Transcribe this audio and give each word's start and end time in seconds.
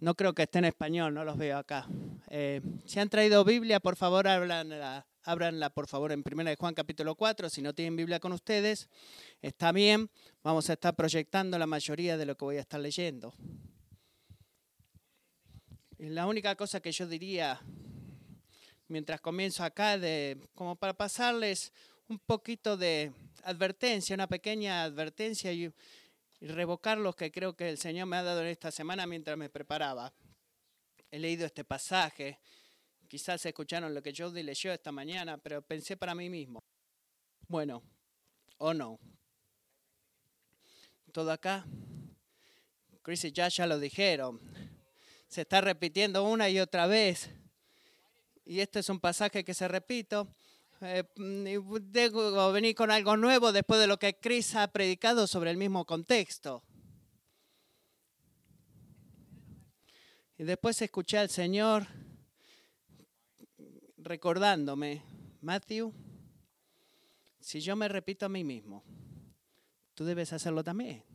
No 0.00 0.14
creo 0.14 0.32
que 0.32 0.42
esté 0.42 0.58
en 0.58 0.66
español, 0.66 1.12
no 1.12 1.24
los 1.24 1.36
veo 1.36 1.58
acá. 1.58 1.86
Eh, 2.28 2.60
si 2.86 3.00
han 3.00 3.08
traído 3.08 3.44
Biblia, 3.44 3.80
por 3.80 3.96
favor, 3.96 4.28
ábranla, 4.28 5.04
ábranla, 5.24 5.70
por 5.70 5.88
favor 5.88 6.12
en 6.12 6.22
1 6.24 6.44
de 6.44 6.56
Juan 6.56 6.72
capítulo 6.72 7.16
4. 7.16 7.50
Si 7.50 7.62
no 7.62 7.74
tienen 7.74 7.96
Biblia 7.96 8.20
con 8.20 8.32
ustedes, 8.32 8.88
está 9.42 9.72
bien. 9.72 10.08
Vamos 10.44 10.70
a 10.70 10.74
estar 10.74 10.94
proyectando 10.94 11.58
la 11.58 11.66
mayoría 11.66 12.16
de 12.16 12.26
lo 12.26 12.36
que 12.36 12.44
voy 12.44 12.56
a 12.58 12.60
estar 12.60 12.78
leyendo. 12.78 13.34
La 15.98 16.26
única 16.26 16.54
cosa 16.54 16.78
que 16.78 16.92
yo 16.92 17.08
diría 17.08 17.60
mientras 18.86 19.20
comienzo 19.20 19.64
acá, 19.64 19.98
de, 19.98 20.38
como 20.54 20.76
para 20.76 20.94
pasarles 20.94 21.72
un 22.08 22.20
poquito 22.20 22.76
de 22.76 23.12
advertencia, 23.42 24.14
una 24.14 24.28
pequeña 24.28 24.84
advertencia 24.84 25.52
y, 25.52 25.72
y 26.40 26.48
revocar 26.48 26.98
los 26.98 27.16
que 27.16 27.32
creo 27.32 27.56
que 27.56 27.68
el 27.68 27.78
Señor 27.78 28.06
me 28.06 28.16
ha 28.16 28.22
dado 28.22 28.42
en 28.42 28.48
esta 28.48 28.70
semana 28.70 29.06
mientras 29.06 29.36
me 29.36 29.48
preparaba. 29.48 30.12
He 31.10 31.18
leído 31.18 31.46
este 31.46 31.64
pasaje, 31.64 32.38
quizás 33.08 33.44
escucharon 33.46 33.94
lo 33.94 34.02
que 34.02 34.12
yo 34.12 34.30
leyó 34.30 34.72
esta 34.72 34.92
mañana, 34.92 35.38
pero 35.38 35.62
pensé 35.62 35.96
para 35.96 36.14
mí 36.14 36.28
mismo, 36.28 36.62
bueno, 37.48 37.82
o 38.58 38.74
no. 38.74 38.98
Todo 41.12 41.32
acá, 41.32 41.64
Chris 43.02 43.24
y 43.24 43.32
ya 43.32 43.66
lo 43.66 43.78
dijeron, 43.78 44.38
se 45.28 45.42
está 45.42 45.60
repitiendo 45.60 46.24
una 46.24 46.48
y 46.48 46.60
otra 46.60 46.86
vez. 46.86 47.30
Y 48.44 48.60
este 48.60 48.80
es 48.80 48.88
un 48.88 49.00
pasaje 49.00 49.44
que 49.44 49.54
se 49.54 49.68
repito. 49.68 50.28
Eh, 50.80 51.02
debo 51.16 52.52
venir 52.52 52.76
con 52.76 52.92
algo 52.92 53.16
nuevo 53.16 53.50
después 53.50 53.80
de 53.80 53.88
lo 53.88 53.98
que 53.98 54.14
Chris 54.14 54.54
ha 54.54 54.68
predicado 54.68 55.26
sobre 55.26 55.50
el 55.50 55.56
mismo 55.56 55.84
contexto. 55.84 56.62
Y 60.36 60.44
después 60.44 60.80
escuché 60.80 61.18
al 61.18 61.30
Señor 61.30 61.88
recordándome, 63.96 65.02
Matthew, 65.40 65.92
si 67.40 67.60
yo 67.60 67.74
me 67.74 67.88
repito 67.88 68.26
a 68.26 68.28
mí 68.28 68.44
mismo, 68.44 68.84
tú 69.94 70.04
debes 70.04 70.32
hacerlo 70.32 70.62
también. 70.62 71.07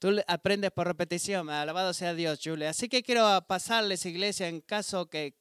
Tú 0.00 0.18
aprendes 0.26 0.70
por 0.70 0.86
repetición, 0.86 1.50
alabado 1.50 1.92
sea 1.92 2.14
Dios, 2.14 2.40
Julia. 2.42 2.70
Así 2.70 2.88
que 2.88 3.02
quiero 3.02 3.44
pasarles, 3.46 4.06
iglesia, 4.06 4.48
en 4.48 4.62
caso 4.62 5.10
que 5.10 5.34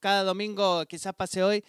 cada 0.00 0.22
domingo, 0.22 0.86
quizás 0.86 1.14
pase 1.14 1.42
hoy, 1.42 1.62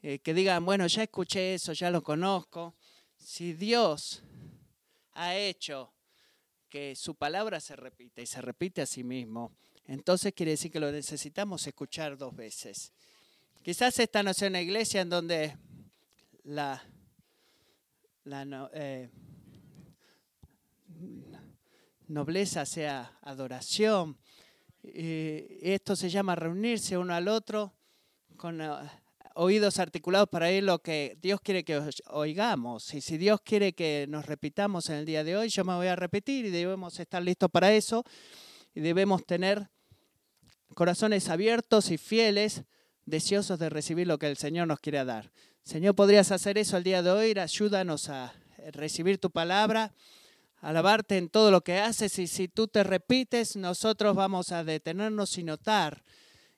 eh, 0.00 0.18
que 0.20 0.32
digan, 0.32 0.64
bueno, 0.64 0.86
ya 0.86 1.02
escuché 1.02 1.52
eso, 1.52 1.74
ya 1.74 1.90
lo 1.90 2.02
conozco. 2.02 2.74
Si 3.18 3.52
Dios 3.52 4.22
ha 5.12 5.36
hecho 5.36 5.92
que 6.70 6.96
su 6.96 7.16
palabra 7.16 7.60
se 7.60 7.76
repite 7.76 8.22
y 8.22 8.26
se 8.26 8.40
repite 8.40 8.80
a 8.80 8.86
sí 8.86 9.04
mismo, 9.04 9.52
entonces 9.84 10.32
quiere 10.32 10.52
decir 10.52 10.72
que 10.72 10.80
lo 10.80 10.90
necesitamos 10.90 11.66
escuchar 11.66 12.16
dos 12.16 12.34
veces. 12.34 12.94
Quizás 13.62 13.98
esta 13.98 14.22
no 14.22 14.32
sea 14.32 14.48
una 14.48 14.62
iglesia 14.62 15.02
en 15.02 15.10
donde 15.10 15.54
la, 16.44 16.82
la 18.24 18.70
eh, 18.72 19.10
nobleza 22.10 22.66
sea 22.66 23.18
adoración. 23.22 24.18
esto 24.82 25.94
se 25.94 26.10
llama 26.10 26.34
reunirse 26.34 26.98
uno 26.98 27.14
al 27.14 27.28
otro 27.28 27.74
con 28.36 28.60
eh, 28.60 28.70
oídos 29.34 29.78
articulados 29.78 30.28
para 30.28 30.46
oír 30.46 30.64
lo 30.64 30.80
que 30.80 31.16
Dios 31.22 31.40
quiere 31.40 31.64
que 31.64 31.80
oigamos. 32.06 32.92
Y 32.94 33.00
si 33.00 33.16
Dios 33.16 33.40
quiere 33.42 33.74
que 33.74 34.06
nos 34.08 34.26
repitamos 34.26 34.88
en 34.90 34.96
el 34.96 35.06
día 35.06 35.22
de 35.22 35.36
hoy, 35.36 35.48
yo 35.48 35.64
me 35.64 35.74
voy 35.74 35.86
a 35.86 35.96
repetir 35.96 36.46
y 36.46 36.50
debemos 36.50 36.98
estar 36.98 37.22
listos 37.22 37.50
para 37.50 37.72
eso. 37.72 38.04
Y 38.74 38.80
debemos 38.80 39.24
tener 39.24 39.68
corazones 40.74 41.28
abiertos 41.28 41.90
y 41.90 41.98
fieles, 41.98 42.64
deseosos 43.04 43.58
de 43.58 43.68
recibir 43.68 44.06
lo 44.06 44.18
que 44.18 44.26
el 44.26 44.36
Señor 44.36 44.66
nos 44.66 44.80
quiere 44.80 45.04
dar. 45.04 45.30
Señor, 45.62 45.94
¿podrías 45.94 46.32
hacer 46.32 46.58
eso 46.58 46.76
el 46.76 46.84
día 46.84 47.02
de 47.02 47.10
hoy? 47.10 47.38
Ayúdanos 47.38 48.08
a 48.08 48.32
recibir 48.72 49.18
tu 49.18 49.30
palabra 49.30 49.92
alabarte 50.60 51.16
en 51.16 51.28
todo 51.28 51.50
lo 51.50 51.62
que 51.62 51.78
haces 51.78 52.18
y 52.18 52.26
si 52.26 52.48
tú 52.48 52.68
te 52.68 52.84
repites, 52.84 53.56
nosotros 53.56 54.14
vamos 54.14 54.52
a 54.52 54.64
detenernos 54.64 55.36
y 55.38 55.44
notar 55.44 56.04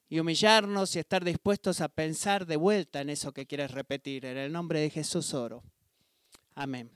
y 0.08 0.18
humillarnos 0.18 0.94
y 0.94 0.98
estar 0.98 1.24
dispuestos 1.24 1.80
a 1.80 1.88
pensar 1.88 2.44
de 2.46 2.56
vuelta 2.56 3.00
en 3.00 3.10
eso 3.10 3.32
que 3.32 3.46
quieres 3.46 3.70
repetir. 3.70 4.26
En 4.26 4.36
el 4.36 4.52
nombre 4.52 4.80
de 4.80 4.90
Jesús 4.90 5.32
oro. 5.32 5.62
Amén. 6.54 6.90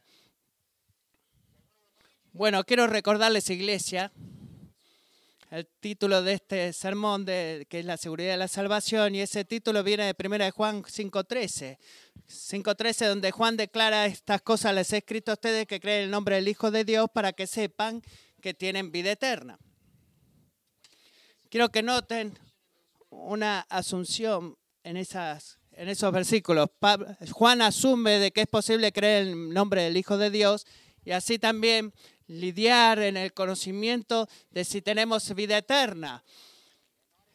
Bueno, 2.32 2.62
quiero 2.64 2.86
recordarles, 2.86 3.48
iglesia, 3.48 4.12
el 5.50 5.66
título 5.80 6.22
de 6.22 6.34
este 6.34 6.72
sermón, 6.72 7.24
de, 7.24 7.66
que 7.68 7.78
es 7.78 7.84
la 7.84 7.96
seguridad 7.96 8.32
de 8.32 8.36
la 8.36 8.48
salvación, 8.48 9.14
y 9.14 9.20
ese 9.20 9.44
título 9.44 9.82
viene 9.84 10.04
de 10.04 10.14
1 10.18 10.38
de 10.38 10.50
Juan 10.50 10.82
5.13. 10.82 11.78
5.13, 12.28 13.08
donde 13.08 13.30
Juan 13.30 13.56
declara 13.56 14.06
estas 14.06 14.42
cosas, 14.42 14.74
les 14.74 14.92
he 14.92 14.98
escrito 14.98 15.30
a 15.30 15.34
ustedes 15.34 15.66
que 15.66 15.78
creen 15.78 15.98
en 15.98 16.04
el 16.06 16.10
nombre 16.10 16.36
del 16.36 16.48
Hijo 16.48 16.70
de 16.70 16.84
Dios 16.84 17.08
para 17.12 17.32
que 17.32 17.46
sepan 17.46 18.02
que 18.40 18.54
tienen 18.54 18.90
vida 18.90 19.12
eterna. 19.12 19.58
Quiero 21.48 21.68
que 21.68 21.82
noten 21.82 22.36
una 23.08 23.60
asunción 23.68 24.58
en, 24.82 24.96
esas, 24.96 25.58
en 25.70 25.88
esos 25.88 26.12
versículos. 26.12 26.70
Juan 27.30 27.62
asume 27.62 28.18
de 28.18 28.32
que 28.32 28.42
es 28.42 28.48
posible 28.48 28.92
creer 28.92 29.28
en 29.28 29.32
el 29.32 29.54
nombre 29.54 29.82
del 29.82 29.96
Hijo 29.96 30.18
de 30.18 30.30
Dios 30.30 30.66
y 31.04 31.12
así 31.12 31.38
también 31.38 31.94
lidiar 32.28 32.98
en 33.00 33.16
el 33.16 33.32
conocimiento 33.32 34.28
de 34.50 34.64
si 34.64 34.82
tenemos 34.82 35.34
vida 35.34 35.58
eterna. 35.58 36.24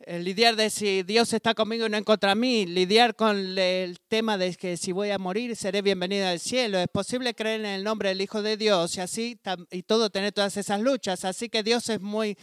lidiar 0.07 0.56
de 0.56 0.69
si 0.72 1.03
Dios 1.03 1.31
está 1.31 1.53
conmigo 1.53 1.85
y 1.85 1.90
no 1.90 1.97
en 1.97 2.03
contra 2.03 2.34
mí, 2.34 2.66
lidiar 2.66 3.16
con 3.16 3.57
el 3.57 4.00
tema 4.07 4.38
de 4.38 4.56
que 4.56 4.75
si 4.75 4.91
voy 4.91 5.12
a 5.12 5.19
morir 5.19 5.56
seré 5.56 5.81
bienvenido 5.81 6.28
al 6.28 6.40
cielo. 6.40 6.79
Es 6.79 6.88
posible 6.88 7.35
creer 7.35 7.62
en 7.62 7.68
el 7.68 7.84
nombre 7.84 8.09
del 8.09 8.22
Hijo 8.22 8.41
de 8.41 8.57
Dios 8.57 8.97
y 8.97 9.02
así 9.02 9.40
y 9.69 9.84
todo 9.84 10.09
tener 10.09 10.31
todas 10.31 10.57
esas 10.57 10.81
luchas. 10.81 11.23
Así 11.23 11.50
que 11.50 11.62
Dios 11.62 11.88
es 11.90 12.02
muy 12.02 12.38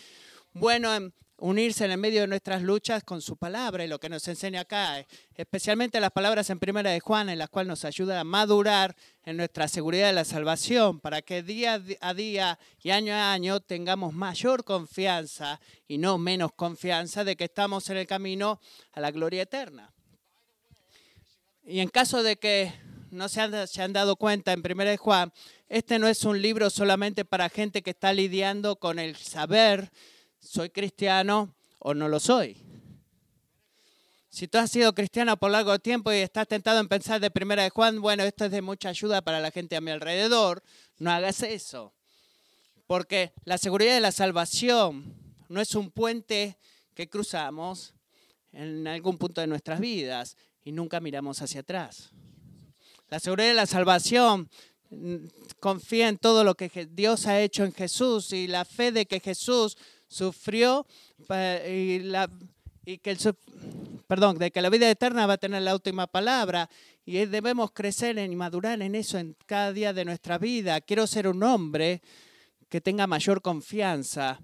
bueno 0.53 0.95
en 0.95 1.13
unirse 1.39 1.85
en 1.85 1.93
el 1.93 1.99
medio 1.99 2.23
de 2.23 2.27
nuestras 2.27 2.63
luchas 2.63 3.05
con 3.05 3.23
su 3.23 3.37
palabra 3.37 3.85
y 3.85 3.89
lo 3.89 4.01
que 4.01 4.09
nos 4.09 4.27
enseña 4.27 4.63
acá, 4.63 5.07
especialmente 5.35 6.01
las 6.01 6.11
palabras 6.11 6.51
en 6.51 6.59
primera 6.59 6.91
de 6.91 7.01
Juan, 7.01 7.29
en 7.29 7.39
las 7.39 7.49
cuales 7.49 7.69
nos 7.69 7.85
ayuda 7.85 8.19
a 8.19 8.25
madurar 8.25 8.97
en 9.25 9.37
nuestra 9.37 9.69
seguridad 9.69 10.09
de 10.09 10.15
la 10.15 10.25
salvación, 10.25 11.01
para 11.01 11.23
que 11.23 11.43
día 11.43 11.81
a 12.01 12.15
día 12.15 12.59
y 12.83 12.91
año 12.91 13.15
a 13.15 13.33
año 13.33 13.61
tengamos 13.61 14.13
mayor 14.13 14.65
confianza 14.65 15.61
y 15.87 15.99
no 15.99 16.19
menos 16.19 16.53
confianza 16.53 17.23
de 17.25 17.37
que 17.37 17.45
estamos 17.45 17.89
en 17.91 17.99
el 17.99 18.07
camino 18.07 18.61
a 18.93 19.01
la 19.01 19.11
gloria 19.13 19.43
eterna. 19.43 19.93
Y 21.65 21.81
en 21.81 21.89
caso 21.89 22.23
de 22.23 22.37
que 22.37 22.73
no 23.11 23.29
se 23.29 23.41
han, 23.41 23.93
dado 23.93 24.17
cuenta 24.17 24.53
en 24.53 24.63
primera 24.63 24.91
de 24.91 24.97
Juan, 24.97 25.33
este 25.69 25.99
no 25.99 26.09
es 26.09 26.25
un 26.25 26.41
libro 26.41 26.71
solamente 26.71 27.25
para 27.25 27.49
gente 27.49 27.83
que 27.83 27.91
está 27.91 28.13
lidiando 28.13 28.77
con 28.77 28.99
el 28.99 29.17
saber, 29.17 29.91
¿soy 30.49 30.71
cristiano 30.71 31.55
o 31.79 31.93
no 31.93 32.09
lo 32.09 32.19
soy? 32.19 32.57
Si 34.31 34.49
tú 34.49 34.59
has 34.59 34.71
sido 34.71 34.95
cristiano 34.95 35.37
por 35.37 35.51
largo 35.51 35.79
tiempo 35.79 36.11
y 36.13 36.17
estás 36.17 36.49
tentado 36.49 36.81
en 36.81 36.89
pensar 36.89 37.21
de 37.21 37.31
primera 37.31 37.63
de 37.63 37.71
Juan, 37.71 38.01
bueno, 38.01 38.23
esto 38.23 38.47
es 38.47 38.51
de 38.51 38.63
mucha 38.63 38.89
ayuda 38.89 39.21
para 39.21 39.41
la 39.41 39.51
gente 39.51 39.77
a 39.77 39.81
mi 39.81 39.91
alrededor, 39.91 40.63
no 40.99 41.11
hagas 41.11 41.43
eso. 41.43 41.93
Porque 42.87 43.33
la 43.45 43.59
seguridad 43.59 43.95
de 43.95 44.01
la 44.01 44.13
salvación 44.13 45.15
no 45.49 45.61
es 45.61 45.75
un 45.75 45.91
puente 45.91 46.57
que 46.95 47.11
cruzamos 47.11 47.93
en 48.53 48.87
algún 48.87 49.19
punto 49.19 49.43
de 49.43 49.47
nuestras 49.47 49.81
vidas 49.81 50.37
y 50.65 50.73
nunca 50.73 51.01
miramos 51.01 51.43
hacia 51.43 51.61
atrás. 51.61 52.11
La 53.11 53.21
seguridad 53.21 53.49
de 53.49 53.55
la 53.55 53.67
salvación 53.67 54.49
mm, 54.91 55.17
confía 55.61 56.09
en 56.09 56.17
todo 56.17 56.45
lo 56.45 56.55
que 56.55 56.89
Dios 56.91 57.27
ha 57.27 57.41
hecho 57.41 57.65
en 57.65 57.73
Jesús 57.73 58.33
y 58.33 58.47
la 58.47 58.65
fe 58.65 58.93
de 58.93 59.05
que 59.05 59.21
Jesús 59.21 59.77
sufrió 60.09 60.87
y, 61.69 62.01
la, 62.01 62.29
y 62.85 62.99
que 62.99 63.11
el, 63.11 63.19
perdón, 64.07 64.39
de 64.39 64.51
que 64.51 64.63
la 64.63 64.71
vida 64.71 64.91
eterna 64.91 65.27
va 65.27 65.35
a 65.35 65.39
tener 65.39 65.63
la 65.63 65.75
última 65.75 66.07
palabra 66.07 66.69
y 67.05 67.25
debemos 67.27 67.71
crecer 67.73 68.19
y 68.19 68.37
madurar 68.37 68.83
en 68.83 68.95
eso 68.95 69.19
en 69.19 69.37
cada 69.47 69.73
día 69.73 69.93
de 69.93 70.05
nuestra 70.05 70.39
vida. 70.39 70.81
Quiero 70.81 71.07
ser 71.07 71.29
un 71.29 71.43
hombre 71.43 72.03
que 72.69 72.81
tenga 72.81 73.07
mayor 73.07 73.41
confianza, 73.41 74.41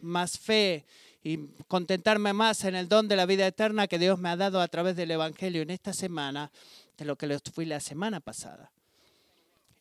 más 0.00 0.38
fe 0.38 0.86
y 1.22 1.38
contentarme 1.68 2.32
más 2.32 2.64
en 2.64 2.74
el 2.74 2.88
don 2.88 3.06
de 3.06 3.16
la 3.16 3.26
vida 3.26 3.46
eterna 3.46 3.86
que 3.86 3.98
Dios 3.98 4.18
me 4.18 4.28
ha 4.28 4.36
dado 4.36 4.60
a 4.60 4.68
través 4.68 4.96
del 4.96 5.12
Evangelio 5.12 5.62
en 5.62 5.70
esta 5.70 5.92
semana 5.92 6.50
de 6.98 7.04
lo 7.04 7.16
que 7.16 7.28
lo 7.28 7.38
fui 7.54 7.64
la 7.64 7.78
semana 7.78 8.18
pasada. 8.18 8.71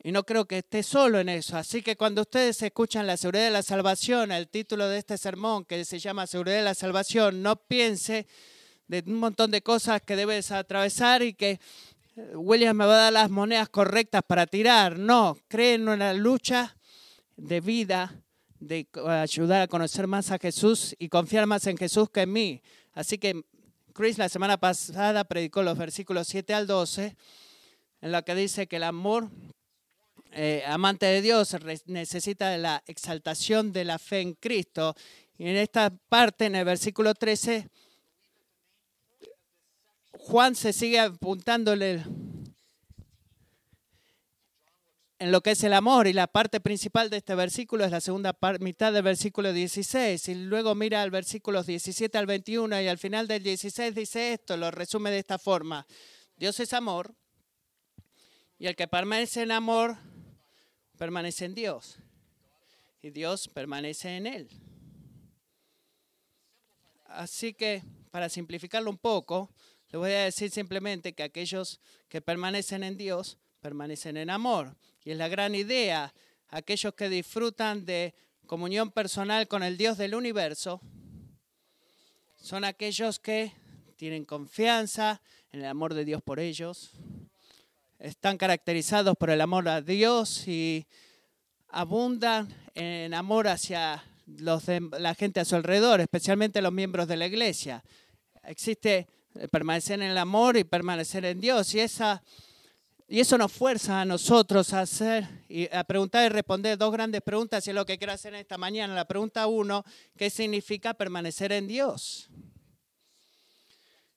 Y 0.03 0.11
no 0.11 0.23
creo 0.23 0.45
que 0.45 0.59
esté 0.59 0.81
solo 0.81 1.19
en 1.19 1.29
eso. 1.29 1.57
Así 1.57 1.83
que 1.83 1.95
cuando 1.95 2.21
ustedes 2.21 2.61
escuchan 2.63 3.05
la 3.05 3.17
seguridad 3.17 3.45
de 3.45 3.51
la 3.51 3.61
salvación, 3.61 4.31
el 4.31 4.47
título 4.47 4.87
de 4.87 4.97
este 4.97 5.17
sermón 5.17 5.63
que 5.63 5.85
se 5.85 5.99
llama 5.99 6.25
Seguridad 6.25 6.57
de 6.57 6.63
la 6.63 6.73
Salvación, 6.73 7.43
no 7.43 7.55
piense 7.55 8.25
de 8.87 9.03
un 9.05 9.19
montón 9.19 9.51
de 9.51 9.61
cosas 9.61 10.01
que 10.01 10.15
debes 10.15 10.51
atravesar 10.51 11.21
y 11.21 11.33
que 11.33 11.59
eh, 12.15 12.35
William 12.35 12.75
me 12.75 12.85
va 12.85 12.93
a 12.93 13.03
dar 13.03 13.13
las 13.13 13.29
monedas 13.29 13.69
correctas 13.69 14.23
para 14.25 14.47
tirar. 14.47 14.97
No, 14.97 15.37
cree 15.47 15.75
en 15.75 15.87
una 15.87 16.13
lucha 16.13 16.75
de 17.37 17.61
vida, 17.61 18.23
de 18.59 18.87
ayudar 19.05 19.61
a 19.61 19.67
conocer 19.67 20.07
más 20.07 20.31
a 20.31 20.39
Jesús 20.39 20.95
y 20.97 21.09
confiar 21.09 21.45
más 21.45 21.67
en 21.67 21.77
Jesús 21.77 22.09
que 22.09 22.21
en 22.21 22.33
mí. 22.33 22.61
Así 22.93 23.19
que 23.19 23.43
Chris 23.93 24.17
la 24.17 24.29
semana 24.29 24.57
pasada 24.57 25.25
predicó 25.25 25.61
los 25.61 25.77
versículos 25.77 26.27
7 26.27 26.55
al 26.55 26.65
12, 26.65 27.15
en 28.01 28.11
lo 28.11 28.25
que 28.25 28.33
dice 28.33 28.65
que 28.65 28.77
el 28.77 28.83
amor 28.83 29.29
eh, 30.33 30.63
amante 30.65 31.05
de 31.05 31.21
Dios 31.21 31.55
necesita 31.85 32.57
la 32.57 32.81
exaltación 32.87 33.73
de 33.73 33.85
la 33.85 33.99
fe 33.99 34.21
en 34.21 34.33
Cristo. 34.33 34.95
Y 35.37 35.47
en 35.47 35.57
esta 35.57 35.89
parte, 36.09 36.45
en 36.45 36.55
el 36.55 36.65
versículo 36.65 37.13
13, 37.13 37.67
Juan 40.11 40.55
se 40.55 40.71
sigue 40.71 40.99
apuntándole 40.99 42.03
en 45.19 45.31
lo 45.31 45.41
que 45.41 45.51
es 45.51 45.63
el 45.63 45.73
amor 45.73 46.07
y 46.07 46.13
la 46.13 46.27
parte 46.27 46.59
principal 46.59 47.09
de 47.09 47.17
este 47.17 47.35
versículo 47.35 47.85
es 47.85 47.91
la 47.91 48.01
segunda 48.01 48.35
mitad 48.59 48.91
del 48.91 49.03
versículo 49.03 49.53
16 49.53 50.29
y 50.29 50.35
luego 50.35 50.73
mira 50.73 51.01
al 51.01 51.11
versículo 51.11 51.61
17 51.61 52.17
al 52.17 52.25
21 52.25 52.81
y 52.81 52.87
al 52.87 52.97
final 52.97 53.27
del 53.27 53.43
16 53.43 53.93
dice 53.93 54.33
esto, 54.33 54.57
lo 54.57 54.71
resume 54.71 55.11
de 55.11 55.19
esta 55.19 55.37
forma. 55.37 55.85
Dios 56.37 56.59
es 56.59 56.73
amor 56.73 57.13
y 58.57 58.67
el 58.67 58.75
que 58.75 58.87
permanece 58.87 59.43
en 59.43 59.51
amor 59.51 59.97
permanece 61.01 61.45
en 61.45 61.55
Dios 61.55 61.97
y 63.01 63.09
Dios 63.09 63.47
permanece 63.47 64.17
en 64.17 64.27
él. 64.27 64.47
Así 67.07 67.55
que 67.55 67.81
para 68.11 68.29
simplificarlo 68.29 68.91
un 68.91 68.99
poco, 68.99 69.49
le 69.89 69.97
voy 69.97 70.11
a 70.11 70.25
decir 70.25 70.51
simplemente 70.51 71.13
que 71.13 71.23
aquellos 71.23 71.79
que 72.07 72.21
permanecen 72.21 72.83
en 72.83 72.97
Dios 72.97 73.39
permanecen 73.61 74.15
en 74.15 74.29
amor. 74.29 74.75
Y 75.03 75.09
es 75.09 75.17
la 75.17 75.27
gran 75.27 75.55
idea, 75.55 76.13
aquellos 76.49 76.93
que 76.93 77.09
disfrutan 77.09 77.83
de 77.83 78.13
comunión 78.45 78.91
personal 78.91 79.47
con 79.47 79.63
el 79.63 79.77
Dios 79.77 79.97
del 79.97 80.13
universo, 80.13 80.81
son 82.35 82.63
aquellos 82.63 83.17
que 83.17 83.53
tienen 83.95 84.23
confianza 84.23 85.19
en 85.51 85.61
el 85.61 85.65
amor 85.65 85.95
de 85.95 86.05
Dios 86.05 86.21
por 86.21 86.39
ellos, 86.39 86.91
están 88.01 88.37
caracterizados 88.37 89.15
por 89.15 89.29
el 89.29 89.41
amor 89.41 89.69
a 89.69 89.81
Dios 89.81 90.47
y 90.47 90.87
abundan 91.69 92.53
en 92.73 93.13
amor 93.13 93.47
hacia 93.47 94.03
los 94.25 94.63
la 94.67 95.13
gente 95.13 95.39
a 95.39 95.45
su 95.45 95.55
alrededor, 95.55 96.01
especialmente 96.01 96.61
los 96.61 96.73
miembros 96.73 97.07
de 97.07 97.17
la 97.17 97.27
iglesia. 97.27 97.83
Existe 98.43 99.07
permanecer 99.51 100.01
en 100.01 100.09
el 100.09 100.17
amor 100.17 100.57
y 100.57 100.63
permanecer 100.63 101.25
en 101.25 101.39
Dios 101.39 101.73
y 101.75 101.79
esa 101.79 102.23
y 103.07 103.19
eso 103.19 103.37
nos 103.37 103.51
fuerza 103.51 104.01
a 104.01 104.05
nosotros 104.05 104.73
a 104.73 104.81
hacer 104.81 105.27
y 105.49 105.71
a 105.75 105.83
preguntar 105.83 106.25
y 106.25 106.29
responder 106.29 106.77
dos 106.77 106.93
grandes 106.93 107.21
preguntas 107.21 107.67
y 107.67 107.69
es 107.69 107.75
lo 107.75 107.85
que 107.85 107.97
quiero 107.97 108.13
hacer 108.13 108.33
esta 108.33 108.57
mañana. 108.57 108.95
La 108.95 109.05
pregunta 109.05 109.45
uno, 109.47 109.83
¿qué 110.17 110.29
significa 110.29 110.93
permanecer 110.93 111.51
en 111.51 111.67
Dios? 111.67 112.29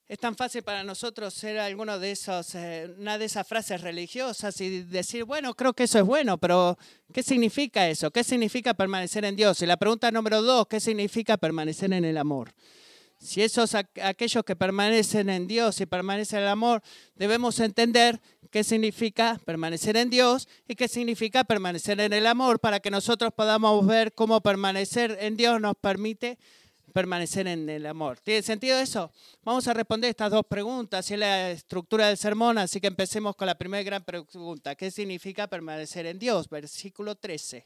Es 0.07 0.19
tan 0.19 0.35
fácil 0.35 0.61
para 0.61 0.83
nosotros 0.83 1.33
ser 1.33 1.57
alguno 1.57 1.97
de 1.97 2.11
esos, 2.11 2.53
eh, 2.53 2.93
una 2.99 3.17
de 3.17 3.25
esas 3.25 3.47
frases 3.47 3.81
religiosas 3.81 4.61
y 4.61 4.83
decir, 4.83 5.23
bueno, 5.23 5.55
creo 5.55 5.73
que 5.73 5.85
eso 5.85 5.97
es 5.97 6.05
bueno, 6.05 6.37
pero 6.37 6.77
¿qué 7.11 7.23
significa 7.23 7.89
eso? 7.89 8.11
¿Qué 8.11 8.23
significa 8.23 8.75
permanecer 8.75 9.25
en 9.25 9.35
Dios? 9.35 9.63
Y 9.63 9.65
la 9.65 9.77
pregunta 9.77 10.11
número 10.11 10.43
dos, 10.43 10.67
¿qué 10.67 10.79
significa 10.79 11.37
permanecer 11.37 11.91
en 11.91 12.05
el 12.05 12.19
amor? 12.19 12.53
Si 13.17 13.41
esos 13.41 13.73
aquellos 13.73 14.43
que 14.43 14.55
permanecen 14.55 15.27
en 15.27 15.47
Dios 15.47 15.81
y 15.81 15.87
permanecen 15.87 16.37
en 16.37 16.43
el 16.43 16.49
amor, 16.51 16.83
debemos 17.15 17.59
entender 17.59 18.21
qué 18.51 18.63
significa 18.63 19.39
permanecer 19.43 19.97
en 19.97 20.11
Dios 20.11 20.47
y 20.67 20.75
qué 20.75 20.87
significa 20.87 21.43
permanecer 21.45 21.99
en 21.99 22.13
el 22.13 22.27
amor 22.27 22.59
para 22.59 22.79
que 22.79 22.91
nosotros 22.91 23.33
podamos 23.35 23.87
ver 23.87 24.13
cómo 24.13 24.39
permanecer 24.41 25.17
en 25.19 25.35
Dios 25.35 25.59
nos 25.59 25.75
permite 25.75 26.37
permanecer 26.95 27.45
en 27.45 27.67
el 27.67 27.85
amor. 27.87 28.21
¿Tiene 28.21 28.41
sentido 28.41 28.79
eso? 28.79 29.11
Vamos 29.43 29.67
a 29.67 29.73
responder 29.73 30.11
estas 30.11 30.31
dos 30.31 30.45
preguntas, 30.47 31.11
y 31.11 31.17
la 31.17 31.51
estructura 31.51 32.07
del 32.07 32.15
sermón, 32.15 32.57
así 32.57 32.79
que 32.79 32.87
empecemos 32.87 33.35
con 33.35 33.47
la 33.47 33.57
primera 33.57 33.83
gran 33.83 34.05
pregunta. 34.05 34.75
¿Qué 34.75 34.89
significa 34.89 35.45
permanecer 35.45 36.05
en 36.05 36.17
Dios? 36.17 36.47
Versículo 36.47 37.15
13. 37.15 37.65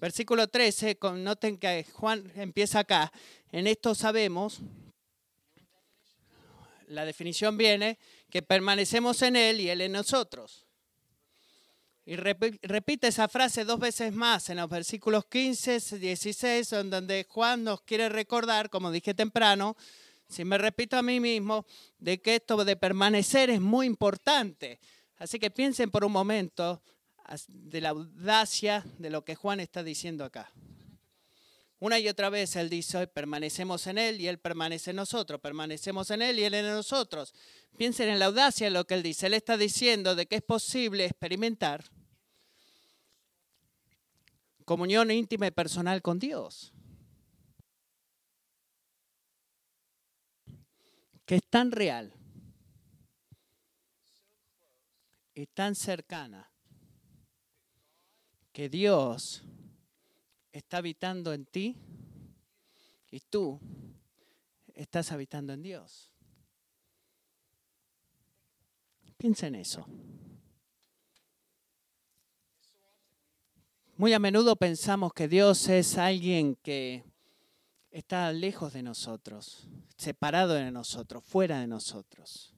Versículo 0.00 0.48
13, 0.48 0.98
noten 1.14 1.58
que 1.58 1.86
Juan 1.92 2.28
empieza 2.34 2.80
acá. 2.80 3.12
En 3.52 3.68
esto 3.68 3.94
sabemos, 3.94 4.58
la 6.88 7.04
definición 7.04 7.56
viene, 7.56 8.00
que 8.30 8.42
permanecemos 8.42 9.22
en 9.22 9.36
Él 9.36 9.60
y 9.60 9.70
Él 9.70 9.80
en 9.80 9.92
nosotros. 9.92 10.66
Y 12.04 12.16
repite 12.16 13.08
esa 13.08 13.28
frase 13.28 13.64
dos 13.64 13.78
veces 13.78 14.12
más 14.12 14.48
en 14.50 14.56
los 14.56 14.68
versículos 14.68 15.26
15, 15.26 15.98
16, 15.98 16.70
donde 16.90 17.26
Juan 17.28 17.62
nos 17.62 17.82
quiere 17.82 18.08
recordar, 18.08 18.70
como 18.70 18.90
dije 18.90 19.14
temprano, 19.14 19.76
si 20.28 20.44
me 20.44 20.58
repito 20.58 20.96
a 20.96 21.02
mí 21.02 21.20
mismo, 21.20 21.66
de 21.98 22.20
que 22.20 22.36
esto 22.36 22.64
de 22.64 22.76
permanecer 22.76 23.50
es 23.50 23.60
muy 23.60 23.86
importante. 23.86 24.80
Así 25.16 25.38
que 25.38 25.50
piensen 25.50 25.90
por 25.90 26.04
un 26.04 26.12
momento 26.12 26.82
de 27.48 27.80
la 27.80 27.90
audacia 27.90 28.84
de 28.98 29.10
lo 29.10 29.24
que 29.24 29.34
Juan 29.34 29.60
está 29.60 29.82
diciendo 29.82 30.24
acá. 30.24 30.50
Una 31.80 31.98
y 31.98 32.08
otra 32.08 32.28
vez 32.28 32.56
él 32.56 32.68
dice, 32.68 33.06
permanecemos 33.06 33.86
en 33.86 33.96
él 33.96 34.20
y 34.20 34.28
él 34.28 34.38
permanece 34.38 34.90
en 34.90 34.96
nosotros, 34.96 35.40
permanecemos 35.40 36.10
en 36.10 36.20
él 36.20 36.38
y 36.38 36.44
él 36.44 36.52
en 36.52 36.66
nosotros. 36.66 37.32
Piensen 37.78 38.10
en 38.10 38.18
la 38.18 38.26
audacia 38.26 38.66
de 38.66 38.70
lo 38.70 38.86
que 38.86 38.92
él 38.92 39.02
dice. 39.02 39.26
Él 39.26 39.34
está 39.34 39.56
diciendo 39.56 40.14
de 40.14 40.26
que 40.26 40.36
es 40.36 40.42
posible 40.42 41.06
experimentar 41.06 41.82
comunión 44.66 45.10
íntima 45.10 45.46
y 45.46 45.50
personal 45.50 46.02
con 46.02 46.18
Dios. 46.18 46.74
Que 51.24 51.36
es 51.36 51.42
tan 51.48 51.72
real 51.72 52.12
y 55.34 55.46
tan 55.46 55.74
cercana 55.74 56.50
que 58.52 58.68
Dios 58.68 59.42
está 60.52 60.78
habitando 60.78 61.32
en 61.32 61.46
ti 61.46 61.76
y 63.10 63.20
tú 63.20 63.60
estás 64.74 65.12
habitando 65.12 65.52
en 65.52 65.62
Dios. 65.62 66.10
Piensa 69.16 69.48
en 69.48 69.56
eso. 69.56 69.86
Muy 73.96 74.14
a 74.14 74.18
menudo 74.18 74.56
pensamos 74.56 75.12
que 75.12 75.28
Dios 75.28 75.68
es 75.68 75.98
alguien 75.98 76.56
que 76.56 77.04
está 77.90 78.32
lejos 78.32 78.72
de 78.72 78.82
nosotros, 78.82 79.68
separado 79.98 80.54
de 80.54 80.70
nosotros, 80.70 81.22
fuera 81.22 81.60
de 81.60 81.66
nosotros. 81.66 82.54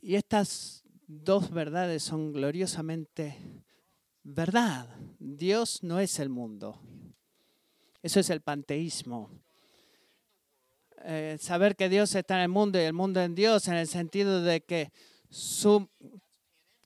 Y 0.00 0.14
estas 0.14 0.82
dos 1.06 1.50
verdades 1.50 2.02
son 2.02 2.32
gloriosamente 2.32 3.36
verdad. 4.22 4.88
Dios 5.18 5.82
no 5.82 6.00
es 6.00 6.18
el 6.18 6.28
mundo. 6.28 6.80
Eso 8.02 8.20
es 8.20 8.30
el 8.30 8.40
panteísmo. 8.40 9.30
Eh, 11.04 11.38
saber 11.40 11.76
que 11.76 11.88
Dios 11.88 12.14
está 12.14 12.36
en 12.36 12.42
el 12.42 12.48
mundo 12.48 12.78
y 12.78 12.82
el 12.82 12.92
mundo 12.92 13.20
en 13.22 13.34
Dios, 13.34 13.68
en 13.68 13.74
el 13.74 13.88
sentido 13.88 14.42
de 14.42 14.60
que 14.60 14.92
su, 15.30 15.88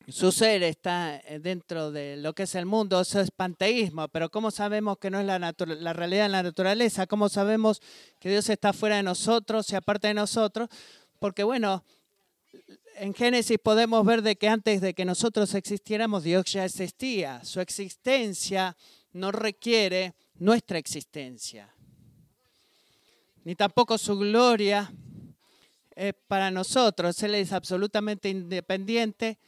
su 0.09 0.31
ser 0.31 0.63
está 0.63 1.21
dentro 1.41 1.91
de 1.91 2.17
lo 2.17 2.33
que 2.33 2.45
es 2.45 2.55
el 2.55 2.67
mundo, 2.67 3.01
eso 3.01 3.21
es 3.21 3.33
panteísmo, 3.33 4.07
pero 4.09 4.31
¿cómo 4.31 4.53
sabemos 4.53 4.99
que 4.99 5.11
no 5.11 5.19
es 5.19 5.27
la, 5.27 5.39
la 5.39 5.93
realidad 5.93 6.27
en 6.27 6.33
la 6.33 6.45
naturaleza? 6.45 7.09
¿Cómo 7.09 7.29
sabemos 7.29 7.81
que 8.21 8.31
Dios 8.31 8.49
está 8.51 8.73
fuera 8.73 8.97
de 8.97 9.03
nosotros 9.03 9.71
y 9.73 9.75
aparte 9.75 10.09
de 10.09 10.15
nosotros? 10.15 10.69
Porque 11.19 11.43
bueno, 11.43 11.83
en 12.97 13.15
Génesis 13.15 13.59
podemos 13.59 14.05
ver 14.05 14.23
de 14.23 14.37
que 14.37 14.49
antes 14.49 14.81
de 14.81 14.95
que 14.95 15.05
nosotros 15.05 15.55
existiéramos, 15.55 16.23
Dios 16.23 16.45
ya 16.47 16.65
existía. 16.65 17.45
Su 17.45 17.61
existencia 17.61 18.77
no 19.13 19.33
requiere 19.33 20.15
nuestra 20.37 20.79
existencia. 20.79 21.73
Ni 23.45 23.55
tampoco 23.55 23.99
su 23.99 24.17
gloria 24.17 24.93
es 25.95 26.15
para 26.27 26.51
nosotros. 26.51 27.23
Él 27.23 27.35
es 27.35 27.53
absolutamente 27.53 28.29
independiente 28.29 29.39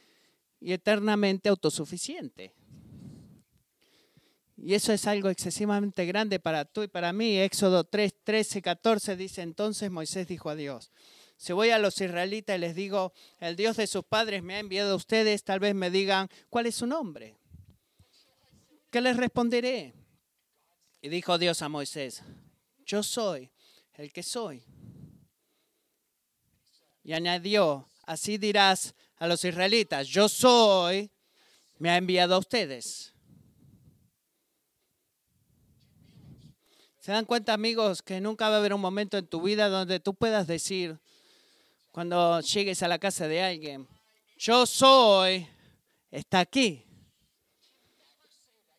y 0.59 0.73
eternamente 0.73 1.49
autosuficiente. 1.49 2.53
Y 4.57 4.73
eso 4.73 4.91
es 4.91 5.05
algo 5.05 5.29
excesivamente 5.29 6.05
grande 6.05 6.39
para 6.39 6.65
tú 6.65 6.83
y 6.83 6.87
para 6.87 7.13
mí. 7.13 7.37
Éxodo 7.37 7.83
3, 7.83 8.13
13, 8.23 8.61
14 8.61 9.15
dice, 9.15 9.41
entonces 9.41 9.91
Moisés 9.91 10.27
dijo 10.27 10.49
a 10.49 10.55
Dios, 10.55 10.91
si 11.37 11.53
voy 11.53 11.69
a 11.69 11.77
los 11.77 12.01
israelitas 12.01 12.57
y 12.57 12.59
les 12.59 12.75
digo, 12.75 13.13
el 13.39 13.55
Dios 13.55 13.77
de 13.77 13.85
sus 13.85 14.03
padres 14.03 14.41
me 14.41 14.55
ha 14.55 14.59
enviado 14.59 14.93
a 14.93 14.95
ustedes, 14.95 15.43
tal 15.43 15.59
vez 15.59 15.75
me 15.75 15.91
digan, 15.91 16.29
¿cuál 16.49 16.65
es 16.65 16.75
su 16.75 16.87
nombre? 16.87 17.37
¿Qué 18.89 19.01
les 19.01 19.15
responderé? 19.15 19.93
Y 20.99 21.09
dijo 21.09 21.37
Dios 21.37 21.61
a 21.61 21.69
Moisés, 21.69 22.23
yo 22.85 23.03
soy 23.03 23.51
el 23.93 24.11
que 24.11 24.23
soy. 24.23 24.63
Y 27.03 27.13
añadió, 27.13 27.87
así 28.03 28.37
dirás 28.37 28.95
a 29.17 29.27
los 29.27 29.43
israelitas, 29.45 30.07
yo 30.07 30.27
soy 30.27 31.11
me 31.77 31.91
ha 31.91 31.97
enviado 31.97 32.33
a 32.35 32.39
ustedes. 32.39 33.13
¿Se 36.99 37.11
dan 37.11 37.25
cuenta, 37.25 37.53
amigos, 37.53 38.01
que 38.01 38.19
nunca 38.19 38.49
va 38.49 38.55
a 38.55 38.57
haber 38.57 38.73
un 38.73 38.81
momento 38.81 39.17
en 39.17 39.27
tu 39.27 39.41
vida 39.41 39.69
donde 39.69 39.99
tú 39.99 40.13
puedas 40.13 40.47
decir, 40.47 40.99
cuando 41.97 42.41
llegues 42.41 42.83
a 42.83 42.87
la 42.87 42.99
casa 42.99 43.27
de 43.27 43.41
alguien, 43.41 43.87
yo 44.37 44.67
soy, 44.67 45.47
está 46.11 46.41
aquí? 46.41 46.85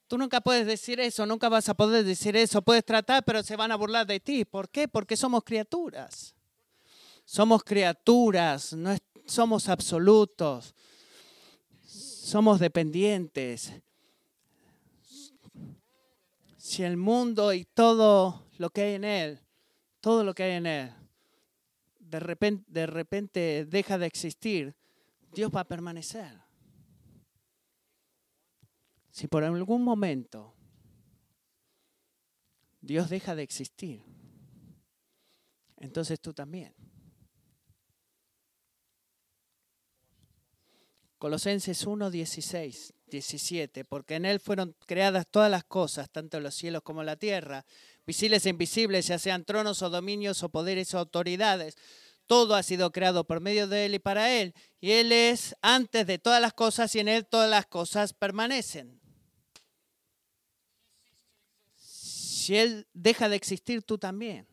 Tú 0.07 0.17
nunca 0.17 0.41
puedes 0.41 0.65
decir 0.65 1.01
eso, 1.01 1.27
nunca 1.27 1.49
vas 1.49 1.69
a 1.69 1.75
poder 1.75 2.05
decir 2.05 2.37
eso. 2.37 2.63
Puedes 2.63 2.85
tratar, 2.85 3.25
pero 3.25 3.43
se 3.43 3.57
van 3.57 3.73
a 3.73 3.77
burlar 3.77 4.07
de 4.07 4.21
ti. 4.21 4.45
¿Por 4.45 4.69
qué? 4.69 4.87
Porque 4.87 5.17
somos 5.17 5.43
criaturas. 5.43 6.33
Somos 7.25 7.65
criaturas, 7.65 8.73
no 8.75 8.97
somos 9.27 9.69
absolutos. 9.69 10.77
Somos 11.85 12.61
dependientes. 12.61 13.73
Si 16.57 16.85
el 16.85 16.97
mundo 16.97 17.53
y 17.53 17.65
todo 17.65 18.47
lo 18.59 18.71
que 18.71 18.83
hay 18.83 18.95
en 18.95 19.05
él, 19.05 19.41
todo 20.01 20.23
lo 20.23 20.37
que 20.37 20.45
hay 20.45 20.53
en 20.53 20.67
él, 20.67 20.98
de 22.09 22.21
repente, 22.21 22.65
de 22.69 22.87
repente 22.87 23.67
deja 23.67 23.99
de 23.99 24.07
existir, 24.07 24.75
Dios 25.33 25.51
va 25.55 25.61
a 25.61 25.69
permanecer. 25.69 26.41
Si 29.11 29.27
por 29.27 29.45
algún 29.45 29.83
momento 29.83 30.55
Dios 32.81 33.11
deja 33.11 33.35
de 33.35 33.43
existir, 33.43 34.05
entonces 35.77 36.21
tú 36.21 36.33
también. 36.33 36.75
Colosenses 41.19 41.85
1, 41.85 42.11
16, 42.13 42.95
17, 43.07 43.85
porque 43.85 44.15
en 44.15 44.25
Él 44.25 44.39
fueron 44.39 44.77
creadas 44.87 45.27
todas 45.29 45.51
las 45.51 45.65
cosas, 45.65 46.09
tanto 46.11 46.39
los 46.39 46.55
cielos 46.55 46.83
como 46.83 47.03
la 47.03 47.17
tierra, 47.17 47.67
visibles 48.09 48.47
e 48.47 48.49
invisibles, 48.49 49.07
ya 49.07 49.19
sean 49.19 49.45
tronos 49.45 49.83
o 49.83 49.91
dominios 49.91 50.43
o 50.43 50.49
poderes 50.49 50.95
o 50.95 50.99
autoridades. 50.99 51.77
Todo 52.27 52.55
ha 52.55 52.63
sido 52.63 52.91
creado 52.91 53.25
por 53.25 53.41
medio 53.41 53.69
de 53.69 53.85
Él 53.85 53.95
y 53.95 53.99
para 53.99 54.33
Él. 54.33 54.55
Y 54.81 54.93
Él 54.93 55.13
es 55.13 55.55
antes 55.61 56.07
de 56.07 56.19
todas 56.19 56.41
las 56.41 56.55
cosas 56.55 56.95
y 56.95 57.01
en 57.01 57.09
Él 57.09 57.27
todas 57.27 57.51
las 57.51 57.67
cosas 57.67 58.15
permanecen. 58.15 58.99
Si 61.77 62.57
Él 62.57 62.89
deja 62.95 63.29
de 63.29 63.37
existir, 63.37 63.83
tú 63.83 63.99
también 63.99 64.49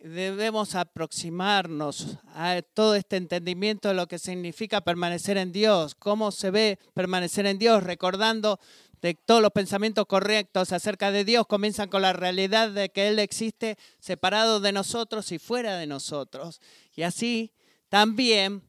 debemos 0.00 0.74
aproximarnos 0.74 2.18
a 2.28 2.62
todo 2.62 2.94
este 2.94 3.16
entendimiento 3.16 3.88
de 3.88 3.94
lo 3.94 4.06
que 4.06 4.18
significa 4.18 4.80
permanecer 4.80 5.36
en 5.36 5.52
Dios, 5.52 5.94
cómo 5.94 6.30
se 6.30 6.50
ve 6.50 6.78
permanecer 6.94 7.46
en 7.46 7.58
Dios, 7.58 7.82
recordando 7.82 8.60
de 9.00 9.14
todos 9.14 9.40
los 9.40 9.52
pensamientos 9.52 10.06
correctos 10.06 10.72
acerca 10.72 11.10
de 11.10 11.24
Dios 11.24 11.46
comienzan 11.46 11.88
con 11.88 12.02
la 12.02 12.12
realidad 12.12 12.70
de 12.70 12.88
que 12.88 13.08
Él 13.08 13.18
existe 13.18 13.76
separado 14.00 14.60
de 14.60 14.72
nosotros 14.72 15.30
y 15.32 15.38
fuera 15.38 15.76
de 15.76 15.86
nosotros. 15.86 16.60
Y 16.94 17.02
así 17.02 17.52
también, 17.88 18.62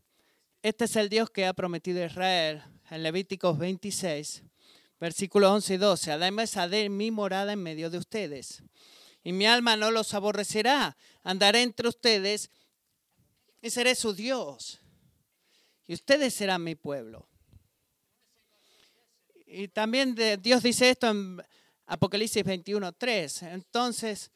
este 0.61 0.85
es 0.85 0.95
el 0.95 1.09
Dios 1.09 1.29
que 1.29 1.45
ha 1.45 1.53
prometido 1.53 2.01
a 2.03 2.05
Israel 2.05 2.63
en 2.91 3.03
Levíticos 3.03 3.57
26, 3.57 4.43
versículos 4.99 5.51
11 5.51 5.73
y 5.73 5.77
12. 5.77 6.11
Además, 6.11 6.53
de 6.69 6.89
mi 6.89 7.11
morada 7.11 7.53
en 7.53 7.63
medio 7.63 7.89
de 7.89 7.97
ustedes 7.97 8.63
y 9.23 9.33
mi 9.33 9.45
alma 9.45 9.75
no 9.75 9.91
los 9.91 10.13
aborrecerá. 10.13 10.97
Andaré 11.23 11.61
entre 11.61 11.87
ustedes 11.87 12.49
y 13.61 13.69
seré 13.69 13.95
su 13.95 14.13
Dios. 14.13 14.79
Y 15.87 15.93
ustedes 15.93 16.33
serán 16.33 16.63
mi 16.63 16.75
pueblo. 16.75 17.28
Y 19.51 19.67
también 19.67 20.15
Dios 20.41 20.63
dice 20.63 20.91
esto 20.91 21.09
en 21.09 21.41
Apocalipsis 21.87 22.43
21.3. 22.45 23.51
Entonces, 23.51 24.31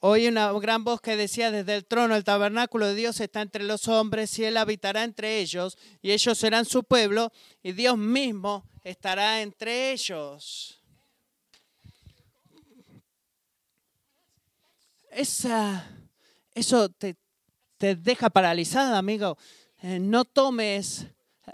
oí 0.00 0.28
una 0.28 0.52
gran 0.52 0.84
voz 0.84 1.00
que 1.00 1.16
decía 1.16 1.50
desde 1.50 1.74
el 1.74 1.84
trono, 1.84 2.14
el 2.14 2.24
tabernáculo 2.24 2.86
de 2.86 2.94
Dios 2.94 3.20
está 3.20 3.42
entre 3.42 3.64
los 3.64 3.88
hombres 3.88 4.38
y 4.38 4.44
Él 4.44 4.56
habitará 4.56 5.04
entre 5.04 5.40
ellos 5.40 5.76
y 6.00 6.12
ellos 6.12 6.38
serán 6.38 6.64
su 6.64 6.84
pueblo 6.84 7.32
y 7.62 7.72
Dios 7.72 7.98
mismo 7.98 8.64
estará 8.84 9.42
entre 9.42 9.92
ellos. 9.92 10.80
esa, 15.10 15.86
eso 16.54 16.88
te, 16.88 17.16
deja 17.78 18.30
paralizada, 18.30 18.98
amigo. 18.98 19.36
Eh, 19.82 19.98
no 19.98 20.24
tomes 20.24 21.06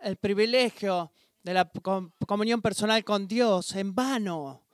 el 0.03 0.17
privilegio 0.17 1.13
de 1.47 1.55
la 1.55 1.71
comunión 2.27 2.61
personal 2.61 3.05
con 3.05 3.29
Dios 3.29 3.77
en 3.77 3.95
vano. 3.95 4.65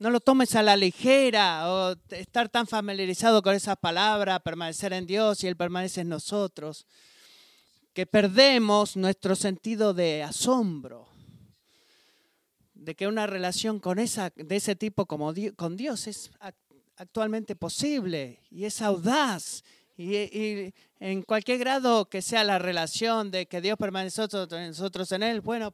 No 0.00 0.10
lo 0.10 0.18
tomes 0.18 0.56
a 0.56 0.62
la 0.64 0.76
ligera 0.76 1.70
o 1.70 1.94
estar 2.10 2.48
tan 2.48 2.66
familiarizado 2.66 3.40
con 3.40 3.54
esas 3.54 3.76
palabras, 3.76 4.40
permanecer 4.42 4.92
en 4.92 5.06
Dios 5.06 5.44
y 5.44 5.46
Él 5.46 5.56
permanece 5.56 6.00
en 6.00 6.08
nosotros, 6.08 6.88
que 7.92 8.04
perdemos 8.04 8.96
nuestro 8.96 9.36
sentido 9.36 9.94
de 9.94 10.24
asombro, 10.24 11.06
de 12.74 12.96
que 12.96 13.06
una 13.06 13.28
relación 13.28 13.78
con 13.78 14.00
esa, 14.00 14.32
de 14.34 14.56
ese 14.56 14.74
tipo 14.74 15.06
como 15.06 15.32
con 15.54 15.76
Dios 15.76 16.08
es 16.08 16.32
actualmente 16.96 17.54
posible 17.54 18.40
y 18.50 18.64
es 18.64 18.82
audaz. 18.82 19.62
Y, 19.96 20.74
en 21.00 21.22
cualquier 21.22 21.58
grado 21.58 22.08
que 22.08 22.20
sea 22.20 22.44
la 22.44 22.58
relación 22.58 23.30
de 23.30 23.46
que 23.46 23.60
Dios 23.60 23.78
permanece 23.78 24.22
nosotros 24.22 25.12
en 25.12 25.22
Él, 25.22 25.40
bueno, 25.40 25.72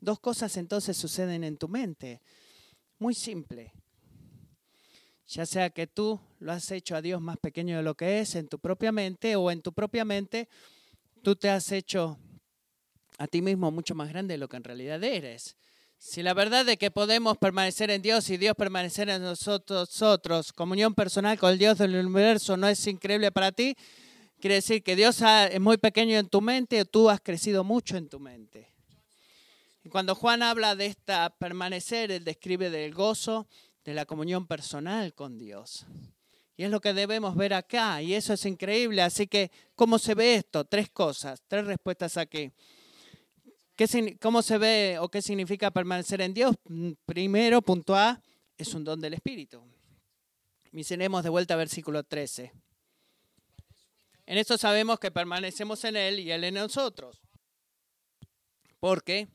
dos 0.00 0.18
cosas 0.18 0.56
entonces 0.56 0.96
suceden 0.96 1.44
en 1.44 1.56
tu 1.56 1.68
mente. 1.68 2.20
Muy 2.98 3.14
simple. 3.14 3.72
Ya 5.28 5.46
sea 5.46 5.70
que 5.70 5.86
tú 5.86 6.20
lo 6.40 6.52
has 6.52 6.70
hecho 6.70 6.96
a 6.96 7.02
Dios 7.02 7.20
más 7.20 7.38
pequeño 7.38 7.76
de 7.76 7.82
lo 7.82 7.94
que 7.94 8.20
es 8.20 8.34
en 8.34 8.48
tu 8.48 8.58
propia 8.58 8.92
mente 8.92 9.36
o 9.36 9.50
en 9.50 9.62
tu 9.62 9.72
propia 9.72 10.04
mente 10.04 10.48
tú 11.22 11.36
te 11.36 11.48
has 11.48 11.70
hecho 11.72 12.18
a 13.18 13.26
ti 13.28 13.40
mismo 13.40 13.70
mucho 13.70 13.94
más 13.94 14.08
grande 14.08 14.34
de 14.34 14.38
lo 14.38 14.48
que 14.48 14.56
en 14.56 14.64
realidad 14.64 15.02
eres. 15.04 15.56
Si 16.04 16.20
la 16.20 16.34
verdad 16.34 16.66
de 16.66 16.76
que 16.76 16.90
podemos 16.90 17.38
permanecer 17.38 17.88
en 17.88 18.02
Dios 18.02 18.28
y 18.28 18.36
Dios 18.36 18.56
permanecer 18.56 19.08
en 19.08 19.22
nosotros, 19.22 20.52
comunión 20.52 20.96
personal 20.96 21.38
con 21.38 21.52
el 21.52 21.58
Dios 21.60 21.78
del 21.78 21.94
universo 21.94 22.56
no 22.56 22.66
es 22.66 22.84
increíble 22.88 23.30
para 23.30 23.52
ti, 23.52 23.76
quiere 24.40 24.56
decir 24.56 24.82
que 24.82 24.96
Dios 24.96 25.22
es 25.22 25.60
muy 25.60 25.76
pequeño 25.76 26.18
en 26.18 26.28
tu 26.28 26.40
mente 26.40 26.80
o 26.80 26.84
tú 26.84 27.08
has 27.08 27.20
crecido 27.20 27.62
mucho 27.62 27.96
en 27.96 28.08
tu 28.08 28.18
mente. 28.18 28.74
Y 29.84 29.90
cuando 29.90 30.16
Juan 30.16 30.42
habla 30.42 30.74
de 30.74 30.86
esta 30.86 31.30
permanecer, 31.30 32.10
él 32.10 32.24
describe 32.24 32.68
del 32.68 32.92
gozo 32.92 33.46
de 33.84 33.94
la 33.94 34.04
comunión 34.04 34.48
personal 34.48 35.14
con 35.14 35.38
Dios. 35.38 35.86
Y 36.56 36.64
es 36.64 36.70
lo 36.70 36.80
que 36.80 36.94
debemos 36.94 37.36
ver 37.36 37.54
acá, 37.54 38.02
y 38.02 38.14
eso 38.14 38.32
es 38.32 38.44
increíble. 38.44 39.02
Así 39.02 39.28
que, 39.28 39.52
¿cómo 39.76 40.00
se 40.00 40.16
ve 40.16 40.34
esto? 40.34 40.64
Tres 40.64 40.90
cosas, 40.90 41.40
tres 41.46 41.64
respuestas 41.64 42.16
aquí. 42.16 42.50
¿Cómo 44.20 44.42
se 44.42 44.58
ve 44.58 44.98
o 45.00 45.08
qué 45.08 45.22
significa 45.22 45.70
permanecer 45.70 46.20
en 46.20 46.34
Dios? 46.34 46.54
Mm, 46.68 46.92
primero, 47.06 47.62
punto 47.62 47.96
A, 47.96 48.20
es 48.56 48.74
un 48.74 48.84
don 48.84 49.00
del 49.00 49.14
Espíritu. 49.14 49.64
Miseremos 50.72 51.24
de 51.24 51.30
vuelta 51.30 51.56
versículo 51.56 52.02
13. 52.02 52.52
En 54.26 54.38
esto 54.38 54.58
sabemos 54.58 54.98
que 54.98 55.10
permanecemos 55.10 55.82
en 55.84 55.96
Él 55.96 56.20
y 56.20 56.30
Él 56.30 56.44
en 56.44 56.54
nosotros. 56.54 57.22
Porque 58.78 59.28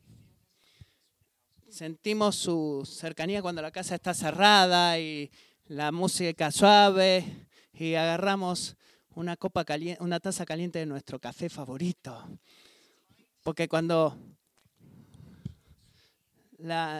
sentimos 1.69 2.35
su 2.35 2.83
cercanía 2.85 3.41
cuando 3.41 3.61
la 3.61 3.71
casa 3.71 3.95
está 3.95 4.13
cerrada 4.13 4.99
y 4.99 5.31
la 5.65 5.91
música 5.91 6.51
suave 6.51 7.47
y 7.73 7.95
agarramos 7.95 8.77
una 9.15 9.35
copa 9.35 9.65
caliente, 9.65 10.01
una 10.01 10.19
taza 10.19 10.45
caliente 10.45 10.79
de 10.79 10.85
nuestro 10.85 11.19
café 11.19 11.49
favorito 11.49 12.39
porque 13.47 13.69
cuando 13.69 14.13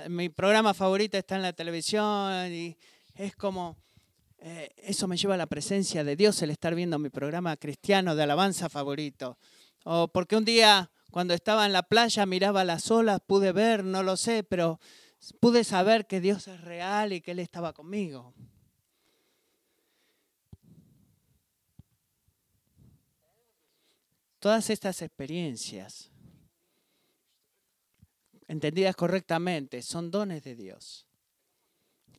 mi 0.08 0.30
programa 0.30 0.74
favorito 0.74 1.18
está 1.18 1.36
en 1.36 1.42
la 1.42 1.52
televisión 1.52 2.54
y 2.54 2.78
es 3.16 3.36
como, 3.36 3.76
eh, 4.38 4.70
eso 4.78 5.10
me 5.10 5.18
lleva 5.18 5.34
a 5.34 5.38
la 5.38 5.48
presencia 5.48 6.06
de 6.06 6.16
Dios 6.16 6.42
el 6.42 6.52
estar 6.52 6.74
viendo 6.74 7.00
mi 7.00 7.10
programa 7.10 7.58
cristiano 7.58 8.16
de 8.16 8.24
alabanza 8.24 8.70
favorito. 8.70 9.38
O 9.84 10.08
porque 10.08 10.38
un 10.38 10.46
día 10.46 10.90
cuando 11.12 11.34
estaba 11.34 11.66
en 11.66 11.74
la 11.74 11.84
playa 11.84 12.26
miraba 12.26 12.64
las 12.64 12.90
olas, 12.92 13.20
pude 13.28 13.52
ver, 13.52 13.84
no 13.84 14.02
lo 14.02 14.16
sé, 14.16 14.46
pero 14.46 14.80
pude 15.42 15.66
saber 15.66 16.08
que 16.08 16.22
Dios 16.22 16.48
es 16.48 16.62
real 16.62 17.12
y 17.12 17.20
que 17.20 17.32
Él 17.32 17.40
estaba 17.40 17.74
conmigo. 17.74 18.34
Todas 24.40 24.70
estas 24.70 25.02
experiencias 25.02 26.10
entendidas 28.48 28.96
correctamente, 28.96 29.82
son 29.82 30.12
dones 30.12 30.44
de 30.44 30.56
Dios. 30.56 31.08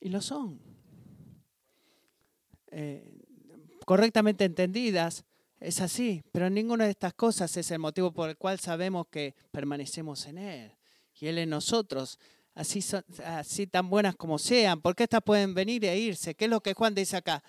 Y 0.00 0.08
lo 0.10 0.20
son. 0.20 0.60
Eh, 2.70 3.22
correctamente 3.84 4.44
entendidas, 4.44 5.24
es 5.60 5.80
así, 5.80 6.22
pero 6.30 6.48
ninguna 6.50 6.84
de 6.84 6.90
estas 6.90 7.14
cosas 7.14 7.56
es 7.56 7.70
el 7.70 7.80
motivo 7.80 8.12
por 8.12 8.30
el 8.30 8.36
cual 8.36 8.60
sabemos 8.60 9.08
que 9.08 9.34
permanecemos 9.50 10.26
en 10.26 10.38
Él 10.38 10.72
y 11.14 11.26
Él 11.26 11.38
en 11.38 11.50
nosotros, 11.50 12.18
así, 12.54 12.84
así 13.24 13.66
tan 13.66 13.90
buenas 13.90 14.14
como 14.14 14.38
sean, 14.38 14.80
porque 14.80 15.04
estas 15.04 15.22
pueden 15.22 15.54
venir 15.54 15.84
e 15.84 15.98
irse. 15.98 16.34
¿Qué 16.34 16.44
es 16.44 16.50
lo 16.50 16.60
que 16.60 16.74
Juan 16.74 16.94
dice 16.94 17.16
acá? 17.16 17.42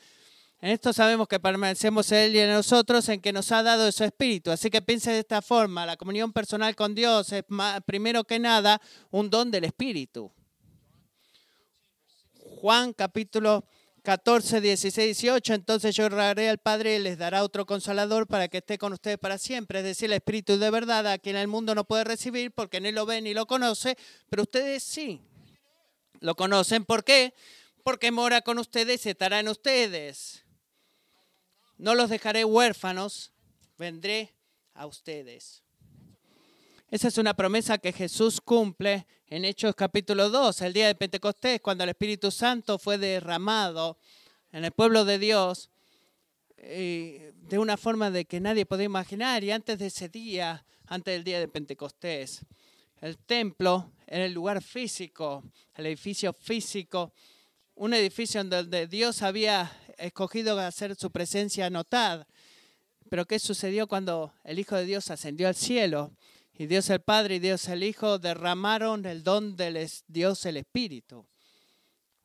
En 0.61 0.71
esto 0.71 0.91
sabemos 0.91 1.29
que 1.29 1.39
permanecemos 1.39 2.11
en 2.11 2.17
Él 2.17 2.35
y 2.35 2.39
en 2.39 2.51
nosotros, 2.51 3.07
en 3.07 3.21
que 3.21 3.31
nos 3.31 3.49
ha 3.53 3.63
dado 3.63 3.89
su 3.93 4.03
Espíritu. 4.03 4.51
Así 4.51 4.69
que 4.69 4.81
piense 4.81 5.09
de 5.09 5.19
esta 5.19 5.41
forma, 5.41 5.85
la 5.85 5.95
comunión 5.95 6.33
personal 6.33 6.75
con 6.75 6.93
Dios 6.93 7.31
es 7.31 7.45
primero 7.85 8.25
que 8.25 8.39
nada 8.39 8.81
un 9.09 9.29
don 9.29 9.51
del 9.51 9.63
Espíritu. 9.63 10.33
Juan 12.33 12.91
capítulo 12.91 13.63
14, 14.03 14.59
16, 14.59 15.17
18, 15.17 15.53
entonces 15.53 15.95
yo 15.95 16.09
rogaré 16.09 16.49
al 16.49 16.57
Padre 16.57 16.97
y 16.97 16.99
les 16.99 17.17
dará 17.17 17.45
otro 17.45 17.65
consolador 17.65 18.27
para 18.27 18.49
que 18.49 18.57
esté 18.57 18.77
con 18.77 18.91
ustedes 18.91 19.17
para 19.17 19.37
siempre, 19.37 19.79
es 19.79 19.85
decir, 19.85 20.07
el 20.07 20.13
Espíritu 20.13 20.57
de 20.57 20.69
verdad, 20.69 21.07
a 21.07 21.19
quien 21.19 21.37
el 21.37 21.47
mundo 21.47 21.73
no 21.73 21.85
puede 21.85 22.03
recibir 22.03 22.51
porque 22.51 22.81
ni 22.81 22.91
lo 22.91 23.05
ve 23.05 23.21
ni 23.21 23.33
lo 23.33 23.45
conoce, 23.45 23.95
pero 24.29 24.43
ustedes 24.43 24.83
sí 24.83 25.21
lo 26.19 26.35
conocen. 26.35 26.83
¿Por 26.83 27.05
qué? 27.05 27.33
Porque 27.81 28.11
mora 28.11 28.41
con 28.41 28.59
ustedes 28.59 29.05
y 29.05 29.09
estará 29.09 29.39
en 29.39 29.47
ustedes. 29.47 30.43
No 31.79 31.95
los 31.95 32.09
dejaré 32.09 32.43
huérfanos, 32.43 33.31
vendré 33.77 34.35
a 34.73 34.85
ustedes. 34.85 35.63
Esa 36.91 37.07
es 37.07 37.17
una 37.17 37.33
promesa 37.33 37.77
que 37.77 37.93
Jesús 37.93 38.41
cumple 38.41 39.07
en 39.27 39.45
Hechos 39.45 39.75
capítulo 39.75 40.29
2, 40.29 40.61
el 40.63 40.73
día 40.73 40.87
de 40.87 40.95
Pentecostés, 40.95 41.61
cuando 41.61 41.85
el 41.85 41.91
Espíritu 41.91 42.31
Santo 42.31 42.79
fue 42.79 42.97
derramado 42.97 43.97
en 44.51 44.65
el 44.65 44.73
pueblo 44.73 45.05
de 45.05 45.19
Dios 45.19 45.69
de 46.57 47.57
una 47.57 47.77
forma 47.77 48.11
de 48.11 48.25
que 48.25 48.41
nadie 48.41 48.65
podía 48.65 48.87
imaginar. 48.87 49.45
Y 49.45 49.51
antes 49.51 49.79
de 49.79 49.85
ese 49.85 50.09
día, 50.09 50.65
antes 50.85 51.13
del 51.13 51.23
día 51.23 51.39
de 51.39 51.47
Pentecostés, 51.47 52.41
el 52.99 53.17
templo 53.19 53.93
era 54.05 54.25
el 54.25 54.33
lugar 54.33 54.61
físico, 54.61 55.45
el 55.75 55.85
edificio 55.85 56.33
físico, 56.33 57.13
un 57.79 57.93
edificio 57.93 58.43
donde 58.43 58.87
Dios 58.87 59.21
había 59.21 59.71
escogido 59.97 60.59
hacer 60.59 60.97
su 60.97 61.11
presencia 61.11 61.69
notada. 61.69 62.27
Pero 63.09 63.25
¿qué 63.25 63.39
sucedió 63.39 63.87
cuando 63.87 64.33
el 64.43 64.59
Hijo 64.59 64.75
de 64.75 64.83
Dios 64.83 65.09
ascendió 65.09 65.47
al 65.47 65.55
cielo? 65.55 66.11
Y 66.53 66.65
Dios 66.65 66.89
el 66.89 66.99
Padre 66.99 67.35
y 67.35 67.39
Dios 67.39 67.69
el 67.69 67.83
Hijo 67.83 68.19
derramaron 68.19 69.05
el 69.05 69.23
don 69.23 69.55
del 69.55 69.89
Dios 70.07 70.45
el 70.45 70.57
Espíritu. 70.57 71.25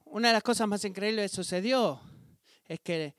Una 0.06 0.28
de 0.28 0.34
las 0.34 0.42
cosas 0.42 0.66
más 0.66 0.84
increíbles 0.84 1.30
que 1.30 1.36
sucedió 1.36 2.00
es 2.66 2.80
que 2.80 3.14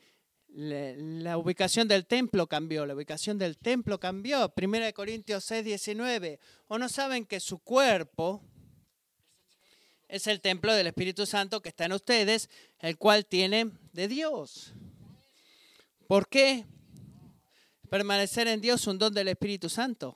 la 0.49 1.37
ubicación 1.37 1.87
del 1.87 2.05
templo 2.05 2.47
cambió, 2.47 2.85
la 2.85 2.95
ubicación 2.95 3.37
del 3.37 3.57
templo 3.57 3.97
cambió. 3.97 4.49
Primera 4.49 4.87
de 4.87 4.93
Corintios 4.93 5.45
6, 5.45 5.63
19. 5.63 6.37
¿O 6.67 6.77
no 6.77 6.89
saben 6.89 7.25
que 7.25 7.39
su 7.39 7.59
cuerpo 7.59 8.43
es 10.07 10.27
el 10.27 10.41
templo 10.41 10.73
del 10.73 10.87
Espíritu 10.87 11.25
Santo 11.25 11.61
que 11.61 11.69
está 11.69 11.85
en 11.85 11.93
ustedes, 11.93 12.49
el 12.79 12.97
cual 12.97 13.25
tienen 13.25 13.77
de 13.93 14.07
Dios? 14.07 14.73
¿Por 16.07 16.27
qué 16.27 16.65
permanecer 17.89 18.47
en 18.47 18.61
Dios 18.61 18.87
un 18.87 18.99
don 18.99 19.13
del 19.13 19.27
Espíritu 19.27 19.69
Santo? 19.69 20.15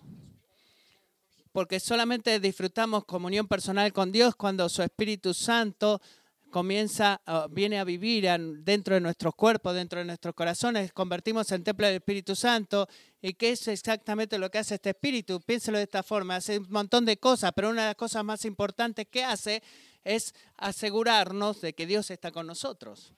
porque 1.52 1.80
solamente 1.80 2.40
disfrutamos 2.40 3.06
comunión 3.06 3.48
personal 3.48 3.92
con 3.92 4.12
Dios 4.12 4.36
cuando 4.36 4.70
su 4.70 4.84
Espíritu 4.84 5.34
Santo 5.34 6.02
comienza, 6.50 7.22
viene 7.52 7.80
a 7.80 7.84
vivir 7.84 8.28
dentro 8.60 8.96
de 8.96 9.02
nuestros 9.02 9.36
cuerpos, 9.36 9.76
dentro 9.76 10.00
de 10.00 10.06
nuestros 10.06 10.34
corazones, 10.34 10.92
convertimos 10.94 11.52
en 11.52 11.64
templo 11.64 11.86
del 11.88 11.98
Espíritu 11.98 12.36
Santo. 12.36 12.88
¿Y 13.22 13.34
qué 13.34 13.52
es 13.52 13.68
exactamente 13.68 14.38
lo 14.38 14.50
que 14.50 14.60
hace 14.60 14.76
este 14.76 14.92
Espíritu? 14.92 15.42
Piénselo 15.42 15.78
de 15.78 15.84
esta 15.84 16.04
forma, 16.04 16.36
hace 16.38 16.60
un 16.60 16.68
montón 16.70 17.06
de 17.06 17.18
cosas, 17.18 17.52
pero 17.56 17.70
una 17.70 17.82
de 17.82 17.88
las 17.90 17.96
cosas 17.96 18.24
más 18.24 18.46
importantes 18.46 19.08
que 19.10 19.24
hace 19.24 19.62
es 20.04 20.34
asegurarnos 20.58 21.62
de 21.62 21.74
que 21.74 21.86
Dios 21.86 22.10
está 22.12 22.32
con 22.32 22.48
nosotros. 22.48 23.14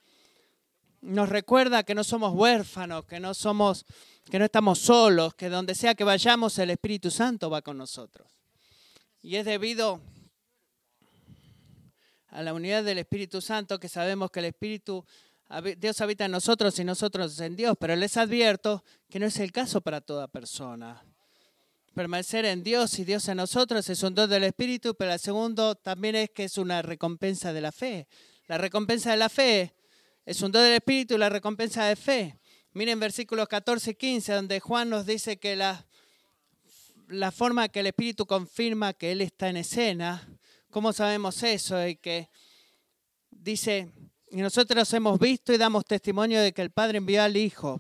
Nos 1.02 1.30
recuerda 1.30 1.84
que 1.84 1.96
no 1.96 2.04
somos 2.04 2.34
huérfanos, 2.34 3.06
que 3.06 3.20
no 3.20 3.34
somos 3.34 3.86
que 4.30 4.38
no 4.40 4.46
estamos 4.46 4.80
solos, 4.80 5.34
que 5.34 5.50
donde 5.50 5.76
sea 5.76 5.96
que 5.96 6.04
vayamos 6.04 6.58
el 6.60 6.70
Espíritu 6.70 7.10
Santo 7.10 7.50
va 7.50 7.62
con 7.62 7.78
nosotros. 7.78 8.28
Y 9.22 9.36
es 9.36 9.46
debido 9.46 10.02
la 12.32 12.54
unidad 12.54 12.84
del 12.84 13.00
Espíritu 13.00 13.42
Santo 13.42 13.80
que 13.80 13.90
sabemos 13.90 14.32
que 14.32 14.40
el 14.40 14.46
Espíritu, 14.46 15.06
Dios 15.78 16.00
habita 16.00 16.26
en 16.26 16.32
nosotros 16.32 16.80
y 16.80 16.84
nosotros 16.84 17.40
en 17.42 17.56
Dios, 17.56 17.76
pero 17.80 17.96
les 17.96 18.16
advierto 18.16 18.84
que 19.10 19.20
no 19.20 19.26
es 19.26 19.38
el 19.40 19.52
caso 19.52 19.82
para 19.82 20.00
toda 20.00 20.28
persona. 20.28 21.04
Permanecer 21.94 22.46
en 22.46 22.64
Dios 22.64 22.98
y 23.00 23.04
Dios 23.04 23.28
en 23.28 23.36
nosotros 23.36 23.90
es 23.90 24.02
un 24.02 24.16
don 24.16 24.30
del 24.30 24.46
Espíritu, 24.46 24.96
pero 24.96 25.12
el 25.12 25.20
segundo 25.20 25.76
también 25.76 26.16
es 26.16 26.30
que 26.30 26.46
es 26.46 26.58
una 26.58 26.82
recompensa 26.82 27.52
de 27.52 27.60
la 27.60 27.74
fe. 27.74 28.08
La 28.48 28.58
recompensa 28.58 29.12
de 29.12 29.18
la 29.18 29.28
fe 29.28 29.74
es 30.26 30.42
un 30.42 30.54
don 30.54 30.64
del 30.64 30.76
Espíritu 30.76 31.16
y 31.16 31.18
la 31.18 31.30
recompensa 31.30 31.84
de 31.84 31.98
fe. 31.98 32.40
Miren 32.72 32.98
versículos 33.02 33.50
14 33.50 33.92
y 33.92 33.96
15, 33.96 34.34
donde 34.34 34.62
Juan 34.62 34.90
nos 34.90 35.06
dice 35.06 35.38
que 35.38 35.58
la, 35.58 35.86
la 37.10 37.34
forma 37.34 37.68
que 37.68 37.82
el 37.82 37.88
Espíritu 37.88 38.26
confirma 38.26 38.94
que 38.94 39.12
Él 39.12 39.20
está 39.20 39.50
en 39.50 39.58
escena, 39.58 40.26
¿cómo 40.72 40.94
sabemos 40.94 41.44
eso? 41.44 41.86
Y 41.86 41.96
que 41.96 42.30
dice, 43.30 43.92
y 44.30 44.38
nosotros 44.38 44.92
hemos 44.94 45.20
visto 45.20 45.54
y 45.54 45.58
damos 45.58 45.86
testimonio 45.86 46.42
de 46.42 46.54
que 46.54 46.62
el 46.62 46.72
Padre 46.72 46.98
envió 46.98 47.22
al 47.22 47.38
Hijo. 47.38 47.80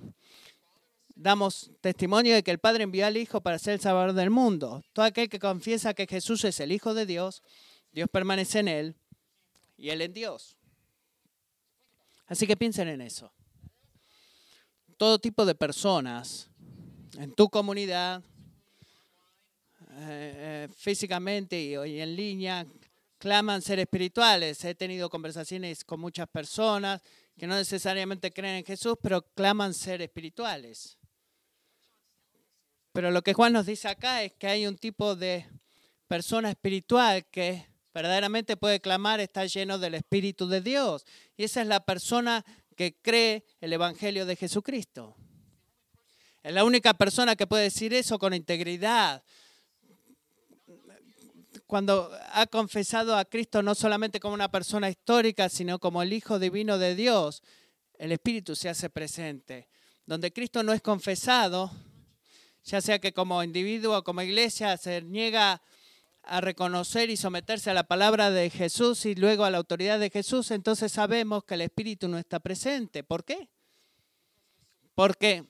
Damos 1.15 1.71
testimonio 1.81 2.35
de 2.35 2.43
que 2.43 2.51
el 2.51 2.59
Padre 2.59 2.83
envió 2.83 3.05
al 3.05 3.17
Hijo 3.17 3.41
para 3.41 3.57
ser 3.57 3.73
el 3.73 3.79
Salvador 3.79 4.13
del 4.13 4.29
mundo. 4.29 4.83
Todo 4.93 5.05
aquel 5.05 5.29
que 5.29 5.39
confiesa 5.39 5.93
que 5.93 6.07
Jesús 6.07 6.43
es 6.45 6.59
el 6.59 6.71
Hijo 6.71 6.93
de 6.93 7.05
Dios, 7.05 7.41
Dios 7.91 8.09
permanece 8.09 8.59
en 8.59 8.67
Él 8.67 8.95
y 9.77 9.89
Él 9.89 10.01
en 10.01 10.13
Dios. 10.13 10.57
Así 12.27 12.45
que 12.45 12.55
piensen 12.55 12.87
en 12.87 13.01
eso 13.01 13.31
todo 15.01 15.17
tipo 15.17 15.47
de 15.47 15.55
personas 15.55 16.47
en 17.17 17.33
tu 17.33 17.49
comunidad, 17.49 18.21
eh, 19.93 20.67
eh, 20.67 20.67
físicamente 20.77 21.59
y 21.59 21.73
en 21.73 22.15
línea, 22.15 22.67
claman 23.21 23.61
ser 23.61 23.77
espirituales. 23.77 24.65
He 24.65 24.73
tenido 24.73 25.07
conversaciones 25.07 25.85
con 25.85 25.99
muchas 25.99 26.27
personas 26.27 27.03
que 27.37 27.45
no 27.45 27.55
necesariamente 27.55 28.33
creen 28.33 28.55
en 28.55 28.65
Jesús, 28.65 28.97
pero 28.99 29.21
claman 29.35 29.75
ser 29.75 30.01
espirituales. 30.01 30.97
Pero 32.91 33.11
lo 33.11 33.21
que 33.21 33.35
Juan 33.35 33.53
nos 33.53 33.67
dice 33.67 33.87
acá 33.87 34.23
es 34.23 34.33
que 34.33 34.47
hay 34.47 34.65
un 34.65 34.75
tipo 34.75 35.15
de 35.15 35.47
persona 36.07 36.49
espiritual 36.49 37.23
que 37.27 37.67
verdaderamente 37.93 38.57
puede 38.57 38.79
clamar, 38.79 39.19
está 39.19 39.45
lleno 39.45 39.77
del 39.77 39.93
Espíritu 39.93 40.47
de 40.47 40.61
Dios. 40.61 41.05
Y 41.37 41.43
esa 41.43 41.61
es 41.61 41.67
la 41.67 41.85
persona 41.85 42.43
que 42.75 42.95
cree 43.03 43.45
el 43.61 43.71
Evangelio 43.71 44.25
de 44.25 44.35
Jesucristo. 44.35 45.15
Es 46.41 46.53
la 46.53 46.63
única 46.63 46.95
persona 46.95 47.35
que 47.35 47.45
puede 47.45 47.65
decir 47.65 47.93
eso 47.93 48.17
con 48.17 48.33
integridad. 48.33 49.23
Cuando 51.71 52.11
ha 52.33 52.47
confesado 52.47 53.15
a 53.15 53.23
Cristo 53.23 53.63
no 53.63 53.75
solamente 53.75 54.19
como 54.19 54.33
una 54.33 54.51
persona 54.51 54.89
histórica, 54.89 55.47
sino 55.47 55.79
como 55.79 56.01
el 56.01 56.11
Hijo 56.11 56.37
Divino 56.37 56.77
de 56.77 56.95
Dios, 56.95 57.41
el 57.97 58.11
Espíritu 58.11 58.57
se 58.57 58.67
hace 58.67 58.89
presente. 58.89 59.69
Donde 60.05 60.33
Cristo 60.33 60.63
no 60.63 60.73
es 60.73 60.81
confesado, 60.81 61.71
ya 62.65 62.81
sea 62.81 62.99
que 62.99 63.13
como 63.13 63.41
individuo 63.41 63.97
o 63.97 64.03
como 64.03 64.21
iglesia 64.21 64.75
se 64.75 65.01
niega 65.01 65.61
a 66.23 66.41
reconocer 66.41 67.09
y 67.09 67.15
someterse 67.15 67.69
a 67.69 67.73
la 67.73 67.87
palabra 67.87 68.31
de 68.31 68.49
Jesús 68.49 69.05
y 69.05 69.15
luego 69.15 69.45
a 69.45 69.49
la 69.49 69.59
autoridad 69.59 69.97
de 69.97 70.09
Jesús, 70.09 70.51
entonces 70.51 70.91
sabemos 70.91 71.45
que 71.45 71.53
el 71.53 71.61
Espíritu 71.61 72.09
no 72.09 72.17
está 72.17 72.41
presente. 72.41 73.05
¿Por 73.05 73.23
qué? 73.23 73.47
Porque 74.93 75.45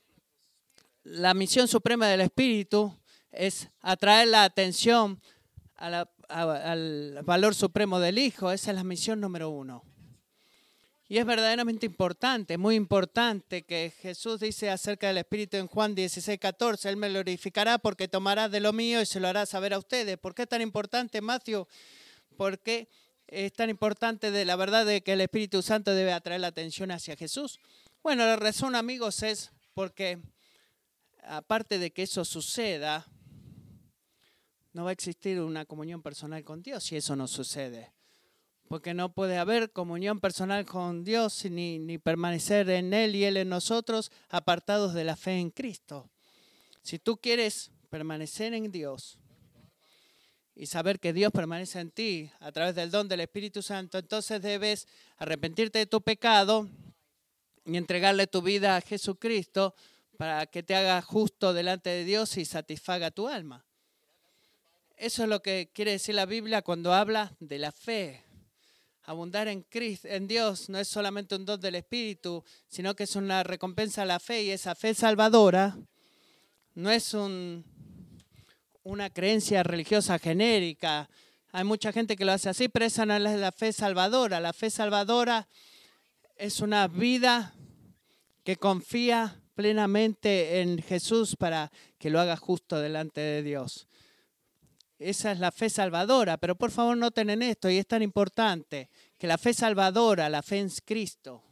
la 1.02 1.34
misión 1.34 1.68
suprema 1.68 2.08
del 2.08 2.22
Espíritu 2.22 2.96
es 3.32 3.70
atraer 3.82 4.28
la 4.28 4.44
atención 4.44 5.20
al 5.82 7.22
valor 7.24 7.56
supremo 7.56 8.00
del 8.00 8.18
Hijo. 8.20 8.52
Esa 8.52 8.72
es 8.72 8.76
la 8.78 8.84
misión 8.84 9.20
número 9.20 9.50
uno. 9.50 9.84
Y 11.12 11.18
es 11.18 11.26
verdaderamente 11.26 11.86
importante, 11.86 12.58
muy 12.58 12.76
importante 12.76 13.64
que 13.64 13.92
Jesús 14.02 14.40
dice 14.40 14.70
acerca 14.70 15.08
del 15.08 15.18
Espíritu 15.18 15.58
en 15.58 15.68
Juan 15.68 15.94
16, 15.94 16.40
14, 16.40 16.88
Él 16.88 16.96
me 16.96 17.10
glorificará 17.10 17.80
porque 17.80 18.08
tomará 18.08 18.48
de 18.48 18.62
lo 18.62 18.72
mío 18.72 19.02
y 19.02 19.06
se 19.06 19.20
lo 19.20 19.28
hará 19.28 19.46
saber 19.46 19.74
a 19.74 19.78
ustedes. 19.78 20.18
¿Por 20.18 20.34
qué 20.34 20.44
es 20.44 20.48
tan 20.48 20.62
importante, 20.62 21.20
Matthew? 21.20 21.68
¿Por 22.38 22.60
qué 22.60 22.88
es 23.28 23.52
tan 23.52 23.70
importante 23.70 24.32
de 24.32 24.46
la 24.46 24.56
verdad 24.56 24.86
de 24.86 25.02
que 25.02 25.12
el 25.12 25.20
Espíritu 25.20 25.62
Santo 25.62 25.94
debe 25.94 26.14
atraer 26.14 26.40
la 26.40 26.48
atención 26.48 26.92
hacia 26.92 27.18
Jesús? 27.18 27.60
Bueno, 28.02 28.24
la 28.24 28.38
razón, 28.38 28.76
amigos, 28.76 29.22
es 29.22 29.52
porque 29.74 30.18
aparte 31.24 31.78
de 31.78 31.92
que 31.92 32.04
eso 32.04 32.24
suceda, 32.24 33.06
no 34.74 34.84
va 34.84 34.92
a 34.92 34.94
existir 34.94 35.40
una 35.42 35.66
comunión 35.66 36.02
personal 36.02 36.44
con 36.44 36.62
Dios 36.62 36.84
si 36.84 36.96
eso 36.96 37.16
no 37.16 37.28
sucede. 37.28 37.92
porque 38.68 38.94
no 38.94 39.14
puede 39.14 39.38
haber 39.38 39.74
comunión 39.74 40.22
personal 40.22 40.66
con 40.66 41.04
Dios 41.04 41.44
ni, 41.44 41.98
permanecer 41.98 42.70
en 42.70 42.94
Él 42.94 43.18
y 43.18 43.26
Él 43.26 43.36
en 43.36 43.50
nosotros 43.50 44.14
apartados 44.30 44.94
de 44.94 45.04
la 45.04 45.18
fe 45.18 45.40
en 45.40 45.50
Cristo. 45.50 46.10
Si 46.82 46.98
tú 46.98 47.18
quieres 47.18 47.70
permanecer 47.90 48.54
en 48.54 48.72
Dios 48.72 49.20
y 50.56 50.68
saber 50.68 51.02
que 51.02 51.12
Dios 51.12 51.34
permanece 51.34 51.82
en 51.82 51.92
ti 51.92 52.32
a 52.40 52.54
través 52.54 52.74
del 52.74 52.92
don 52.92 53.10
del 53.10 53.20
Espíritu 53.20 53.62
Santo, 53.62 53.98
entonces 53.98 54.42
debes 54.42 54.88
arrepentirte 55.18 55.80
de 55.80 55.86
tu 55.86 56.02
pecado 56.02 56.70
y 57.66 57.76
entregarle 57.76 58.26
tu 58.26 58.42
vida 58.42 58.78
a 58.78 58.82
Jesucristo 58.82 59.76
para 60.16 60.46
que 60.46 60.64
te 60.64 60.76
haga 60.76 61.02
justo 61.02 61.54
delante 61.54 61.90
de 61.90 62.06
Dios 62.06 62.38
y 62.38 62.46
satisfaga 62.46 63.12
tu 63.12 63.28
alma. 63.28 63.66
Eso 65.02 65.24
es 65.24 65.30
lo 65.30 65.42
que 65.42 65.72
quiere 65.74 65.94
decir 65.94 66.14
la 66.14 66.28
Biblia 66.28 66.62
cuando 66.62 66.94
habla 66.94 67.36
de 67.40 67.58
la 67.58 67.72
fe. 67.72 68.24
Abundar 69.06 69.48
en, 69.48 69.64
Cristo, 69.64 70.08
en 70.08 70.28
Dios 70.28 70.70
no 70.70 70.78
es 70.78 70.88
solamente 70.88 71.34
un 71.34 71.44
don 71.44 71.60
del 71.60 71.74
Espíritu, 71.74 72.44
sino 72.68 72.96
que 72.96 73.06
es 73.06 73.16
una 73.16 73.42
recompensa 73.42 74.04
a 74.04 74.06
la 74.06 74.20
fe 74.20 74.44
y 74.44 74.52
esa 74.52 74.76
fe 74.76 74.94
salvadora 74.94 75.76
no 76.76 76.92
es 76.92 77.16
un, 77.16 77.66
una 78.84 79.10
creencia 79.10 79.64
religiosa 79.64 80.20
genérica. 80.20 81.10
Hay 81.52 81.64
mucha 81.64 81.92
gente 81.92 82.16
que 82.16 82.24
lo 82.24 82.34
hace 82.34 82.50
así, 82.50 82.70
pero 82.70 82.86
esa 82.86 83.04
no 83.08 83.16
es 83.16 83.40
la 83.40 83.52
fe 83.52 83.74
salvadora. 83.74 84.40
La 84.40 84.54
fe 84.54 84.70
salvadora 84.70 85.48
es 86.36 86.60
una 86.60 86.88
vida 86.88 87.56
que 88.44 88.56
confía 88.56 89.42
plenamente 89.56 90.62
en 90.62 90.80
Jesús 90.80 91.36
para 91.36 91.72
que 91.98 92.12
lo 92.12 92.20
haga 92.20 92.38
justo 92.38 92.80
delante 92.80 93.20
de 93.20 93.42
Dios. 93.42 93.88
Esa 95.02 95.32
es 95.32 95.40
la 95.40 95.52
fe 95.52 95.68
salvadora, 95.70 96.38
pero 96.38 96.56
por 96.56 96.70
favor 96.70 96.96
noten 96.96 97.32
en 97.32 97.42
esto, 97.42 97.70
y 97.70 97.78
es 97.78 97.88
tan 97.88 98.04
importante, 98.04 98.90
que 99.18 99.26
la 99.26 99.40
fe 99.40 99.52
salvadora, 99.52 100.30
la 100.30 100.44
fe 100.44 100.60
en 100.60 100.70
Cristo, 100.86 101.44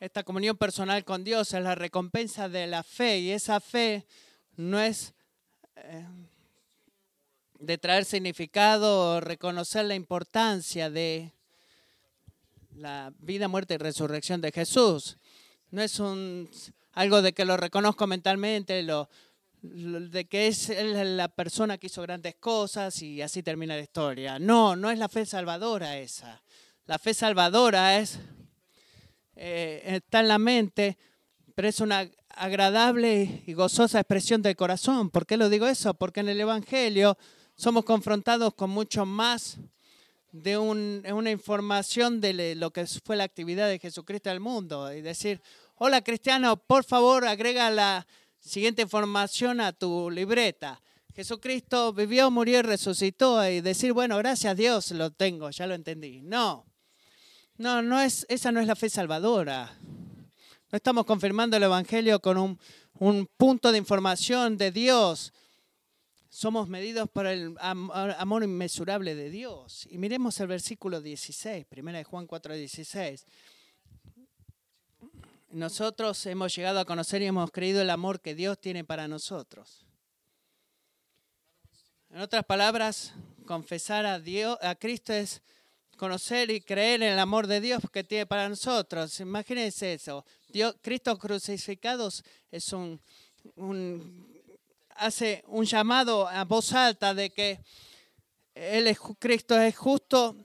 esta 0.00 0.24
comunión 0.24 0.56
personal 0.56 1.04
con 1.04 1.22
Dios 1.22 1.54
es 1.54 1.62
la 1.62 1.76
recompensa 1.76 2.48
de 2.48 2.66
la 2.66 2.82
fe, 2.82 3.20
y 3.20 3.30
esa 3.30 3.60
fe 3.60 4.04
no 4.56 4.80
es 4.80 5.14
eh, 5.76 6.04
de 7.60 7.78
traer 7.78 8.04
significado 8.04 9.16
o 9.16 9.20
reconocer 9.20 9.84
la 9.84 9.94
importancia 9.94 10.90
de 10.90 11.32
la 12.74 13.12
vida, 13.18 13.46
muerte 13.46 13.74
y 13.74 13.76
resurrección 13.78 14.40
de 14.40 14.50
Jesús. 14.50 15.18
No 15.70 15.82
es 15.82 16.00
un, 16.00 16.50
algo 16.94 17.22
de 17.22 17.32
que 17.32 17.44
lo 17.44 17.56
reconozco 17.56 18.08
mentalmente, 18.08 18.82
lo, 18.82 19.08
de 19.62 20.26
que 20.26 20.46
es 20.48 20.68
la 20.68 21.28
persona 21.28 21.76
que 21.78 21.88
hizo 21.88 22.02
grandes 22.02 22.36
cosas 22.36 23.02
y 23.02 23.20
así 23.20 23.42
termina 23.42 23.76
la 23.76 23.82
historia. 23.82 24.38
No, 24.38 24.76
no 24.76 24.90
es 24.90 24.98
la 24.98 25.08
fe 25.08 25.26
salvadora 25.26 25.98
esa. 25.98 26.42
La 26.86 26.98
fe 26.98 27.14
salvadora 27.14 27.98
es, 27.98 28.18
eh, 29.36 29.82
está 29.84 30.20
en 30.20 30.28
la 30.28 30.38
mente, 30.38 30.98
pero 31.54 31.68
es 31.68 31.80
una 31.80 32.08
agradable 32.30 33.42
y 33.46 33.52
gozosa 33.52 34.00
expresión 34.00 34.40
del 34.42 34.56
corazón. 34.56 35.10
¿Por 35.10 35.26
qué 35.26 35.36
lo 35.36 35.48
digo 35.48 35.66
eso? 35.66 35.94
Porque 35.94 36.20
en 36.20 36.28
el 36.28 36.40
Evangelio 36.40 37.18
somos 37.54 37.84
confrontados 37.84 38.54
con 38.54 38.70
mucho 38.70 39.04
más 39.04 39.58
de 40.32 40.56
una 40.56 41.30
información 41.30 42.20
de 42.20 42.54
lo 42.54 42.72
que 42.72 42.86
fue 42.86 43.16
la 43.16 43.24
actividad 43.24 43.68
de 43.68 43.80
Jesucristo 43.80 44.30
al 44.30 44.40
mundo 44.40 44.92
y 44.92 45.00
decir, 45.00 45.42
hola 45.74 46.02
cristiano, 46.02 46.56
por 46.56 46.84
favor 46.84 47.26
agrega 47.26 47.68
la 47.70 48.06
siguiente 48.40 48.82
información 48.82 49.60
a 49.60 49.72
tu 49.72 50.10
libreta. 50.10 50.80
Jesucristo 51.14 51.92
vivió, 51.92 52.30
murió 52.30 52.60
y 52.60 52.62
resucitó 52.62 53.46
y 53.48 53.60
decir, 53.60 53.92
bueno, 53.92 54.16
gracias 54.18 54.52
a 54.52 54.54
Dios 54.54 54.90
lo 54.92 55.10
tengo, 55.10 55.50
ya 55.50 55.66
lo 55.66 55.74
entendí. 55.74 56.20
No, 56.22 56.64
no, 57.56 57.82
no 57.82 58.00
es, 58.00 58.26
esa 58.28 58.52
no 58.52 58.60
es 58.60 58.66
la 58.66 58.76
fe 58.76 58.88
salvadora. 58.88 59.76
No 59.82 60.76
estamos 60.76 61.04
confirmando 61.04 61.56
el 61.56 61.62
Evangelio 61.64 62.20
con 62.20 62.38
un, 62.38 62.58
un 62.94 63.28
punto 63.36 63.72
de 63.72 63.78
información 63.78 64.56
de 64.56 64.70
Dios 64.70 65.32
somos 66.30 66.68
medidos 66.68 67.10
por 67.10 67.26
el 67.26 67.56
amor 67.58 68.44
inmesurable 68.44 69.16
de 69.16 69.30
Dios. 69.30 69.86
Y 69.90 69.98
miremos 69.98 70.38
el 70.40 70.46
versículo 70.46 71.00
16, 71.02 71.66
primera 71.66 71.98
de 71.98 72.04
Juan 72.04 72.26
4, 72.26 72.54
16. 72.54 73.26
Nosotros 75.50 76.24
hemos 76.26 76.54
llegado 76.54 76.78
a 76.78 76.84
conocer 76.84 77.22
y 77.22 77.26
hemos 77.26 77.50
creído 77.50 77.82
el 77.82 77.90
amor 77.90 78.20
que 78.20 78.36
Dios 78.36 78.60
tiene 78.60 78.84
para 78.84 79.08
nosotros. 79.08 79.84
En 82.08 82.20
otras 82.20 82.44
palabras, 82.44 83.14
confesar 83.46 84.06
a 84.06 84.20
Dios, 84.20 84.56
a 84.62 84.76
Cristo 84.76 85.12
es 85.12 85.42
conocer 85.96 86.52
y 86.52 86.60
creer 86.60 87.02
en 87.02 87.14
el 87.14 87.18
amor 87.18 87.48
de 87.48 87.60
Dios 87.60 87.82
que 87.92 88.04
tiene 88.04 88.26
para 88.26 88.48
nosotros. 88.48 89.18
Imagínense 89.18 89.94
eso. 89.94 90.24
Dios, 90.48 90.76
Cristo 90.80 91.18
crucificado 91.18 92.08
es 92.52 92.72
un, 92.72 93.00
un 93.56 94.30
hace 94.94 95.42
un 95.48 95.64
llamado 95.64 96.28
a 96.28 96.44
voz 96.44 96.72
alta 96.74 97.12
de 97.12 97.30
que 97.30 97.58
Él 98.54 98.86
es, 98.86 99.00
Cristo 99.18 99.58
es 99.58 99.76
justo 99.76 100.36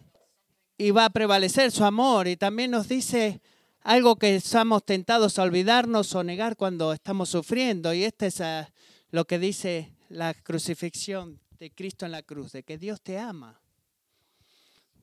y 0.80 0.90
va 0.90 1.06
a 1.06 1.10
prevalecer 1.12 1.72
su 1.72 1.86
amor. 1.86 2.28
Y 2.28 2.38
también 2.38 2.72
nos 2.72 2.88
dice 2.88 3.40
algo 3.86 4.16
que 4.16 4.36
estamos 4.36 4.84
tentados 4.84 5.38
a 5.38 5.44
olvidarnos 5.44 6.16
o 6.16 6.24
negar 6.24 6.58
cuando 6.58 6.92
estamos 6.92 7.30
sufriendo. 7.30 7.94
Y 7.94 8.04
este 8.04 8.28
es 8.28 8.42
ah, 8.42 8.74
lo 9.12 9.26
que 9.26 9.38
dice 9.38 9.96
la 10.10 10.34
crucifixión 10.34 11.40
de 11.60 11.72
Cristo 11.72 12.08
en 12.08 12.12
la 12.12 12.24
cruz, 12.24 12.52
de 12.52 12.64
que 12.64 12.80
Dios 12.80 13.00
te 13.02 13.20
ama. 13.20 13.62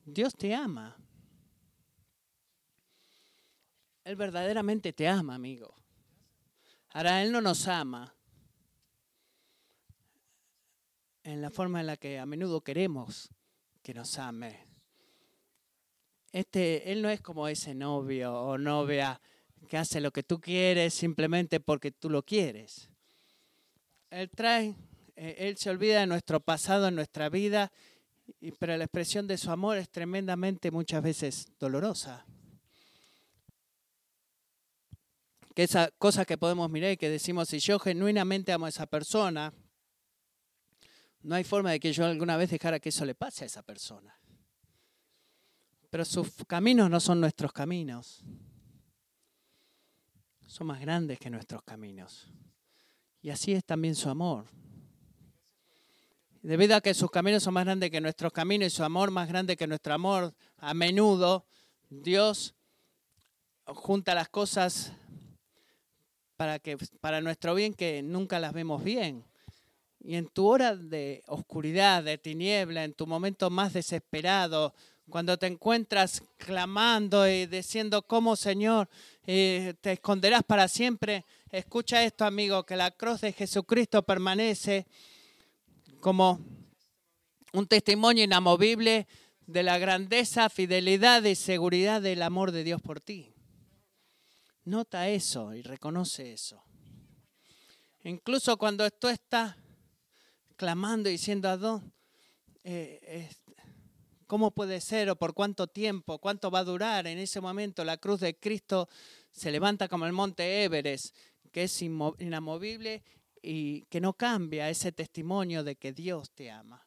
Dios 0.03 0.35
te 0.35 0.53
ama. 0.53 0.97
Él 4.03 4.17
verdaderamente 4.17 4.91
te 4.91 5.07
ama, 5.07 5.35
amigo. 5.35 5.73
Ahora, 6.89 7.23
Él 7.23 7.31
no 7.31 7.39
nos 7.39 7.69
ama 7.69 8.13
en 11.23 11.41
la 11.41 11.49
forma 11.49 11.79
en 11.79 11.87
la 11.87 11.95
que 11.95 12.19
a 12.19 12.25
menudo 12.25 12.59
queremos 12.61 13.29
que 13.81 13.93
nos 13.93 14.19
ame. 14.19 14.72
Este, 16.33 16.91
él 16.91 17.03
no 17.03 17.09
es 17.09 17.21
como 17.21 17.47
ese 17.47 17.75
novio 17.75 18.33
o 18.33 18.57
novia 18.57 19.21
que 19.69 19.77
hace 19.77 20.01
lo 20.01 20.11
que 20.11 20.23
tú 20.23 20.41
quieres 20.41 20.95
simplemente 20.95 21.59
porque 21.59 21.91
tú 21.91 22.09
lo 22.09 22.23
quieres. 22.23 22.89
Él 24.09 24.31
trae, 24.31 24.75
eh, 25.15 25.35
él 25.37 25.57
se 25.57 25.69
olvida 25.69 25.99
de 25.99 26.07
nuestro 26.07 26.39
pasado 26.39 26.87
en 26.87 26.95
nuestra 26.95 27.29
vida, 27.29 27.71
pero 28.57 28.75
la 28.75 28.85
expresión 28.85 29.27
de 29.27 29.37
su 29.37 29.51
amor 29.51 29.77
es 29.77 29.89
tremendamente 29.89 30.71
muchas 30.71 31.03
veces 31.03 31.47
dolorosa. 31.59 32.25
Que 35.53 35.63
esa 35.63 35.91
cosa 35.99 36.25
que 36.25 36.39
podemos 36.39 36.67
mirar 36.71 36.93
y 36.93 36.97
que 36.97 37.09
decimos, 37.09 37.49
si 37.49 37.59
yo 37.59 37.77
genuinamente 37.77 38.51
amo 38.51 38.65
a 38.65 38.69
esa 38.69 38.87
persona, 38.87 39.53
no 41.21 41.35
hay 41.35 41.43
forma 41.43 41.69
de 41.69 41.79
que 41.79 41.93
yo 41.93 42.05
alguna 42.05 42.37
vez 42.37 42.49
dejara 42.49 42.79
que 42.79 42.89
eso 42.89 43.05
le 43.05 43.13
pase 43.13 43.43
a 43.43 43.47
esa 43.47 43.61
persona. 43.61 44.19
Pero 45.93 46.05
sus 46.05 46.27
caminos 46.47 46.89
no 46.89 46.99
son 46.99 47.21
nuestros 47.21 47.53
caminos. 47.53 48.23
Son 50.47 50.65
más 50.65 50.81
grandes 50.81 51.19
que 51.19 51.29
nuestros 51.29 51.61
caminos. 51.61 52.31
Y 53.21 53.29
así 53.29 53.53
es 53.53 53.63
también 53.63 53.93
su 53.93 54.09
amor. 54.09 54.45
Debido 56.41 56.75
a 56.75 56.81
que 56.81 56.95
sus 56.95 57.11
caminos 57.11 57.43
son 57.43 57.53
más 57.53 57.65
grandes 57.65 57.91
que 57.91 58.01
nuestros 58.01 58.33
caminos 58.33 58.65
y 58.65 58.69
su 58.71 58.83
amor 58.83 59.11
más 59.11 59.27
grande 59.27 59.55
que 59.55 59.67
nuestro 59.67 59.93
amor, 59.93 60.33
a 60.57 60.73
menudo 60.73 61.45
Dios 61.91 62.55
junta 63.67 64.15
las 64.15 64.29
cosas 64.29 64.93
para, 66.37 66.57
que, 66.57 66.75
para 67.01 67.21
nuestro 67.21 67.53
bien 67.53 67.75
que 67.75 68.01
nunca 68.01 68.39
las 68.39 68.53
vemos 68.53 68.83
bien. 68.83 69.23
Y 69.99 70.15
en 70.15 70.27
tu 70.27 70.47
hora 70.47 70.75
de 70.75 71.21
oscuridad, 71.27 72.03
de 72.03 72.17
tiniebla, 72.17 72.83
en 72.83 72.95
tu 72.95 73.05
momento 73.05 73.51
más 73.51 73.73
desesperado, 73.73 74.73
cuando 75.09 75.37
te 75.37 75.47
encuentras 75.47 76.23
clamando 76.37 77.27
y 77.27 77.45
diciendo, 77.45 78.01
¿cómo 78.03 78.35
Señor 78.35 78.89
eh, 79.25 79.73
te 79.81 79.93
esconderás 79.93 80.43
para 80.43 80.67
siempre? 80.67 81.25
Escucha 81.51 82.03
esto, 82.03 82.25
amigo, 82.25 82.65
que 82.65 82.75
la 82.75 82.91
cruz 82.91 83.21
de 83.21 83.33
Jesucristo 83.33 84.03
permanece 84.03 84.87
como 85.99 86.39
un 87.53 87.67
testimonio 87.67 88.23
inamovible 88.23 89.07
de 89.45 89.63
la 89.63 89.77
grandeza, 89.77 90.49
fidelidad 90.49 91.23
y 91.23 91.35
seguridad 91.35 92.01
del 92.01 92.21
amor 92.21 92.51
de 92.51 92.63
Dios 92.63 92.81
por 92.81 92.99
ti. 92.99 93.33
Nota 94.65 95.09
eso 95.09 95.53
y 95.53 95.61
reconoce 95.61 96.33
eso. 96.33 96.63
Incluso 98.03 98.57
cuando 98.57 98.85
esto 98.85 99.09
está 99.09 99.57
clamando 100.55 101.09
y 101.09 101.13
diciendo, 101.13 101.49
Adón, 101.49 101.93
eh, 102.63 103.29
¿cómo 104.33 104.49
puede 104.49 104.81
ser 104.81 105.11
o 105.11 105.15
por 105.15 105.35
cuánto 105.35 105.67
tiempo, 105.67 106.17
cuánto 106.17 106.49
va 106.49 106.57
a 106.57 106.63
durar? 106.63 107.05
En 107.05 107.19
ese 107.19 107.39
momento 107.39 107.85
la 107.85 107.97
cruz 107.97 108.19
de 108.19 108.35
Cristo 108.35 108.89
se 109.31 109.51
levanta 109.51 109.87
como 109.87 110.07
el 110.07 110.11
monte 110.11 110.63
Everest, 110.63 111.15
que 111.51 111.65
es 111.65 111.81
inamovible 111.83 113.03
y 113.43 113.83
que 113.91 114.01
no 114.01 114.13
cambia 114.13 114.71
ese 114.71 114.91
testimonio 114.91 115.63
de 115.63 115.75
que 115.75 115.93
Dios 115.93 116.31
te 116.31 116.49
ama. 116.49 116.83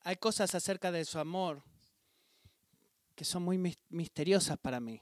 hay 0.00 0.16
cosas 0.16 0.52
acerca 0.56 0.90
de 0.90 1.04
su 1.04 1.20
amor 1.20 1.62
que 3.14 3.24
son 3.24 3.44
muy 3.44 3.76
misteriosas 3.90 4.58
para 4.58 4.80
mí. 4.80 5.00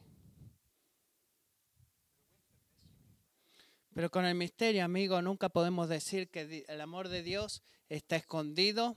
Pero 3.94 4.10
con 4.10 4.24
el 4.24 4.34
misterio, 4.34 4.84
amigo, 4.84 5.20
nunca 5.20 5.50
podemos 5.50 5.88
decir 5.88 6.30
que 6.30 6.64
el 6.66 6.80
amor 6.80 7.08
de 7.08 7.22
Dios 7.22 7.62
está 7.88 8.16
escondido, 8.16 8.96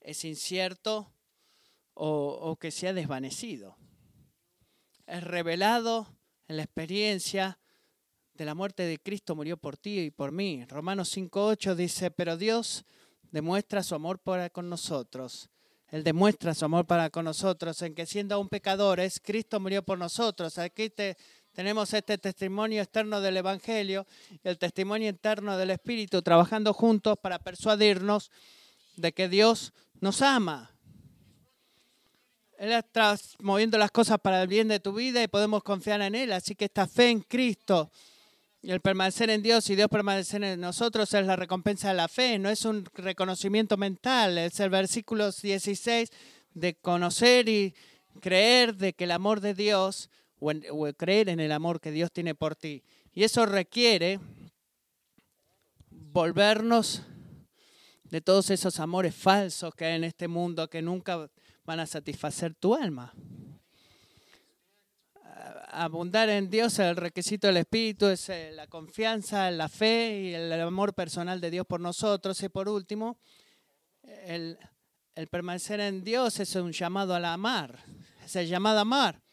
es 0.00 0.24
incierto 0.24 1.14
o, 1.94 2.56
que 2.60 2.70
se 2.70 2.88
ha 2.88 2.92
desvanecido. 2.92 3.78
Es 5.06 5.24
revelado 5.24 6.06
en 6.48 6.58
la 6.58 6.64
experiencia 6.64 7.58
de 8.34 8.44
la 8.44 8.54
muerte 8.54 8.82
de 8.82 8.98
Cristo, 8.98 9.34
murió 9.34 9.56
por 9.56 9.78
ti 9.78 10.00
y 10.00 10.10
por 10.10 10.32
mí. 10.32 10.66
Romanos 10.66 11.16
5.8 11.16 11.74
dice, 11.74 12.10
pero 12.10 12.36
Dios 12.36 12.84
demuestra 13.30 13.82
su 13.82 13.94
amor 13.94 14.18
para 14.18 14.50
con 14.50 14.68
nosotros. 14.68 15.48
Él 15.88 16.04
demuestra 16.04 16.54
su 16.54 16.66
amor 16.66 16.86
para 16.86 17.08
con 17.08 17.24
nosotros 17.24 17.80
en 17.80 17.94
que 17.94 18.04
siendo 18.04 18.34
aún 18.34 18.50
pecadores, 18.50 19.18
Cristo 19.20 19.60
murió 19.60 19.82
por 19.82 19.98
nosotros. 19.98 20.58
Aquí 20.58 20.90
te, 20.90 21.16
tenemos 21.56 21.94
este 21.94 22.18
testimonio 22.18 22.82
externo 22.82 23.22
del 23.22 23.38
Evangelio 23.38 24.06
y 24.30 24.46
el 24.46 24.58
testimonio 24.58 25.08
interno 25.08 25.56
del 25.56 25.70
Espíritu 25.70 26.20
trabajando 26.20 26.74
juntos 26.74 27.16
para 27.18 27.38
persuadirnos 27.38 28.30
de 28.96 29.12
que 29.12 29.26
Dios 29.30 29.72
nos 30.02 30.20
ama. 30.20 30.70
Él 32.58 32.72
está 32.72 33.16
moviendo 33.38 33.78
las 33.78 33.90
cosas 33.90 34.18
para 34.20 34.42
el 34.42 34.48
bien 34.48 34.68
de 34.68 34.80
tu 34.80 34.92
vida 34.92 35.22
y 35.22 35.28
podemos 35.28 35.62
confiar 35.62 36.02
en 36.02 36.14
Él. 36.14 36.32
Así 36.32 36.54
que 36.54 36.66
esta 36.66 36.86
fe 36.86 37.08
en 37.08 37.20
Cristo 37.20 37.90
y 38.60 38.70
el 38.70 38.82
permanecer 38.82 39.30
en 39.30 39.42
Dios 39.42 39.70
y 39.70 39.76
Dios 39.76 39.88
permanecer 39.88 40.44
en 40.44 40.60
nosotros 40.60 41.14
es 41.14 41.24
la 41.24 41.36
recompensa 41.36 41.88
de 41.88 41.94
la 41.94 42.08
fe, 42.08 42.38
no 42.38 42.50
es 42.50 42.66
un 42.66 42.84
reconocimiento 42.92 43.78
mental, 43.78 44.36
es 44.36 44.60
el 44.60 44.68
versículo 44.68 45.32
16 45.32 46.10
de 46.52 46.74
conocer 46.74 47.48
y 47.48 47.74
creer 48.20 48.76
de 48.76 48.92
que 48.92 49.04
el 49.04 49.12
amor 49.12 49.40
de 49.40 49.54
Dios 49.54 50.10
o, 50.38 50.92
creer 50.96 51.28
en 51.28 51.40
el 51.40 51.52
amor 51.52 51.80
que 51.80 51.90
Dios 51.90 52.12
tiene 52.12 52.34
por 52.34 52.56
ti. 52.56 52.82
Y 53.12 53.24
eso 53.24 53.46
requiere 53.46 54.20
volvernos 55.90 57.02
de 58.04 58.20
todos 58.20 58.50
esos 58.50 58.78
amores 58.78 59.14
falsos 59.14 59.74
que 59.74 59.86
hay 59.86 59.96
en 59.96 60.04
este 60.04 60.28
mundo 60.28 60.68
que 60.68 60.82
nunca 60.82 61.28
van 61.64 61.80
a 61.80 61.86
satisfacer 61.86 62.54
tu 62.54 62.74
alma. 62.74 63.12
Abundar 65.68 66.30
en 66.30 66.48
Dios 66.48 66.74
es 66.74 66.80
el 66.80 66.96
requisito 66.96 67.48
del 67.48 67.58
Espíritu, 67.58 68.06
es 68.06 68.28
eh, 68.30 68.50
la 68.52 68.66
confianza, 68.66 69.50
la 69.50 69.68
fe 69.68 70.20
y 70.22 70.34
el 70.34 70.52
amor 70.52 70.94
personal 70.94 71.40
de 71.40 71.50
Dios 71.50 71.66
por 71.66 71.80
nosotros. 71.80 72.42
Y 72.42 72.48
por 72.48 72.68
último, 72.68 73.18
el, 74.02 74.58
permanecer 75.30 75.80
en 75.80 76.02
Dios 76.02 76.40
es 76.40 76.54
un 76.54 76.72
llamado 76.72 77.14
a 77.14 77.20
la 77.20 77.34
amar, 77.34 77.84
es 78.24 78.36
el 78.36 78.46
llamado 78.46 78.78
a 78.78 78.82
amar 78.82 79.25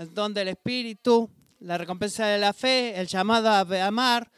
el 0.00 0.14
don 0.14 0.32
del 0.32 0.48
Espíritu, 0.48 1.30
la 1.58 1.76
recompensa 1.76 2.26
de 2.26 2.38
la 2.38 2.54
fe, 2.54 2.98
el 2.98 3.06
llamado 3.06 3.50
a 3.50 3.86
amar. 3.86 4.32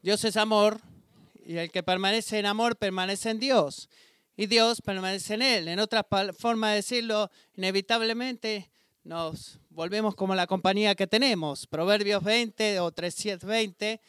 Dios 0.00 0.24
es 0.24 0.38
amor 0.38 0.80
y 1.44 1.58
el 1.58 1.70
que 1.70 1.82
permanece 1.82 2.38
en 2.38 2.46
amor 2.46 2.76
permanece 2.76 3.28
en 3.28 3.38
Dios 3.38 3.90
y 4.34 4.46
Dios 4.46 4.80
permanece 4.80 5.34
en 5.34 5.42
él. 5.42 5.68
En 5.68 5.78
otra 5.78 6.06
forma 6.38 6.70
de 6.70 6.76
decirlo, 6.76 7.30
inevitablemente 7.54 8.70
nos 9.04 9.60
volvemos 9.68 10.14
como 10.14 10.34
la 10.34 10.46
compañía 10.46 10.94
que 10.94 11.06
tenemos. 11.06 11.66
Proverbios 11.66 12.24
20 12.24 12.80
o 12.80 12.92
320, 12.92 14.00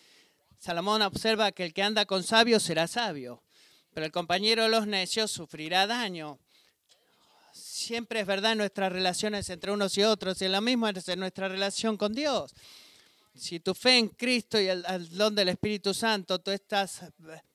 Salomón 0.60 1.02
observa 1.02 1.52
que 1.52 1.65
el 1.65 1.74
que 1.74 1.84
anda 1.84 2.06
con 2.06 2.24
sabios 2.24 2.63
será 2.63 2.88
sabio, 2.88 3.43
pero 3.93 4.06
el 4.06 4.13
compañero 4.13 4.63
de 4.63 4.69
los 4.69 4.88
necios 4.88 5.30
sufrirá 5.30 5.88
daño 5.88 6.39
siempre 7.82 8.22
es 8.22 8.28
verdad 8.28 8.54
en 8.54 8.60
nuestras 8.60 8.91
relaciones 8.91 9.50
entre 9.50 9.72
unos 9.72 9.98
y 9.98 10.04
otros, 10.04 10.41
y 10.41 10.48
lo 10.48 10.62
mismo 10.62 10.88
es 10.88 11.08
en 11.10 11.20
nuestra 11.20 11.50
relación 11.50 11.98
con 11.98 12.13
Dios. 12.13 12.54
Si 13.34 13.60
tu 13.60 13.74
fe 13.74 13.98
en 13.98 14.10
Cristo 14.10 14.60
y 14.60 14.67
el, 14.67 14.84
don 15.12 15.34
del 15.36 15.50
Espíritu 15.50 15.94
Santo, 15.94 16.39
tú 16.39 16.52
estás 16.52 17.02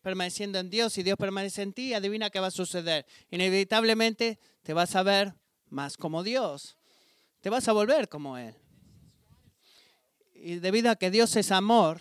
permaneciendo 0.02 0.58
en 0.58 0.70
Dios 0.70 0.96
y 0.98 1.02
Dios 1.02 1.16
permanece 1.18 1.62
en 1.62 1.72
ti, 1.72 1.92
adivina 1.92 2.30
qué 2.30 2.40
va 2.40 2.46
a 2.46 2.50
suceder. 2.50 3.06
Inevitablemente 3.30 4.38
te 4.62 4.72
vas 4.72 4.96
a 4.96 5.02
ver 5.02 5.34
más 5.68 5.96
como 5.96 6.22
Dios. 6.22 6.76
Te 7.40 7.50
vas 7.50 7.68
a 7.68 7.72
volver 7.72 8.08
como 8.08 8.38
Él. 8.38 8.54
Y 10.34 10.56
debido 10.56 10.90
a 10.90 10.96
que 10.96 11.10
Dios 11.10 11.36
es 11.36 11.50
amor, 11.50 12.00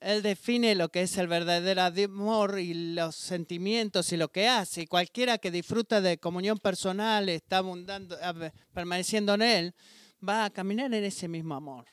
él 0.00 0.22
define 0.22 0.76
lo 0.76 0.90
que 0.90 1.02
es 1.02 1.16
el 1.18 1.26
verdadero 1.26 1.82
amor 1.82 2.60
y 2.60 2.94
los 2.94 3.16
sentimientos 3.16 4.12
y 4.12 4.16
lo 4.16 4.30
que 4.30 4.48
hace. 4.48 4.82
Y 4.82 4.86
cualquiera 4.86 5.38
que 5.38 5.50
disfruta 5.50 6.00
de 6.00 6.18
comunión 6.18 6.58
personal, 6.58 7.28
está 7.28 7.58
abundando, 7.58 8.16
permaneciendo 8.72 9.34
en 9.34 9.42
Él, 9.42 9.74
va 10.26 10.44
a 10.44 10.50
caminar 10.50 10.94
en 10.94 11.04
ese 11.04 11.26
mismo 11.26 11.54
amor. 11.54 11.86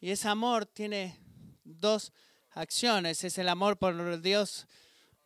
Y 0.00 0.10
ese 0.10 0.28
amor 0.28 0.64
tiene 0.64 1.18
dos 1.62 2.12
acciones. 2.52 3.22
Es 3.22 3.36
el 3.36 3.50
amor 3.50 3.76
por 3.76 4.22
Dios 4.22 4.66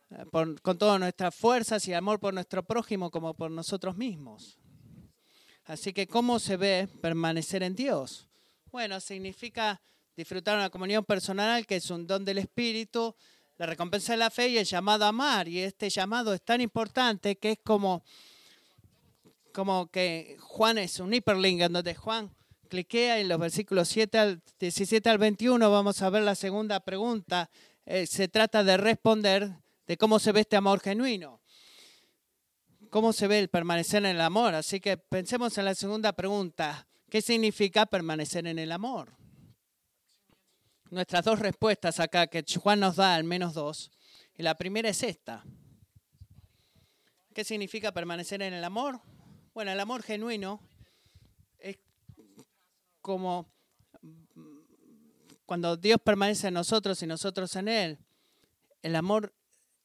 eh, 0.09 0.25
con 0.31 0.77
todas 0.77 0.99
nuestras 0.99 1.33
fuerzas 1.33 1.87
y 1.87 1.91
el 1.91 1.97
amor 1.97 2.19
por 2.19 2.33
nuestro 2.33 2.63
prójimo 2.63 3.09
como 3.09 3.33
por 3.33 3.51
nosotros 3.51 3.95
mismos. 3.95 4.57
Así 5.63 5.93
que, 5.93 6.07
¿cómo 6.07 6.39
se 6.39 6.57
ve 6.57 6.89
permanecer 7.01 7.63
en 7.63 7.73
Dios? 7.73 8.27
Bueno, 8.69 8.99
significa 8.99 9.81
disfrutar 10.15 10.57
una 10.57 10.69
comunión 10.69 11.03
personal 11.05 11.65
que 11.65 11.77
es 11.77 11.89
un 11.89 12.05
don 12.05 12.23
del 12.25 12.37
Espíritu, 12.37 13.15
la 13.57 13.65
recompensa 13.65 14.13
de 14.13 14.17
la 14.17 14.29
fe 14.29 14.49
y 14.49 14.57
el 14.57 14.65
llamado 14.65 15.05
a 15.05 15.09
amar. 15.09 15.47
Y 15.47 15.59
este 15.59 15.89
llamado 15.89 16.33
es 16.33 16.41
tan 16.41 16.61
importante 16.61 17.37
que 17.37 17.51
es 17.51 17.59
como, 17.63 18.03
como 19.53 19.87
que 19.87 20.37
Juan 20.39 20.77
es 20.77 20.99
un 20.99 21.13
hiperlink 21.13 21.61
en 21.61 21.73
donde 21.73 21.95
Juan 21.95 22.33
cliquea 22.69 23.19
en 23.19 23.29
los 23.29 23.39
versículos 23.39 23.87
7 23.89 24.17
al 24.17 24.41
17 24.59 25.07
al 25.09 25.17
21. 25.17 25.69
Vamos 25.69 26.01
a 26.01 26.09
ver 26.09 26.23
la 26.23 26.35
segunda 26.35 26.79
pregunta. 26.79 27.49
Eh, 27.85 28.07
se 28.07 28.27
trata 28.27 28.63
de 28.63 28.77
responder 28.77 29.51
de 29.85 29.97
cómo 29.97 30.19
se 30.19 30.31
ve 30.31 30.41
este 30.41 30.55
amor 30.55 30.79
genuino. 30.79 31.41
¿Cómo 32.89 33.11
se 33.13 33.27
ve 33.27 33.39
el 33.39 33.49
permanecer 33.49 34.05
en 34.05 34.15
el 34.15 34.21
amor? 34.21 34.53
Así 34.55 34.79
que 34.79 34.97
pensemos 34.97 35.57
en 35.57 35.65
la 35.65 35.75
segunda 35.75 36.13
pregunta. 36.13 36.87
¿Qué 37.09 37.21
significa 37.21 37.85
permanecer 37.85 38.47
en 38.47 38.59
el 38.59 38.71
amor? 38.71 39.22
Nuestras 40.93 41.25
dos 41.25 41.39
respuestas 41.39 41.99
acá, 41.99 42.27
que 42.27 42.45
Juan 42.61 42.79
nos 42.79 42.95
da 42.95 43.15
al 43.15 43.23
menos 43.23 43.53
dos. 43.53 43.91
Y 44.35 44.43
la 44.43 44.55
primera 44.55 44.89
es 44.89 45.03
esta. 45.03 45.43
¿Qué 47.33 47.43
significa 47.43 47.91
permanecer 47.91 48.41
en 48.41 48.53
el 48.53 48.63
amor? 48.63 49.01
Bueno, 49.53 49.71
el 49.71 49.79
amor 49.79 50.03
genuino 50.03 50.61
es 51.57 51.77
como 53.01 53.51
cuando 55.45 55.75
Dios 55.75 55.99
permanece 56.03 56.47
en 56.47 56.53
nosotros 56.53 57.01
y 57.01 57.07
nosotros 57.07 57.55
en 57.55 57.67
Él. 57.67 57.97
El 58.81 58.95
amor 58.95 59.33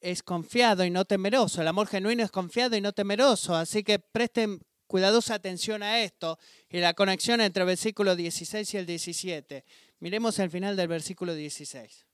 es 0.01 0.23
confiado 0.23 0.85
y 0.85 0.89
no 0.89 1.05
temeroso. 1.05 1.61
El 1.61 1.67
amor 1.67 1.87
genuino 1.87 2.23
es 2.23 2.31
confiado 2.31 2.75
y 2.75 2.81
no 2.81 2.93
temeroso. 2.93 3.55
Así 3.55 3.83
que 3.83 3.99
presten 3.99 4.61
cuidadosa 4.87 5.35
atención 5.35 5.83
a 5.83 6.01
esto 6.01 6.39
y 6.69 6.79
la 6.79 6.93
conexión 6.93 7.41
entre 7.41 7.61
el 7.61 7.67
versículo 7.67 8.15
16 8.15 8.73
y 8.73 8.77
el 8.77 8.85
17. 8.85 9.65
Miremos 9.99 10.39
el 10.39 10.49
final 10.49 10.75
del 10.77 10.87
versículo 10.87 11.35
16. 11.35 12.05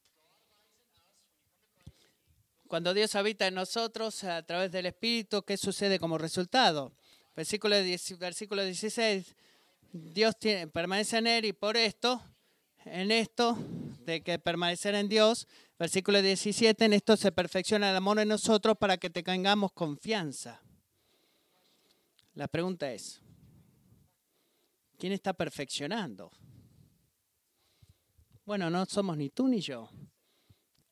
Cuando 2.68 2.96
Dios 2.96 3.14
habita 3.14 3.46
en 3.46 3.54
nosotros 3.54 4.24
a 4.24 4.42
través 4.44 4.72
del 4.72 4.88
Espíritu, 4.88 5.44
¿qué 5.44 5.56
sucede 5.56 6.00
como 6.00 6.18
resultado? 6.18 6.94
Versículo, 7.36 7.76
versículo 8.18 8.64
16, 8.64 9.36
Dios 9.92 10.36
permanece 10.74 11.18
en 11.18 11.28
Él 11.28 11.46
y 11.46 11.54
por 11.54 11.78
esto, 11.78 12.24
en 12.86 13.12
esto 13.12 13.56
de 14.04 14.22
que 14.24 14.40
permanecer 14.40 14.96
en 14.96 15.08
Dios, 15.08 15.48
versículo 15.78 16.22
17, 16.22 16.86
en 16.86 16.94
esto 16.94 17.16
se 17.18 17.32
perfecciona 17.32 17.92
el 17.92 17.96
amor 17.98 18.20
en 18.20 18.30
nosotros 18.30 18.78
para 18.80 18.98
que 18.98 19.12
tengamos 19.12 19.72
confianza. 19.74 20.62
La 22.34 22.48
pregunta 22.48 22.92
es, 22.92 23.22
¿quién 24.98 25.14
está 25.14 25.34
perfeccionando? 25.34 26.32
Bueno, 28.46 28.70
no 28.70 28.86
somos 28.86 29.18
ni 29.18 29.32
tú 29.32 29.48
ni 29.48 29.60
yo. 29.60 29.90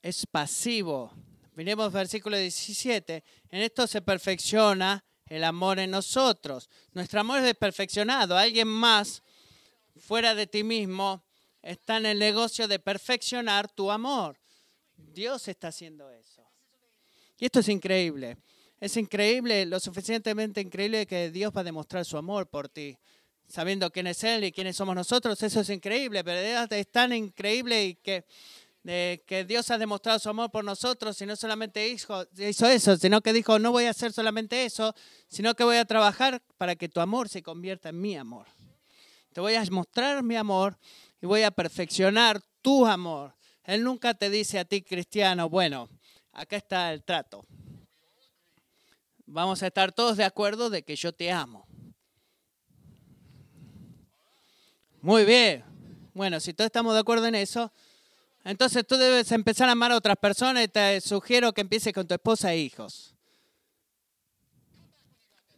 Es 0.02 0.26
pasivo. 0.26 1.14
Miremos 1.54 1.94
versículo 1.94 2.36
17. 2.36 3.24
En 3.50 3.62
esto 3.62 3.86
se 3.86 4.02
perfecciona 4.02 5.06
el 5.28 5.44
amor 5.44 5.78
en 5.78 5.92
nosotros. 5.92 6.68
Nuestro 6.94 7.20
amor 7.20 7.44
es 7.44 7.54
perfeccionado. 7.54 8.36
Alguien 8.36 8.68
más 8.68 9.22
fuera 9.98 10.34
de 10.34 10.48
ti 10.48 10.64
mismo 10.64 11.24
está 11.62 11.98
en 11.98 12.08
el 12.08 12.18
negocio 12.18 12.68
de 12.68 12.80
perfeccionar 12.80 13.72
tu 13.72 13.92
amor. 13.92 14.40
Dios 14.98 15.48
está 15.48 15.68
haciendo 15.68 16.10
eso. 16.10 16.44
Y 17.38 17.46
esto 17.46 17.60
es 17.60 17.70
increíble. 17.70 18.38
Es 18.80 18.98
increíble, 18.98 19.66
lo 19.68 19.80
suficientemente 19.80 20.60
increíble 20.60 21.06
que 21.06 21.30
Dios 21.30 21.54
va 21.56 21.62
a 21.62 21.66
demostrar 21.66 22.04
su 22.04 22.18
amor 22.18 22.50
por 22.50 22.68
ti. 22.68 22.98
Sabiendo 23.48 23.92
quién 23.92 24.08
es 24.08 24.24
Él 24.24 24.46
y 24.46 24.52
quiénes 24.52 24.76
somos 24.76 24.96
nosotros, 24.96 25.42
eso 25.44 25.60
es 25.60 25.70
increíble, 25.70 26.24
pero 26.24 26.40
es 26.70 26.92
tan 26.92 27.14
increíble 27.14 27.86
y 27.86 27.96
que 27.96 28.26
de 28.84 29.24
que 29.26 29.46
Dios 29.46 29.72
ha 29.72 29.78
demostrado 29.78 30.20
su 30.20 30.30
amor 30.30 30.52
por 30.52 30.64
nosotros 30.64 31.20
y 31.22 31.26
no 31.26 31.36
solamente 31.36 31.88
hizo, 31.88 32.28
hizo 32.38 32.68
eso, 32.68 32.98
sino 32.98 33.22
que 33.22 33.32
dijo, 33.32 33.58
no 33.58 33.72
voy 33.72 33.86
a 33.86 33.92
hacer 33.92 34.12
solamente 34.12 34.66
eso, 34.66 34.94
sino 35.30 35.56
que 35.56 35.64
voy 35.64 35.78
a 35.78 35.86
trabajar 35.86 36.42
para 36.58 36.76
que 36.76 36.90
tu 36.90 37.00
amor 37.00 37.30
se 37.30 37.42
convierta 37.42 37.90
en 37.90 38.02
mi 38.02 38.18
amor. 38.18 38.48
Te 39.32 39.40
voy 39.40 39.56
a 39.56 39.64
mostrar 39.72 40.22
mi 40.22 40.36
amor 40.36 40.78
y 41.22 41.26
voy 41.26 41.44
a 41.44 41.52
perfeccionar 41.52 42.42
tu 42.62 42.86
amor. 42.86 43.34
Él 43.64 43.84
nunca 43.84 44.14
te 44.14 44.30
dice 44.30 44.60
a 44.60 44.66
ti, 44.66 44.82
cristiano, 44.82 45.50
bueno, 45.50 45.90
acá 46.34 46.58
está 46.58 46.92
el 46.92 47.04
trato. 47.04 47.46
Vamos 49.26 49.64
a 49.64 49.68
estar 49.68 49.94
todos 49.94 50.18
de 50.18 50.26
acuerdo 50.26 50.70
de 50.70 50.84
que 50.84 50.98
yo 50.98 51.14
te 51.14 51.32
amo. 51.32 51.66
Muy 55.04 55.26
bien. 55.26 55.66
Bueno, 56.14 56.40
si 56.40 56.54
todos 56.54 56.68
estamos 56.68 56.94
de 56.94 57.02
acuerdo 57.02 57.28
en 57.28 57.36
eso, 57.36 57.74
entonces 58.46 58.88
tú 58.88 58.96
debes 58.96 59.30
empezar 59.34 59.68
a 59.68 59.74
amar 59.74 59.92
a 59.92 59.98
otras 59.98 60.16
personas 60.16 60.64
y 60.64 60.70
te 60.70 61.02
sugiero 61.02 61.52
que 61.52 61.60
empieces 61.60 61.92
con 61.92 62.08
tu 62.08 62.14
esposa 62.14 62.54
e 62.54 62.60
hijos. 62.60 63.14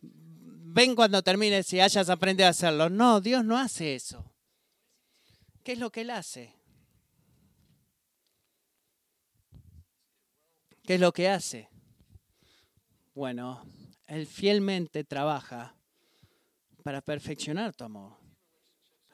Ven 0.01 0.95
cuando 0.95 1.21
termines 1.21 1.71
y 1.73 1.79
hayas 1.79 2.09
aprendido 2.09 2.47
a 2.47 2.49
hacerlo. 2.49 2.89
No, 2.89 3.21
Dios 3.21 3.45
no 3.45 3.55
hace 3.55 3.93
eso. 3.93 4.33
¿Qué 5.63 5.73
es 5.73 5.79
lo 5.79 5.91
que 5.91 6.01
Él 6.01 6.09
hace? 6.09 6.55
¿Qué 10.81 10.95
es 10.95 10.99
lo 10.99 11.13
que 11.13 11.29
hace? 11.29 11.69
Bueno, 13.13 13.63
Él 14.07 14.25
fielmente 14.25 15.03
trabaja 15.03 15.75
para 16.81 17.01
perfeccionar 17.01 17.75
tu 17.75 17.83
amor 17.83 18.24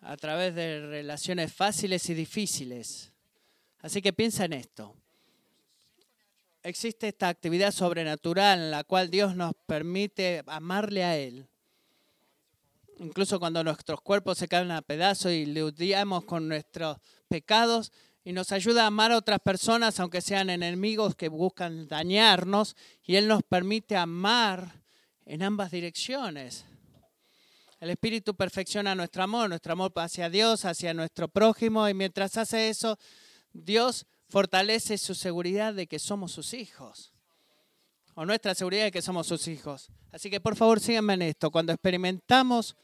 a 0.01 0.17
través 0.17 0.55
de 0.55 0.85
relaciones 0.87 1.53
fáciles 1.53 2.09
y 2.09 2.13
difíciles 2.13 3.11
Así 3.81 4.01
que 4.01 4.13
piensa 4.13 4.45
en 4.45 4.53
esto. 4.53 4.95
Existe 6.63 7.07
esta 7.07 7.27
actividad 7.27 7.71
sobrenatural 7.71 8.59
en 8.59 8.71
la 8.71 8.83
cual 8.83 9.09
Dios 9.09 9.35
nos 9.35 9.53
permite 9.65 10.43
amarle 10.45 11.03
a 11.03 11.17
Él. 11.17 11.47
Incluso 12.99 13.39
cuando 13.39 13.63
nuestros 13.63 14.01
cuerpos 14.01 14.37
se 14.37 14.47
caen 14.47 14.69
a 14.69 14.83
pedazos 14.83 15.31
y 15.31 15.47
le 15.47 15.63
odiamos 15.63 16.23
con 16.25 16.47
nuestros 16.47 16.97
pecados 17.27 17.91
y 18.23 18.33
nos 18.33 18.51
ayuda 18.51 18.83
a 18.83 18.87
amar 18.87 19.11
a 19.11 19.17
otras 19.17 19.39
personas, 19.39 19.99
aunque 19.99 20.21
sean 20.21 20.51
enemigos 20.51 21.15
que 21.15 21.27
buscan 21.27 21.87
dañarnos, 21.87 22.75
y 23.03 23.15
Él 23.15 23.27
nos 23.27 23.41
permite 23.41 23.97
amar 23.97 24.83
en 25.25 25.41
ambas 25.41 25.71
direcciones. 25.71 26.65
El 27.81 27.89
Espíritu 27.89 28.35
perfecciona 28.35 28.93
nuestro 28.93 29.23
amor, 29.23 29.49
nuestro 29.49 29.73
amor 29.73 29.91
hacia 29.95 30.29
Dios, 30.29 30.65
hacia 30.65 30.93
nuestro 30.93 31.27
prójimo, 31.27 31.89
y 31.89 31.95
mientras 31.95 32.37
hace 32.37 32.69
eso, 32.69 32.99
Dios 33.53 34.05
fortalece 34.29 34.99
su 34.99 35.15
seguridad 35.15 35.73
de 35.73 35.87
que 35.87 35.97
somos 35.97 36.31
sus 36.31 36.53
hijos. 36.53 37.11
O 38.13 38.23
nuestra 38.23 38.53
seguridad 38.53 38.83
de 38.83 38.91
que 38.91 39.01
somos 39.01 39.25
sus 39.25 39.47
hijos. 39.47 39.89
Así 40.11 40.29
que 40.29 40.39
por 40.39 40.55
favor 40.55 40.79
síganme 40.79 41.15
en 41.15 41.23
esto. 41.23 41.49
Cuando 41.49 41.73
experimentamos 41.73 42.75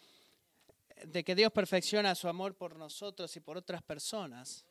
de 1.05 1.23
que 1.23 1.35
Dios 1.35 1.51
perfecciona 1.51 2.15
su 2.15 2.27
amor 2.27 2.55
por 2.55 2.75
nosotros 2.75 3.35
y 3.35 3.39
por 3.39 3.55
otras 3.55 3.83
personas, 3.83 4.65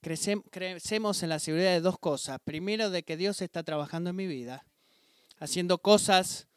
crecemos 0.00 1.22
en 1.22 1.28
la 1.28 1.38
seguridad 1.38 1.70
de 1.70 1.80
dos 1.80 2.00
cosas. 2.00 2.40
Primero, 2.42 2.90
de 2.90 3.04
que 3.04 3.16
Dios 3.16 3.42
está 3.42 3.62
trabajando 3.62 4.10
en 4.10 4.16
mi 4.16 4.26
vida, 4.26 4.66
haciendo 5.38 5.78
cosas 5.78 6.48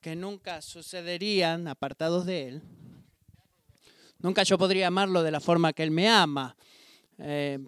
que 0.00 0.16
nunca 0.16 0.62
sucederían 0.62 1.68
apartados 1.68 2.26
de 2.26 2.48
Él. 2.48 2.62
Nunca 4.18 4.42
yo 4.42 4.58
podría 4.58 4.88
amarlo 4.88 5.22
de 5.22 5.30
la 5.30 5.40
forma 5.40 5.72
que 5.72 5.82
Él 5.82 5.90
me 5.90 6.08
ama 6.08 6.56
eh, 7.22 7.58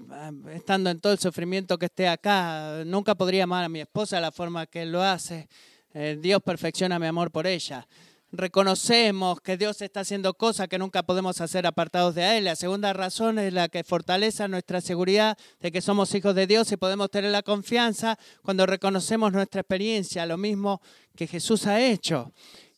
estando 0.55 0.89
en 0.89 0.99
todo 0.99 1.13
el 1.13 1.19
sufrimiento 1.19 1.79
que 1.79 1.87
esté 1.87 2.09
acá, 2.09 2.85
nunca 2.87 3.15
podría 3.15 3.45
amar 3.45 3.65
a 3.65 3.69
mi 3.69 3.81
esposa 3.81 4.17
de 4.17 4.23
la 4.23 4.33
forma 4.33 4.67
que 4.67 4.83
él 4.83 4.93
lo 4.93 5.03
hace. 5.03 5.47
Eh, 5.93 6.17
Dios 6.19 6.41
perfecciona 6.43 6.99
mi 6.99 7.07
amor 7.07 7.31
por 7.31 7.47
ella. 7.47 7.87
Reconocemos 8.35 9.43
que 9.43 9.59
Dios 9.59 9.83
está 9.83 10.01
haciendo 10.01 10.33
cosas 10.33 10.67
que 10.67 10.79
nunca 10.79 11.03
podemos 11.03 11.43
hacer 11.43 11.67
apartados 11.67 12.15
de 12.15 12.39
Él. 12.39 12.45
La 12.45 12.57
segunda 12.57 12.95
razón 12.95 13.39
es 13.39 13.53
la 13.53 13.69
que 13.69 13.85
fortalece 13.85 14.49
nuestra 14.49 14.81
seguridad 14.81 15.37
de 15.61 15.71
que 15.71 15.83
somos 15.83 16.15
hijos 16.15 16.35
de 16.35 16.47
Dios 16.47 16.73
y 16.73 16.79
podemos 16.79 17.11
tener 17.11 17.31
la 17.31 17.43
confianza 17.43 18.19
cuando 18.43 18.65
reconocemos 18.65 19.35
nuestra 19.35 19.61
experiencia, 19.61 20.25
lo 20.25 20.39
mismo 20.39 20.81
que 21.15 21.27
Jesús 21.27 21.67
ha 21.67 21.83
hecho. 21.83 22.33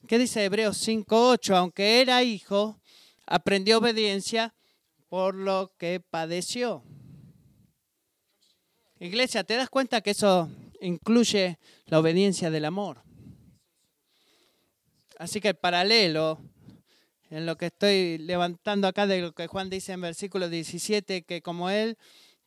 ¿Qué 0.09 0.19
dice 0.19 0.45
Hebreos 0.45 0.88
5.8? 0.88 1.55
Aunque 1.55 2.01
era 2.01 2.25
hijo, 2.25 2.81
aprendió 3.25 3.79
obediencia 3.79 4.53
por 5.09 5.37
lo 5.37 5.73
que 5.79 6.01
padeció. 6.01 6.83
Iglesia, 8.99 9.45
¿te 9.45 9.55
das 9.55 9.71
cuenta 9.71 10.01
que 10.01 10.11
eso 10.11 10.51
incluye 10.81 11.61
la 11.87 12.01
obediencia 12.01 12.51
del 12.51 12.64
amor? 12.64 13.05
Así 15.18 15.40
que 15.40 15.48
el 15.48 15.55
paralelo 15.57 16.40
en 17.31 17.46
lo 17.46 17.57
que 17.57 17.66
estoy 17.66 18.18
levantando 18.18 18.87
acá 18.87 19.07
de 19.07 19.20
lo 19.20 19.33
que 19.33 19.46
Juan 19.46 19.70
dice 19.70 19.92
en 19.92 20.00
versículo 20.00 20.48
17, 20.48 21.22
que 21.22 21.42
como 21.42 21.70
Él, 21.70 21.96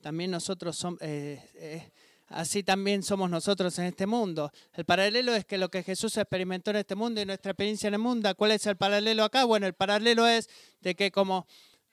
también 0.01 0.32
nosotros 0.32 0.77
somos, 0.77 1.01
eh, 1.01 1.41
eh, 1.56 1.91
así 2.27 2.63
también 2.63 3.03
somos 3.03 3.30
nosotros 3.30 3.77
en 3.80 3.86
este 3.86 4.06
mundo. 4.06 4.51
El 4.73 4.86
paralelo 4.86 5.34
es 5.34 5.45
que 5.45 5.58
lo 5.58 5.69
que 5.69 5.84
Jesús 5.84 6.15
experimentó 6.17 6.71
en 6.71 6.77
este 6.77 6.95
mundo 6.95 7.21
y 7.21 7.25
nuestra 7.25 7.51
experiencia 7.51 7.88
en 7.88 7.95
el 7.95 7.99
mundo, 7.99 8.34
¿cuál 8.36 8.51
es 8.51 8.65
el 8.67 8.77
paralelo 8.77 9.23
acá? 9.23 9.45
Bueno, 9.45 9.67
el 9.67 9.73
paralelo 9.73 10.27
es 10.27 10.49
de 10.82 10.95
que 10.95 11.12
como 11.12 11.47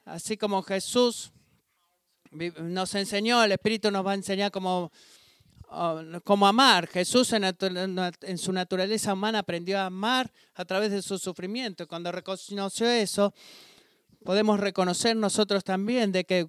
Así 0.05 0.37
como 0.37 0.63
Jesús 0.63 1.33
nos 2.31 2.95
enseñó, 2.95 3.43
el 3.43 3.53
Espíritu 3.53 3.91
nos 3.91 4.05
va 4.05 4.13
a 4.13 4.17
enseñar 4.17 4.51
cómo, 4.51 4.93
cómo 6.25 6.47
amar. 6.47 6.87
Jesús 6.87 7.33
en, 7.33 8.39
su 8.39 8.53
naturaleza 8.53 9.13
humana 9.13 9.41
aprendió 9.41 9.79
a 9.79 9.87
amar 9.87 10.33
a 10.55 10.65
través 10.65 10.91
de 10.91 11.03
su 11.03 11.19
sufrimiento. 11.19 11.87
Cuando 11.87 12.13
reconoció 12.13 12.89
eso, 12.89 13.35
podemos 14.25 14.61
reconocer 14.61 15.17
nosotros 15.17 15.65
también 15.65 16.13
de 16.13 16.25
que 16.25 16.49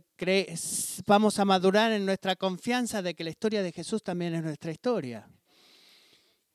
vamos 1.06 1.40
a 1.40 1.46
madurar 1.46 1.92
en 1.92 2.06
nuestra 2.06 2.36
confianza 2.36 3.02
de 3.02 3.14
que 3.14 3.24
la 3.24 3.32
historia 3.32 3.64
de 3.64 3.72
Jesús 3.72 4.04
también 4.04 4.36
es 4.36 4.44
nuestra 4.44 4.72
historia. 4.72 5.28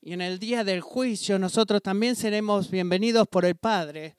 Y 0.01 0.13
en 0.13 0.21
el 0.21 0.39
día 0.39 0.63
del 0.63 0.81
juicio 0.81 1.37
nosotros 1.37 1.81
también 1.81 2.15
seremos 2.15 2.71
bienvenidos 2.71 3.27
por 3.27 3.45
el 3.45 3.55
Padre, 3.55 4.17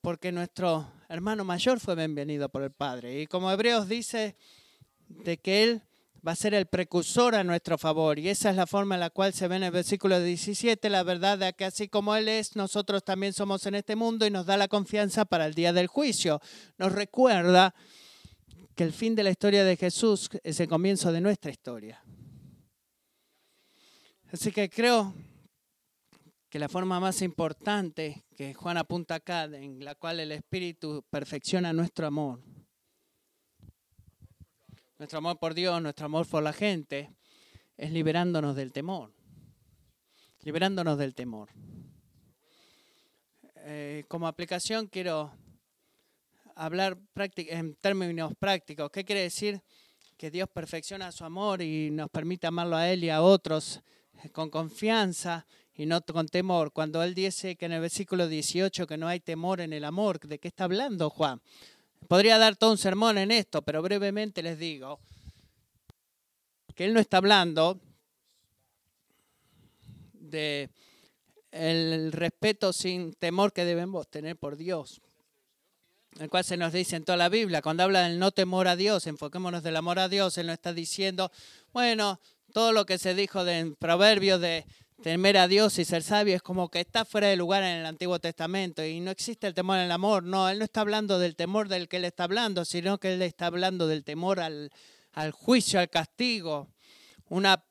porque 0.00 0.30
nuestro 0.30 0.92
hermano 1.08 1.44
mayor 1.44 1.80
fue 1.80 1.96
bienvenido 1.96 2.48
por 2.48 2.62
el 2.62 2.70
Padre. 2.70 3.20
Y 3.20 3.26
como 3.26 3.50
Hebreos 3.50 3.88
dice, 3.88 4.36
de 5.08 5.38
que 5.38 5.64
Él 5.64 5.82
va 6.26 6.32
a 6.32 6.36
ser 6.36 6.54
el 6.54 6.66
precursor 6.66 7.34
a 7.34 7.44
nuestro 7.44 7.78
favor. 7.78 8.18
Y 8.18 8.28
esa 8.28 8.50
es 8.50 8.56
la 8.56 8.66
forma 8.66 8.96
en 8.96 9.00
la 9.00 9.10
cual 9.10 9.32
se 9.32 9.48
ve 9.48 9.56
en 9.56 9.64
el 9.64 9.70
versículo 9.70 10.20
17 10.20 10.90
la 10.90 11.02
verdad 11.02 11.38
de 11.38 11.52
que 11.52 11.64
así 11.64 11.88
como 11.88 12.14
Él 12.16 12.28
es, 12.28 12.56
nosotros 12.56 13.04
también 13.04 13.32
somos 13.32 13.64
en 13.66 13.74
este 13.74 13.96
mundo 13.96 14.26
y 14.26 14.30
nos 14.30 14.46
da 14.46 14.56
la 14.56 14.68
confianza 14.68 15.24
para 15.24 15.46
el 15.46 15.54
día 15.54 15.72
del 15.72 15.86
juicio. 15.86 16.40
Nos 16.78 16.92
recuerda 16.92 17.74
que 18.74 18.84
el 18.84 18.92
fin 18.92 19.14
de 19.14 19.22
la 19.22 19.30
historia 19.30 19.64
de 19.64 19.76
Jesús 19.76 20.28
es 20.42 20.60
el 20.60 20.68
comienzo 20.68 21.12
de 21.12 21.20
nuestra 21.20 21.50
historia. 21.50 22.02
Así 24.32 24.52
que 24.52 24.70
creo 24.70 25.12
que 26.48 26.58
la 26.58 26.68
forma 26.68 27.00
más 27.00 27.22
importante 27.22 28.24
que 28.36 28.54
Juan 28.54 28.76
apunta 28.76 29.16
acá, 29.16 29.44
en 29.44 29.84
la 29.84 29.94
cual 29.94 30.20
el 30.20 30.32
Espíritu 30.32 31.04
perfecciona 31.08 31.72
nuestro 31.72 32.06
amor, 32.06 32.40
nuestro 35.00 35.16
amor 35.16 35.38
por 35.38 35.54
Dios, 35.54 35.80
nuestro 35.80 36.04
amor 36.04 36.26
por 36.28 36.42
la 36.42 36.52
gente, 36.52 37.10
es 37.78 37.90
liberándonos 37.90 38.54
del 38.54 38.70
temor, 38.70 39.10
liberándonos 40.42 40.98
del 40.98 41.14
temor. 41.14 41.48
Eh, 43.64 44.04
como 44.08 44.28
aplicación 44.28 44.88
quiero 44.88 45.32
hablar 46.54 46.98
en 47.14 47.76
términos 47.76 48.34
prácticos. 48.38 48.90
¿Qué 48.90 49.06
quiere 49.06 49.22
decir? 49.22 49.62
Que 50.18 50.30
Dios 50.30 50.50
perfecciona 50.52 51.10
su 51.12 51.24
amor 51.24 51.62
y 51.62 51.90
nos 51.90 52.10
permite 52.10 52.46
amarlo 52.46 52.76
a 52.76 52.90
Él 52.90 53.02
y 53.02 53.08
a 53.08 53.22
otros 53.22 53.80
con 54.32 54.50
confianza 54.50 55.46
y 55.72 55.86
no 55.86 56.02
con 56.02 56.28
temor. 56.28 56.72
Cuando 56.74 57.02
él 57.02 57.14
dice 57.14 57.56
que 57.56 57.64
en 57.64 57.72
el 57.72 57.80
versículo 57.80 58.28
18 58.28 58.86
que 58.86 58.98
no 58.98 59.08
hay 59.08 59.20
temor 59.20 59.62
en 59.62 59.72
el 59.72 59.86
amor, 59.86 60.20
¿de 60.20 60.38
qué 60.38 60.48
está 60.48 60.64
hablando 60.64 61.08
Juan? 61.08 61.40
Podría 62.08 62.38
dar 62.38 62.56
todo 62.56 62.72
un 62.72 62.78
sermón 62.78 63.18
en 63.18 63.30
esto, 63.30 63.62
pero 63.62 63.82
brevemente 63.82 64.42
les 64.42 64.58
digo 64.58 65.00
que 66.74 66.84
él 66.84 66.94
no 66.94 67.00
está 67.00 67.18
hablando 67.18 67.80
de 70.14 70.70
el 71.52 72.12
respeto 72.12 72.72
sin 72.72 73.12
temor 73.14 73.52
que 73.52 73.64
debemos 73.64 74.08
tener 74.08 74.36
por 74.36 74.56
Dios, 74.56 75.00
el 76.18 76.30
cual 76.30 76.44
se 76.44 76.56
nos 76.56 76.72
dice 76.72 76.96
en 76.96 77.04
toda 77.04 77.18
la 77.18 77.28
Biblia, 77.28 77.62
cuando 77.62 77.82
habla 77.82 78.02
del 78.02 78.18
no 78.18 78.30
temor 78.30 78.68
a 78.68 78.76
Dios, 78.76 79.06
enfoquémonos 79.06 79.62
del 79.62 79.76
amor 79.76 79.98
a 79.98 80.08
Dios, 80.08 80.38
él 80.38 80.46
no 80.46 80.52
está 80.52 80.72
diciendo, 80.72 81.30
bueno, 81.72 82.20
todo 82.52 82.72
lo 82.72 82.86
que 82.86 82.98
se 82.98 83.14
dijo 83.14 83.46
en 83.46 83.74
Proverbios 83.74 84.40
de 84.40 84.64
temer 85.02 85.38
a 85.38 85.48
Dios 85.48 85.78
y 85.78 85.84
ser 85.84 86.02
sabio 86.02 86.36
es 86.36 86.42
como 86.42 86.70
que 86.70 86.80
está 86.80 87.04
fuera 87.04 87.28
de 87.28 87.36
lugar 87.36 87.62
en 87.62 87.78
el 87.78 87.86
Antiguo 87.86 88.18
Testamento 88.18 88.84
y 88.84 89.00
no 89.00 89.10
existe 89.10 89.46
el 89.46 89.54
temor 89.54 89.78
el 89.78 89.90
amor. 89.90 90.22
No, 90.22 90.48
Él 90.48 90.58
no 90.58 90.64
está 90.64 90.82
hablando 90.82 91.18
del 91.18 91.36
temor 91.36 91.68
del 91.68 91.88
que 91.88 91.96
Él 91.96 92.04
está 92.04 92.24
hablando, 92.24 92.64
sino 92.64 92.98
que 92.98 93.14
Él 93.14 93.22
está 93.22 93.46
hablando 93.46 93.86
del 93.86 94.04
temor 94.04 94.40
al, 94.40 94.70
al 95.12 95.32
juicio, 95.32 95.80
al 95.80 95.88
castigo, 95.88 96.68
una 97.28 97.64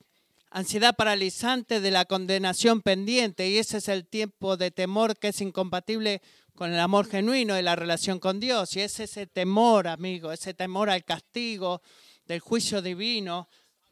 ansiedad 0.52 0.96
paralizante 0.96 1.80
de 1.80 1.92
la 1.92 2.06
condenación 2.06 2.82
pendiente 2.82 3.48
y 3.48 3.58
ese 3.58 3.78
es 3.78 3.88
el 3.88 4.08
tiempo 4.08 4.58
de 4.58 4.72
temor 4.72 5.18
que 5.18 5.28
es 5.28 5.42
incompatible 5.42 6.22
con 6.56 6.74
el 6.74 6.80
amor 6.80 7.08
genuino 7.08 7.58
y 7.58 7.62
la 7.62 7.76
relación 7.76 8.20
con 8.20 8.40
Dios. 8.40 8.76
Y 8.76 8.82
es 8.82 9.00
ese 9.00 9.28
temor, 9.28 9.88
amigo, 9.88 10.32
ese 10.32 10.54
temor 10.54 10.90
al 10.90 11.06
castigo, 11.06 11.82
del 12.26 12.40
juicio 12.42 12.82
divino, 12.82 13.50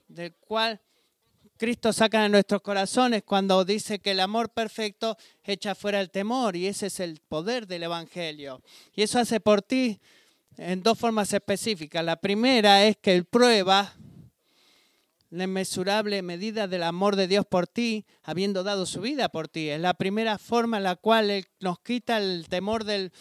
del 0.08 0.36
cual 0.36 0.82
Cristo 1.58 1.92
saca 1.92 2.22
de 2.22 2.30
nuestros 2.30 2.62
corazones 2.62 3.24
cuando 3.24 3.66
dice 3.66 4.00
que 4.00 4.12
el 4.12 4.20
amor 4.20 4.50
perfecto 4.50 5.18
echa 5.44 5.76
fuera 5.76 6.00
el 6.00 6.12
temor 6.12 6.56
y 6.56 6.68
ese 6.68 6.88
es 6.88 7.00
el 7.00 7.20
poder 7.28 7.68
del 7.68 7.84
Evangelio. 7.84 8.62
Y 8.94 9.02
eso 9.02 9.20
hace 9.20 9.40
por 9.40 9.62
ti 9.62 10.00
en 10.58 10.84
dos 10.84 10.98
formas 10.98 11.34
específicas. 11.34 12.06
La 12.06 12.16
primera 12.18 12.86
es 12.86 12.98
que 12.98 13.14
Él 13.14 13.26
prueba 13.26 13.94
la 15.30 15.44
inmesurable 15.44 16.22
medida 16.22 16.68
del 16.68 16.84
amor 16.84 17.16
de 17.16 17.28
Dios 17.28 17.46
por 17.46 17.68
ti, 17.68 18.06
habiendo 18.24 18.64
dado 18.64 18.86
su 18.86 19.02
vida 19.02 19.30
por 19.30 19.48
ti. 19.48 19.70
Es 19.70 19.82
la 19.82 19.96
primera 19.96 20.38
forma 20.38 20.78
en 20.78 20.84
la 20.84 20.96
cual 20.96 21.30
Él 21.32 21.46
nos 21.60 21.80
quita 21.80 22.18
el 22.18 22.48
temor 22.50 22.84
del, 22.84 23.12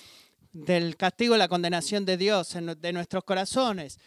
del 0.53 0.97
castigo 0.97 1.37
la 1.37 1.49
condenación 1.49 2.05
de 2.05 2.17
Dios 2.17 2.55
de 2.55 2.93
nuestros 2.93 3.25
corazones. 3.25 3.99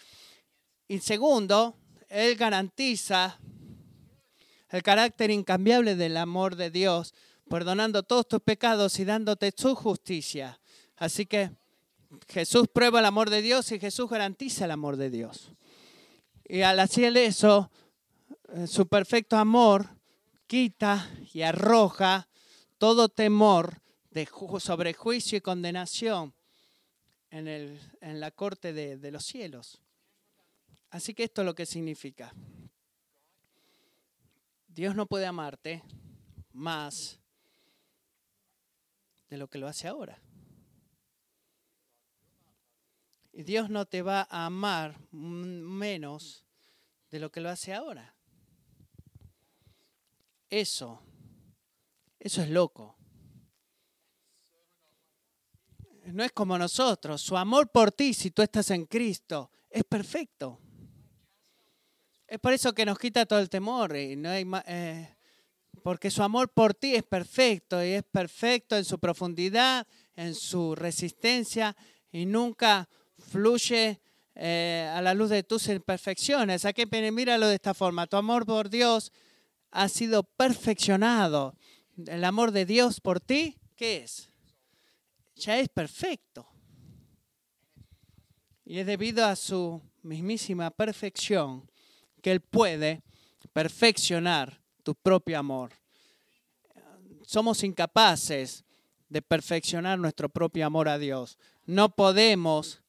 Y 0.87 0.99
segundo, 0.99 1.75
Él 2.07 2.35
garantiza 2.35 3.39
el 4.69 4.83
carácter 4.83 5.31
incambiable 5.31 5.95
del 5.95 6.17
amor 6.17 6.55
de 6.55 6.69
Dios, 6.69 7.13
perdonando 7.49 8.03
todos 8.03 8.27
tus 8.27 8.41
pecados 8.41 8.99
y 8.99 9.05
dándote 9.05 9.53
su 9.55 9.75
justicia. 9.75 10.59
Así 10.95 11.25
que 11.25 11.51
Jesús 12.27 12.67
prueba 12.71 12.99
el 12.99 13.05
amor 13.05 13.29
de 13.29 13.41
Dios 13.41 13.71
y 13.71 13.79
Jesús 13.79 14.09
garantiza 14.09 14.65
el 14.65 14.71
amor 14.71 14.97
de 14.97 15.09
Dios. 15.09 15.51
Y 16.47 16.61
al 16.61 16.79
hacer 16.79 17.15
eso, 17.17 17.71
eh, 18.53 18.67
su 18.67 18.87
perfecto 18.87 19.37
amor 19.37 19.87
quita 20.47 21.09
y 21.33 21.43
arroja 21.43 22.27
todo 22.77 23.09
temor 23.09 23.81
de 24.09 24.27
sobre 24.59 24.93
juicio 24.93 25.37
y 25.37 25.41
condenación 25.41 26.33
en, 27.29 27.47
el, 27.47 27.79
en 28.01 28.19
la 28.19 28.31
corte 28.31 28.73
de, 28.73 28.97
de 28.97 29.11
los 29.11 29.25
cielos. 29.25 29.79
Así 30.89 31.13
que 31.13 31.25
esto 31.25 31.41
es 31.41 31.45
lo 31.45 31.53
que 31.53 31.67
significa. 31.67 32.33
Dios 34.79 34.95
no 34.95 35.07
puede 35.07 35.25
amarte 35.25 35.83
más 36.53 37.19
de 39.27 39.35
lo 39.35 39.49
que 39.49 39.57
lo 39.57 39.67
hace 39.67 39.89
ahora. 39.89 40.23
Y 43.33 43.43
Dios 43.43 43.69
no 43.69 43.87
te 43.87 44.01
va 44.01 44.25
a 44.31 44.45
amar 44.45 44.97
menos 45.11 46.45
de 47.11 47.19
lo 47.19 47.29
que 47.29 47.41
lo 47.41 47.49
hace 47.49 47.73
ahora. 47.73 48.15
Eso, 50.49 51.01
eso 52.17 52.41
es 52.41 52.49
loco. 52.49 52.95
No 56.05 56.23
es 56.23 56.31
como 56.31 56.57
nosotros. 56.57 57.21
Su 57.21 57.35
amor 57.35 57.69
por 57.69 57.91
ti, 57.91 58.13
si 58.13 58.31
tú 58.31 58.41
estás 58.41 58.71
en 58.71 58.85
Cristo, 58.85 59.51
es 59.69 59.83
perfecto. 59.83 60.61
Es 62.29 62.37
por 62.39 62.53
eso 62.53 62.73
que 62.73 62.85
nos 62.85 62.99
quita 62.99 63.25
todo 63.25 63.39
el 63.39 63.49
temor. 63.49 63.93
Eh, 63.95 65.15
porque 65.81 66.11
su 66.11 66.21
amor 66.21 66.49
por 66.49 66.75
ti 66.75 66.93
es 66.93 67.01
perfecto 67.01 67.83
y 67.83 67.93
es 67.93 68.03
perfecto 68.03 68.77
en 68.77 68.85
su 68.85 68.99
profundidad, 68.99 69.87
en 70.15 70.35
su 70.35 70.75
resistencia 70.75 71.75
y 72.11 72.27
nunca 72.27 72.87
fluye 73.17 73.99
eh, 74.35 74.91
a 74.93 75.01
la 75.01 75.15
luz 75.15 75.31
de 75.31 75.41
tus 75.41 75.69
imperfecciones. 75.69 76.65
Aquí 76.65 76.85
míralo 77.11 77.47
de 77.47 77.55
esta 77.55 77.73
forma. 77.73 78.05
Tu 78.05 78.17
amor 78.17 78.45
por 78.45 78.69
Dios 78.69 79.11
ha 79.71 79.89
sido 79.89 80.21
perfeccionado. 80.21 81.55
El 82.05 82.23
amor 82.23 82.51
de 82.51 82.67
Dios 82.67 83.01
por 83.01 83.19
ti, 83.19 83.57
¿qué 83.75 84.03
es? 84.03 84.29
Ya 85.35 85.57
es 85.57 85.67
perfecto. 85.67 86.47
Y 88.65 88.77
es 88.77 88.85
debido 88.85 89.25
a 89.25 89.35
su 89.35 89.81
mismísima 90.03 90.69
perfección 90.69 91.67
que 92.19 92.31
Él 92.31 92.41
puede 92.41 93.01
perfeccionar 93.53 94.61
tu 94.83 94.95
propio 94.95 95.39
amor. 95.39 95.71
Somos 97.25 97.63
incapaces 97.63 98.63
de 99.09 99.21
perfeccionar 99.21 99.99
nuestro 99.99 100.29
propio 100.29 100.65
amor 100.65 100.87
a 100.87 100.97
Dios. 100.97 101.37
No 101.65 101.95
podemos 101.95 102.81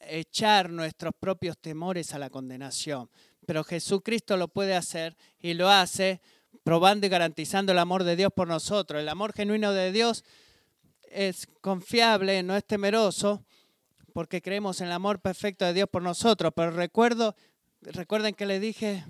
echar 0.00 0.70
nuestros 0.70 1.12
propios 1.18 1.58
temores 1.58 2.14
a 2.14 2.18
la 2.18 2.30
condenación, 2.30 3.10
pero 3.46 3.64
Jesucristo 3.64 4.36
lo 4.36 4.48
puede 4.48 4.74
hacer 4.74 5.16
y 5.38 5.54
lo 5.54 5.70
hace 5.70 6.20
probando 6.62 7.06
y 7.06 7.10
garantizando 7.10 7.72
el 7.72 7.78
amor 7.78 8.04
de 8.04 8.16
Dios 8.16 8.32
por 8.34 8.48
nosotros. 8.48 9.00
El 9.00 9.08
amor 9.08 9.32
genuino 9.32 9.72
de 9.72 9.92
Dios 9.92 10.24
es 11.10 11.46
confiable, 11.60 12.42
no 12.42 12.56
es 12.56 12.66
temeroso, 12.66 13.44
porque 14.12 14.42
creemos 14.42 14.80
en 14.80 14.88
el 14.88 14.92
amor 14.92 15.20
perfecto 15.20 15.64
de 15.64 15.74
Dios 15.74 15.88
por 15.88 16.02
nosotros. 16.02 16.52
Pero 16.56 16.70
recuerdo 16.70 17.36
recuerden 17.80 18.34
que 18.34 18.46
le 18.46 18.60
dije 18.60 19.04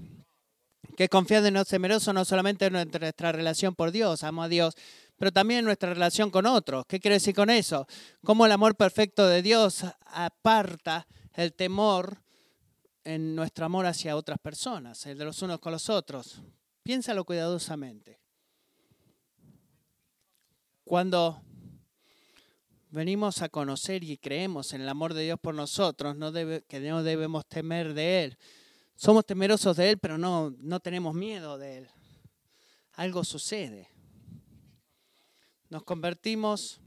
que 0.96 1.08
confiado 1.08 1.48
y 1.48 1.50
no 1.50 1.64
temeroso 1.64 2.12
no 2.12 2.24
solamente 2.24 2.66
en 2.66 2.72
nuestra 2.72 3.32
relación 3.32 3.74
por 3.74 3.90
Dios, 3.90 4.24
amo 4.24 4.42
a 4.42 4.48
Dios, 4.48 4.74
pero 5.16 5.32
también 5.32 5.60
en 5.60 5.64
nuestra 5.66 5.92
relación 5.92 6.30
con 6.30 6.46
otros. 6.46 6.86
¿Qué 6.86 7.00
quiere 7.00 7.16
decir 7.16 7.34
con 7.34 7.50
eso? 7.50 7.86
Cómo 8.24 8.46
el 8.46 8.52
amor 8.52 8.76
perfecto 8.76 9.26
de 9.26 9.42
Dios 9.42 9.84
aparta 10.06 11.06
el 11.34 11.52
temor 11.52 12.22
en 13.04 13.36
nuestro 13.36 13.66
amor 13.66 13.86
hacia 13.86 14.16
otras 14.16 14.38
personas, 14.38 15.06
el 15.06 15.18
de 15.18 15.24
los 15.24 15.40
unos 15.42 15.60
con 15.60 15.72
los 15.72 15.88
otros. 15.88 16.40
Piénsalo 16.82 17.24
cuidadosamente. 17.24 18.20
Cuando 20.84 21.42
venimos 22.96 23.42
a 23.42 23.50
conocer 23.50 24.02
y 24.02 24.16
creemos 24.16 24.72
en 24.72 24.80
el 24.80 24.88
amor 24.88 25.12
de 25.12 25.22
Dios 25.22 25.38
por 25.38 25.54
nosotros, 25.54 26.16
no 26.16 26.32
que 26.32 26.80
no 26.80 27.02
debemos 27.02 27.46
temer 27.46 27.92
de 27.92 28.24
Él, 28.24 28.38
somos 28.96 29.26
temerosos 29.26 29.76
de 29.76 29.90
Él, 29.90 29.98
pero 29.98 30.16
no, 30.16 30.54
no 30.60 30.80
tenemos 30.80 31.14
miedo 31.14 31.58
de 31.58 31.78
Él. 31.78 31.88
Algo 32.94 33.22
sucede. 33.22 33.90
Nos 35.68 35.82
convertimos 35.82 36.80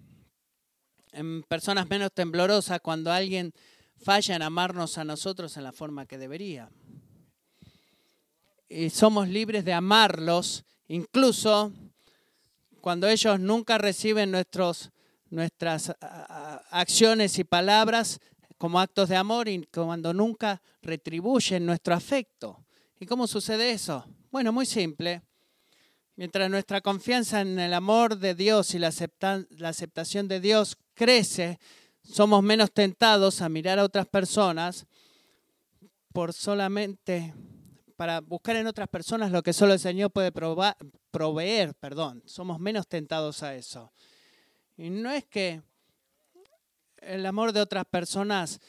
en 1.11 1.43
personas 1.43 1.87
menos 1.87 2.11
temblorosas 2.11 2.81
cuando 2.81 3.11
alguien 3.11 3.53
falla 4.01 4.35
en 4.35 4.41
amarnos 4.41 4.97
a 4.97 5.03
nosotros 5.03 5.57
en 5.57 5.63
la 5.63 5.71
forma 5.71 6.07
que 6.07 6.17
debería. 6.17 6.71
Y 8.67 8.89
somos 8.89 9.27
libres 9.27 9.63
de 9.63 9.73
amarlos, 9.73 10.65
incluso 10.87 11.71
cuando 12.81 13.07
ellos 13.07 13.39
nunca 13.39 13.77
reciben 13.77 14.31
nuestros, 14.31 14.89
nuestras 15.29 15.93
acciones 16.71 17.37
y 17.39 17.43
palabras 17.43 18.19
como 18.57 18.79
actos 18.79 19.09
de 19.09 19.15
amor 19.15 19.47
y 19.47 19.65
cuando 19.67 20.13
nunca 20.13 20.61
retribuyen 20.81 21.65
nuestro 21.65 21.93
afecto. 21.93 22.65
¿Y 22.99 23.05
cómo 23.05 23.25
sucede 23.27 23.71
eso? 23.71 24.05
Bueno, 24.31 24.51
muy 24.51 24.65
simple. 24.65 25.21
Mientras 26.15 26.49
nuestra 26.49 26.81
confianza 26.81 27.39
en 27.39 27.57
el 27.57 27.73
amor 27.73 28.17
de 28.17 28.35
Dios 28.35 28.75
y 28.75 28.79
la, 28.79 28.89
aceptación 28.89 30.27
de 30.27 30.41
Dios 30.41 30.77
crece, 30.93 31.57
somos 32.03 32.43
menos 32.43 32.73
tentados 32.73 33.41
a 33.41 33.47
mirar 33.47 33.79
a 33.79 33.85
otras 33.85 34.05
personas 34.05 34.85
por 36.11 36.33
solamente 36.33 37.33
para 37.95 38.19
buscar 38.19 38.57
en 38.57 38.67
otras 38.67 38.89
personas 38.89 39.31
lo 39.31 39.41
que 39.43 39.53
solo 39.53 39.73
el 39.73 39.79
Señor 39.79 40.11
puede 40.11 40.31
proveer, 40.31 41.73
perdón. 41.75 42.21
Somos 42.25 42.59
menos 42.59 42.87
tentados 42.87 43.41
a 43.43 43.55
eso. 43.55 43.93
Y 44.79 44.89
no 44.89 45.11
es 45.11 45.25
que 45.25 45.61
el 47.01 47.25
amor 47.25 47.51
de 47.51 47.59
otras 47.59 47.83
personas 47.83 48.61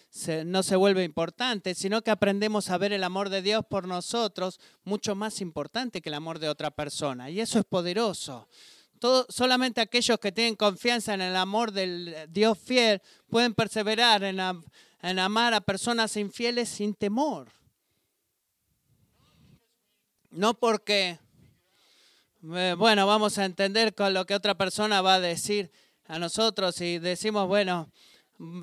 no 0.44 0.64
se 0.64 0.74
vuelve 0.74 1.04
importante, 1.04 1.72
sino 1.76 2.02
que 2.02 2.10
aprendemos 2.10 2.68
a 2.68 2.78
ver 2.78 2.92
el 2.92 3.04
amor 3.04 3.28
de 3.28 3.42
Dios 3.42 3.64
por 3.70 3.86
nosotros 3.86 4.58
mucho 4.82 5.14
más 5.14 5.40
importante 5.40 6.02
que 6.02 6.08
el 6.08 6.16
amor 6.16 6.40
de 6.40 6.48
otra 6.48 6.72
persona. 6.72 7.30
Y 7.30 7.40
eso 7.40 7.60
es 7.60 7.64
poderoso. 7.64 8.48
solamente 9.28 9.80
aquellos 9.80 10.18
que 10.18 10.32
tienen 10.32 10.56
confianza 10.56 11.14
en 11.14 11.20
el 11.20 11.36
amor 11.36 11.70
del 11.70 12.26
Dios 12.28 12.58
fiel 12.58 13.00
pueden 13.28 13.54
perseverar 13.54 14.24
en, 14.24 14.40
en 15.02 15.18
amar 15.20 15.54
a 15.54 15.60
personas 15.60 16.16
infieles 16.16 16.70
sin 16.70 16.92
temor. 16.92 17.52
No 20.30 20.54
porque, 20.54 21.20
eh, 22.52 22.74
bueno, 22.76 23.06
vamos 23.06 23.38
a 23.38 23.44
entender 23.44 23.94
con 23.94 24.12
lo 24.12 24.26
que 24.26 24.34
otra 24.34 24.56
persona 24.56 25.02
va 25.02 25.14
a 25.14 25.20
decir 25.20 25.70
a 26.10 26.18
nosotros 26.18 26.80
y 26.80 26.98
decimos, 26.98 27.46
bueno, 27.46 27.88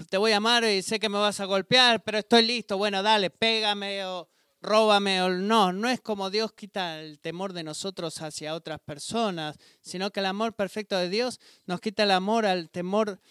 te 0.10 0.18
voy 0.18 0.34
a 0.34 0.38
amar 0.38 0.66
y 0.66 0.82
sé 0.82 1.00
que 1.00 1.08
me 1.08 1.18
vas 1.18 1.40
a 1.40 1.46
golpear, 1.46 2.04
pero 2.04 2.18
estoy 2.18 2.46
listo, 2.46 2.78
bueno, 2.78 3.02
dale, 3.02 3.30
pégame 3.30 4.04
o 4.06 4.28
róbame 4.62 5.22
o 5.22 5.30
no. 5.30 5.72
No 5.72 5.88
es 5.88 6.02
como 6.02 6.30
Dios 6.30 6.52
quita 6.52 7.00
el 7.00 7.20
temor 7.20 7.54
de 7.54 7.64
nosotros 7.64 8.22
hacia 8.22 8.54
otras 8.54 8.80
personas, 8.80 9.58
sino 9.82 10.12
que 10.12 10.20
el 10.20 10.26
amor 10.26 10.54
perfecto 10.54 10.98
de 10.98 11.10
Dios 11.10 11.40
nos 11.66 11.80
quita 11.80 12.04
el 12.04 12.12
amor 12.12 12.46
al 12.46 12.70
temor, 12.70 13.22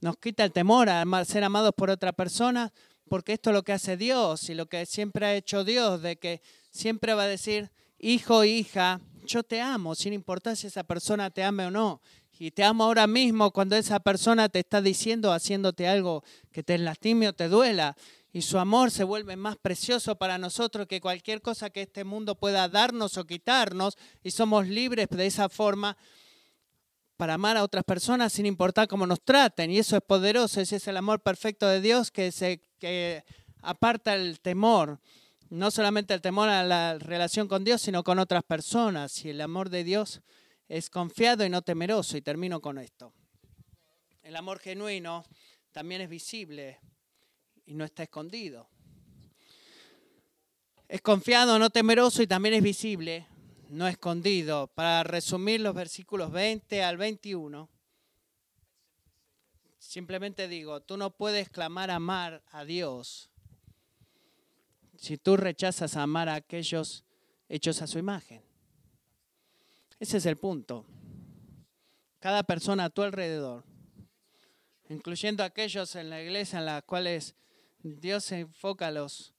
nos 0.00 0.16
quita 0.16 0.44
el 0.44 0.52
temor 0.52 0.88
a 0.88 1.24
ser 1.24 1.44
amados 1.44 1.72
por 1.76 1.90
otra 1.90 2.12
persona 2.12 2.72
porque 3.08 3.32
esto 3.32 3.50
es 3.50 3.54
lo 3.54 3.64
que 3.64 3.72
hace 3.72 3.96
Dios 3.96 4.48
y 4.50 4.54
lo 4.54 4.66
que 4.66 4.86
siempre 4.86 5.26
ha 5.26 5.34
hecho 5.34 5.64
Dios, 5.64 6.00
de 6.00 6.16
que 6.16 6.42
siempre 6.70 7.12
va 7.12 7.24
a 7.24 7.26
decir, 7.26 7.70
hijo, 7.98 8.44
hija, 8.44 9.00
yo 9.26 9.42
te 9.42 9.60
amo, 9.60 9.96
sin 9.96 10.12
importar 10.12 10.56
si 10.56 10.68
esa 10.68 10.84
persona 10.84 11.30
te 11.30 11.42
ame 11.42 11.66
o 11.66 11.70
no. 11.70 12.00
Y 12.42 12.52
te 12.52 12.64
amo 12.64 12.84
ahora 12.84 13.06
mismo 13.06 13.50
cuando 13.50 13.76
esa 13.76 14.00
persona 14.00 14.48
te 14.48 14.60
está 14.60 14.80
diciendo, 14.80 15.30
haciéndote 15.30 15.86
algo 15.86 16.24
que 16.50 16.62
te 16.62 16.78
lastime 16.78 17.28
o 17.28 17.34
te 17.34 17.48
duela. 17.48 17.94
Y 18.32 18.40
su 18.40 18.58
amor 18.58 18.90
se 18.90 19.04
vuelve 19.04 19.36
más 19.36 19.58
precioso 19.58 20.16
para 20.16 20.38
nosotros 20.38 20.86
que 20.86 21.02
cualquier 21.02 21.42
cosa 21.42 21.68
que 21.68 21.82
este 21.82 22.02
mundo 22.02 22.36
pueda 22.36 22.66
darnos 22.70 23.18
o 23.18 23.26
quitarnos. 23.26 23.98
Y 24.22 24.30
somos 24.30 24.66
libres 24.66 25.08
de 25.10 25.26
esa 25.26 25.50
forma 25.50 25.98
para 27.18 27.34
amar 27.34 27.58
a 27.58 27.62
otras 27.62 27.84
personas 27.84 28.32
sin 28.32 28.46
importar 28.46 28.88
cómo 28.88 29.06
nos 29.06 29.20
traten. 29.20 29.70
Y 29.70 29.78
eso 29.78 29.94
es 29.96 30.02
poderoso, 30.02 30.62
ese 30.62 30.76
es 30.76 30.88
el 30.88 30.96
amor 30.96 31.20
perfecto 31.20 31.68
de 31.68 31.82
Dios 31.82 32.10
que, 32.10 32.32
se, 32.32 32.62
que 32.78 33.22
aparta 33.60 34.14
el 34.14 34.40
temor. 34.40 34.98
No 35.50 35.70
solamente 35.70 36.14
el 36.14 36.22
temor 36.22 36.48
a 36.48 36.64
la 36.64 36.96
relación 36.98 37.48
con 37.48 37.64
Dios, 37.64 37.82
sino 37.82 38.02
con 38.02 38.18
otras 38.18 38.44
personas. 38.44 39.26
Y 39.26 39.28
el 39.28 39.42
amor 39.42 39.68
de 39.68 39.84
Dios 39.84 40.22
es 40.70 40.88
confiado 40.88 41.44
y 41.44 41.50
no 41.50 41.62
temeroso. 41.62 42.16
Y 42.16 42.22
termino 42.22 42.60
con 42.60 42.78
esto. 42.78 43.12
El 44.22 44.36
amor 44.36 44.60
genuino 44.60 45.24
también 45.72 46.00
es 46.00 46.08
visible 46.08 46.78
y 47.66 47.74
no 47.74 47.84
está 47.84 48.04
escondido. 48.04 48.68
Es 50.88 51.02
confiado, 51.02 51.58
no 51.58 51.70
temeroso 51.70 52.22
y 52.22 52.26
también 52.26 52.54
es 52.54 52.62
visible 52.62 53.26
no 53.70 53.86
escondido. 53.88 54.68
Para 54.68 55.02
resumir 55.02 55.60
los 55.60 55.74
versículos 55.74 56.30
20 56.30 56.82
al 56.82 56.96
21, 56.96 57.68
simplemente 59.78 60.48
digo, 60.48 60.80
tú 60.82 60.96
no 60.96 61.10
puedes 61.16 61.48
clamar 61.50 61.90
amar 61.90 62.42
a 62.50 62.64
Dios 62.64 63.30
si 64.96 65.16
tú 65.16 65.36
rechazas 65.36 65.96
amar 65.96 66.28
a 66.28 66.34
aquellos 66.34 67.04
hechos 67.48 67.80
a 67.80 67.86
su 67.86 67.98
imagen. 67.98 68.49
Ese 70.00 70.16
es 70.16 70.24
el 70.24 70.38
punto. 70.38 70.86
Cada 72.20 72.42
persona 72.42 72.86
a 72.86 72.90
tu 72.90 73.02
alrededor, 73.02 73.64
incluyendo 74.88 75.44
aquellos 75.44 75.94
en 75.94 76.08
la 76.08 76.22
iglesia 76.22 76.58
en 76.58 76.64
las 76.64 76.82
cuales 76.84 77.34
Dios 77.82 78.24
se 78.24 78.40
enfoca 78.40 78.86
a 78.86 78.90
los 78.90 79.34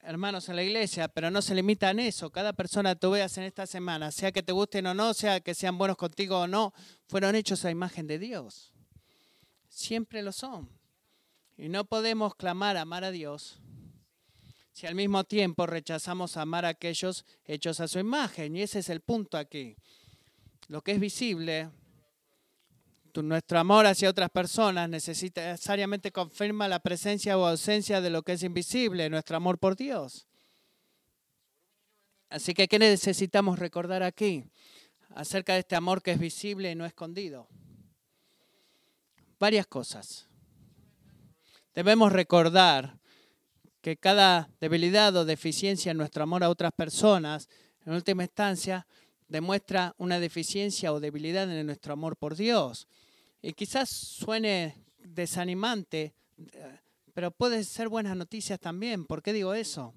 hermanos 0.00 0.48
en 0.48 0.56
la 0.56 0.62
iglesia, 0.62 1.08
pero 1.08 1.30
no 1.30 1.42
se 1.42 1.54
limita 1.54 1.90
en 1.90 2.00
eso. 2.00 2.30
Cada 2.30 2.54
persona 2.54 2.94
que 2.94 3.00
tú 3.00 3.10
veas 3.10 3.36
en 3.36 3.44
esta 3.44 3.66
semana, 3.66 4.10
sea 4.10 4.32
que 4.32 4.42
te 4.42 4.52
gusten 4.52 4.86
o 4.86 4.94
no, 4.94 5.12
sea 5.12 5.40
que 5.40 5.54
sean 5.54 5.76
buenos 5.76 5.98
contigo 5.98 6.40
o 6.40 6.46
no, 6.46 6.72
fueron 7.06 7.34
hechos 7.34 7.66
a 7.66 7.70
imagen 7.70 8.06
de 8.06 8.18
Dios. 8.18 8.72
Siempre 9.68 10.22
lo 10.22 10.32
son. 10.32 10.70
Y 11.58 11.68
no 11.68 11.84
podemos 11.84 12.34
clamar 12.34 12.78
amar 12.78 13.04
a 13.04 13.10
Dios 13.10 13.60
si 14.78 14.86
al 14.86 14.94
mismo 14.94 15.24
tiempo 15.24 15.66
rechazamos 15.66 16.36
amar 16.36 16.64
a 16.64 16.68
aquellos 16.68 17.26
hechos 17.44 17.80
a 17.80 17.88
su 17.88 17.98
imagen. 17.98 18.54
Y 18.54 18.62
ese 18.62 18.78
es 18.78 18.88
el 18.90 19.00
punto 19.00 19.36
aquí. 19.36 19.76
Lo 20.68 20.82
que 20.82 20.92
es 20.92 21.00
visible 21.00 21.70
nuestro 23.22 23.58
amor 23.58 23.86
hacia 23.86 24.10
otras 24.10 24.30
personas 24.30 24.88
necesariamente 24.88 26.12
confirma 26.12 26.68
la 26.68 26.80
presencia 26.80 27.38
o 27.38 27.46
ausencia 27.46 28.00
de 28.00 28.10
lo 28.10 28.22
que 28.22 28.32
es 28.32 28.42
invisible, 28.42 29.10
nuestro 29.10 29.36
amor 29.36 29.58
por 29.58 29.76
Dios. 29.76 30.26
Así 32.30 32.54
que, 32.54 32.68
¿qué 32.68 32.78
necesitamos 32.78 33.58
recordar 33.58 34.02
aquí 34.02 34.44
acerca 35.14 35.54
de 35.54 35.60
este 35.60 35.76
amor 35.76 36.02
que 36.02 36.12
es 36.12 36.18
visible 36.18 36.70
y 36.70 36.74
no 36.74 36.84
escondido? 36.84 37.48
Varias 39.38 39.66
cosas. 39.66 40.28
Debemos 41.74 42.12
recordar 42.12 42.98
que 43.80 43.96
cada 43.96 44.50
debilidad 44.60 45.14
o 45.16 45.24
deficiencia 45.24 45.92
en 45.92 45.96
nuestro 45.96 46.24
amor 46.24 46.44
a 46.44 46.50
otras 46.50 46.72
personas, 46.72 47.48
en 47.86 47.94
última 47.94 48.24
instancia, 48.24 48.86
demuestra 49.28 49.94
una 49.98 50.18
deficiencia 50.18 50.92
o 50.92 51.00
debilidad 51.00 51.50
en 51.50 51.66
nuestro 51.66 51.92
amor 51.92 52.16
por 52.16 52.34
Dios. 52.34 52.88
Y 53.40 53.52
quizás 53.52 53.88
suene 53.88 54.74
desanimante, 54.98 56.14
pero 57.14 57.30
puede 57.30 57.64
ser 57.64 57.88
buenas 57.88 58.16
noticias 58.16 58.58
también. 58.58 59.04
¿Por 59.04 59.22
qué 59.22 59.32
digo 59.32 59.54
eso? 59.54 59.94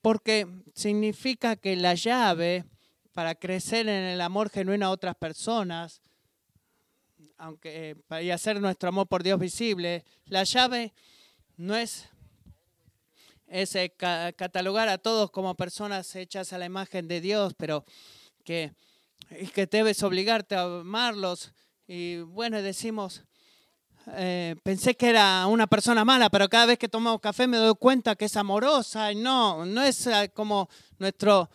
Porque 0.00 0.46
significa 0.74 1.56
que 1.56 1.76
la 1.76 1.94
llave 1.94 2.64
para 3.12 3.34
crecer 3.34 3.88
en 3.88 4.04
el 4.04 4.20
amor 4.20 4.48
genuino 4.50 4.86
a 4.86 4.90
otras 4.90 5.14
personas, 5.16 6.00
aunque 7.36 7.96
para 8.06 8.34
hacer 8.34 8.60
nuestro 8.60 8.88
amor 8.88 9.06
por 9.06 9.22
Dios 9.22 9.38
visible, 9.38 10.04
la 10.26 10.44
llave 10.44 10.92
no 11.56 11.76
es, 11.76 12.08
es 13.52 13.76
eh, 13.76 13.94
catalogar 13.96 14.88
a 14.88 14.98
todos 14.98 15.30
como 15.30 15.54
personas 15.54 16.14
hechas 16.16 16.52
a 16.52 16.58
la 16.58 16.66
imagen 16.66 17.06
de 17.06 17.20
Dios, 17.20 17.54
pero 17.56 17.84
que 18.44 18.72
que 19.54 19.66
debes 19.66 20.02
obligarte 20.02 20.54
a 20.54 20.62
amarlos. 20.62 21.52
Y 21.86 22.18
bueno, 22.18 22.60
decimos, 22.62 23.22
eh, 24.14 24.56
pensé 24.62 24.94
que 24.94 25.10
era 25.10 25.46
una 25.46 25.66
persona 25.66 26.04
mala, 26.04 26.30
pero 26.30 26.48
cada 26.48 26.66
vez 26.66 26.78
que 26.78 26.88
tomamos 26.88 27.20
café 27.20 27.46
me 27.46 27.56
doy 27.56 27.74
cuenta 27.74 28.16
que 28.16 28.26
es 28.26 28.36
amorosa. 28.36 29.12
Y 29.12 29.16
no, 29.16 29.64
no 29.64 29.82
es 29.82 30.06
eh, 30.06 30.30
como 30.34 30.68
nuestro, 30.98 31.50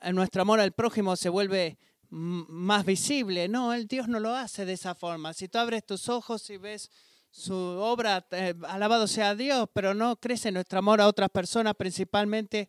eh, 0.00 0.12
nuestro 0.12 0.42
amor 0.42 0.60
al 0.60 0.72
prójimo 0.72 1.16
se 1.16 1.28
vuelve 1.28 1.78
más 2.10 2.84
visible. 2.84 3.48
No, 3.48 3.72
el 3.72 3.86
Dios 3.86 4.08
no 4.08 4.20
lo 4.20 4.34
hace 4.34 4.64
de 4.64 4.74
esa 4.74 4.94
forma. 4.94 5.32
Si 5.32 5.48
tú 5.48 5.58
abres 5.58 5.86
tus 5.86 6.08
ojos 6.08 6.48
y 6.50 6.58
ves 6.58 6.90
su 7.32 7.54
obra, 7.54 8.26
alabado 8.68 9.08
sea 9.08 9.34
Dios, 9.34 9.66
pero 9.72 9.94
no 9.94 10.16
crece 10.16 10.52
nuestro 10.52 10.78
amor 10.78 11.00
a 11.00 11.08
otras 11.08 11.30
personas, 11.30 11.74
principalmente 11.74 12.68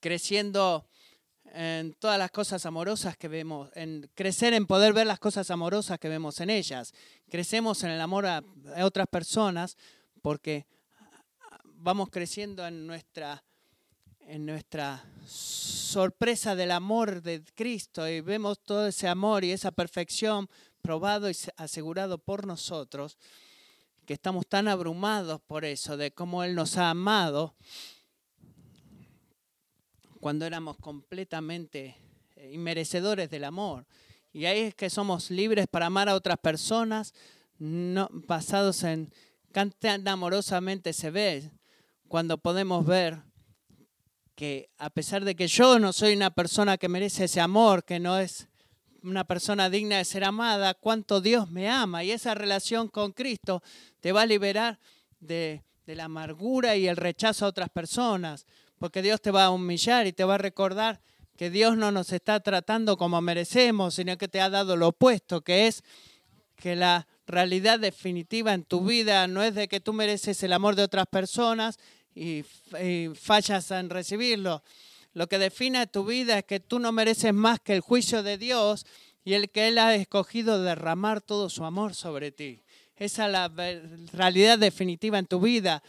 creciendo 0.00 0.84
en 1.52 1.94
todas 1.94 2.18
las 2.18 2.32
cosas 2.32 2.66
amorosas 2.66 3.16
que 3.16 3.28
vemos, 3.28 3.70
en 3.74 4.10
crecer 4.16 4.54
en 4.54 4.66
poder 4.66 4.92
ver 4.92 5.06
las 5.06 5.20
cosas 5.20 5.50
amorosas 5.52 6.00
que 6.00 6.08
vemos 6.08 6.40
en 6.40 6.50
ellas. 6.50 6.92
Crecemos 7.30 7.82
en 7.84 7.90
el 7.90 8.00
amor 8.00 8.26
a, 8.26 8.42
otras 8.82 9.06
personas 9.06 9.76
porque 10.20 10.66
vamos 11.64 12.10
creciendo 12.10 12.66
en 12.66 12.88
nuestra, 12.88 13.44
en 14.18 14.46
nuestra 14.46 15.04
sorpresa 15.26 16.56
del 16.56 16.72
amor 16.72 17.22
de 17.22 17.44
Cristo 17.54 18.08
y 18.08 18.20
vemos 18.20 18.58
todo 18.58 18.88
ese 18.88 19.06
amor 19.06 19.44
y 19.44 19.52
esa 19.52 19.70
perfección 19.70 20.50
probado 20.80 21.30
y 21.30 21.36
asegurado 21.56 22.18
por 22.18 22.46
nosotros, 22.46 23.18
que 24.06 24.14
estamos 24.14 24.46
tan 24.46 24.68
abrumados 24.68 25.40
por 25.40 25.64
eso, 25.64 25.96
de 25.96 26.12
cómo 26.12 26.42
Él 26.42 26.54
nos 26.54 26.76
ha 26.76 26.90
amado 26.90 27.54
cuando 30.20 30.44
éramos 30.44 30.76
completamente 30.76 31.96
eh, 32.36 32.50
inmerecedores 32.52 33.30
del 33.30 33.44
amor. 33.44 33.86
Y 34.32 34.44
ahí 34.44 34.60
es 34.60 34.74
que 34.74 34.90
somos 34.90 35.30
libres 35.30 35.66
para 35.66 35.86
amar 35.86 36.08
a 36.08 36.14
otras 36.14 36.38
personas, 36.38 37.14
no, 37.58 38.08
basados 38.12 38.84
en 38.84 39.12
tan 39.52 40.06
amorosamente 40.06 40.92
se 40.92 41.10
ve, 41.10 41.50
cuando 42.06 42.38
podemos 42.38 42.86
ver 42.86 43.22
que 44.34 44.70
a 44.78 44.90
pesar 44.90 45.24
de 45.24 45.34
que 45.34 45.48
yo 45.48 45.78
no 45.78 45.92
soy 45.92 46.14
una 46.14 46.30
persona 46.30 46.78
que 46.78 46.88
merece 46.88 47.24
ese 47.24 47.40
amor, 47.40 47.84
que 47.84 47.98
no 47.98 48.18
es 48.18 48.48
una 49.02 49.24
persona 49.24 49.70
digna 49.70 49.98
de 49.98 50.04
ser 50.04 50.24
amada, 50.24 50.74
cuánto 50.74 51.20
Dios 51.20 51.50
me 51.50 51.68
ama. 51.68 52.04
Y 52.04 52.10
esa 52.10 52.34
relación 52.34 52.88
con 52.88 53.12
Cristo 53.12 53.62
te 54.00 54.12
va 54.12 54.22
a 54.22 54.26
liberar 54.26 54.78
de, 55.20 55.62
de 55.86 55.94
la 55.94 56.04
amargura 56.04 56.76
y 56.76 56.86
el 56.86 56.96
rechazo 56.96 57.44
a 57.44 57.48
otras 57.48 57.70
personas 57.70 58.46
porque 58.80 59.02
Dios 59.02 59.20
te 59.20 59.30
va 59.30 59.44
a 59.44 59.50
humillar 59.50 60.06
y 60.06 60.12
te 60.12 60.24
va 60.24 60.36
a 60.36 60.38
recordar 60.38 61.02
que 61.36 61.50
Dios 61.50 61.76
no 61.76 61.92
nos 61.92 62.12
está 62.12 62.40
tratando 62.40 62.96
como 62.96 63.20
merecemos, 63.20 63.94
sino 63.94 64.16
que 64.16 64.26
te 64.26 64.40
ha 64.40 64.48
dado 64.48 64.74
lo 64.74 64.88
opuesto, 64.88 65.42
que 65.42 65.66
es 65.66 65.84
que 66.56 66.76
la 66.76 67.06
realidad 67.26 67.78
definitiva 67.78 68.54
en 68.54 68.64
tu 68.64 68.82
vida 68.82 69.26
no 69.26 69.42
es 69.42 69.54
de 69.54 69.68
que 69.68 69.80
tú 69.80 69.92
mereces 69.92 70.42
el 70.42 70.54
amor 70.54 70.76
de 70.76 70.82
otras 70.82 71.06
personas 71.06 71.78
y, 72.14 72.42
fallas 73.14 73.70
en 73.70 73.90
recibirlo. 73.90 74.62
Lo 75.20 75.28
que 75.28 75.38
define 75.38 75.86
tu 75.86 76.06
vida 76.06 76.38
es 76.38 76.44
que 76.46 76.60
tú 76.60 76.78
no 76.78 76.92
mereces 76.92 77.34
más 77.34 77.60
que 77.60 77.74
el 77.74 77.82
juicio 77.82 78.22
de 78.22 78.38
Dios 78.38 78.86
y 79.22 79.34
el 79.34 79.50
que 79.50 79.68
Él 79.68 79.76
ha 79.76 79.94
escogido 79.94 80.62
derramar 80.62 81.20
todo 81.20 81.50
su 81.50 81.66
amor 81.66 81.94
sobre 81.94 82.32
ti. 82.32 82.62
Esa 82.96 83.26
es 83.26 83.32
la 83.32 83.52
realidad 84.14 84.58
definitiva 84.58 85.18
en 85.18 85.26
tu 85.26 85.38
vida 85.38 85.82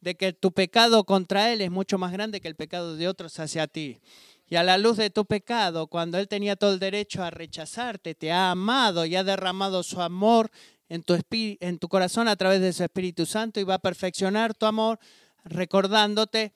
de 0.00 0.16
que 0.16 0.32
tu 0.32 0.50
pecado 0.50 1.04
contra 1.04 1.52
Él 1.52 1.60
es 1.60 1.70
mucho 1.70 1.96
más 1.96 2.10
grande 2.10 2.40
que 2.40 2.48
el 2.48 2.56
pecado 2.56 2.96
de 2.96 3.06
otros 3.06 3.38
hacia 3.38 3.68
ti. 3.68 4.00
Y 4.48 4.56
a 4.56 4.64
la 4.64 4.78
luz 4.78 4.96
de 4.96 5.10
tu 5.10 5.26
pecado, 5.26 5.86
cuando 5.86 6.18
Él 6.18 6.26
tenía 6.26 6.56
todo 6.56 6.72
el 6.72 6.80
derecho 6.80 7.22
a 7.22 7.30
rechazarte, 7.30 8.16
te 8.16 8.32
ha 8.32 8.50
amado 8.50 9.06
y 9.06 9.14
ha 9.14 9.22
derramado 9.22 9.84
su 9.84 10.02
amor 10.02 10.50
en 10.88 11.04
tu, 11.04 11.16
en 11.30 11.78
tu 11.78 11.88
corazón 11.88 12.26
a 12.26 12.34
través 12.34 12.60
de 12.60 12.72
su 12.72 12.82
Espíritu 12.82 13.26
Santo 13.26 13.60
y 13.60 13.62
va 13.62 13.74
a 13.74 13.78
perfeccionar 13.78 14.54
tu 14.54 14.66
amor 14.66 14.98
recordándote 15.44 16.52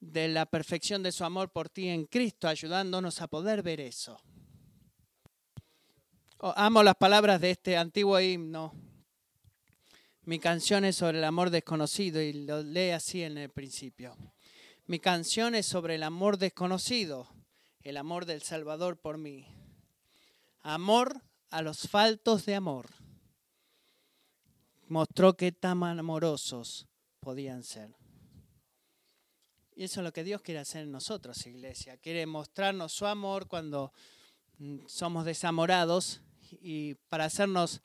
de 0.00 0.28
la 0.28 0.46
perfección 0.46 1.02
de 1.02 1.12
su 1.12 1.24
amor 1.24 1.50
por 1.50 1.68
ti 1.68 1.88
en 1.88 2.06
Cristo, 2.06 2.48
ayudándonos 2.48 3.20
a 3.20 3.28
poder 3.28 3.62
ver 3.62 3.80
eso. 3.80 4.20
Oh, 6.38 6.52
amo 6.56 6.82
las 6.82 6.96
palabras 6.96 7.40
de 7.40 7.52
este 7.52 7.78
antiguo 7.78 8.20
himno 8.20 8.74
Mi 10.24 10.38
canción 10.38 10.84
es 10.84 10.96
sobre 10.96 11.16
el 11.16 11.24
amor 11.24 11.48
desconocido 11.48 12.20
y 12.20 12.32
lo 12.44 12.62
lee 12.62 12.90
así 12.90 13.22
en 13.22 13.38
el 13.38 13.48
principio. 13.48 14.16
Mi 14.86 15.00
canción 15.00 15.54
es 15.54 15.66
sobre 15.66 15.94
el 15.94 16.02
amor 16.02 16.36
desconocido, 16.36 17.28
el 17.82 17.96
amor 17.96 18.26
del 18.26 18.42
Salvador 18.42 18.98
por 18.98 19.18
mí. 19.18 19.48
Amor 20.60 21.22
a 21.50 21.62
los 21.62 21.88
faltos 21.88 22.44
de 22.44 22.54
amor. 22.54 22.86
Mostró 24.88 25.36
qué 25.36 25.52
tan 25.52 25.82
amorosos 25.82 26.86
podían 27.20 27.62
ser. 27.62 27.96
Y 29.76 29.84
eso 29.84 30.00
es 30.00 30.04
lo 30.04 30.12
que 30.12 30.24
Dios 30.24 30.42
quiere 30.42 30.58
hacer 30.58 30.84
en 30.84 30.90
nosotros, 30.90 31.46
iglesia. 31.46 31.98
Quiere 31.98 32.26
mostrarnos 32.26 32.92
su 32.92 33.06
amor 33.06 33.46
cuando 33.46 33.92
mm, 34.58 34.86
somos 34.86 35.24
desamorados 35.24 36.22
y 36.60 36.94
para 37.08 37.26
hacernos 37.26 37.82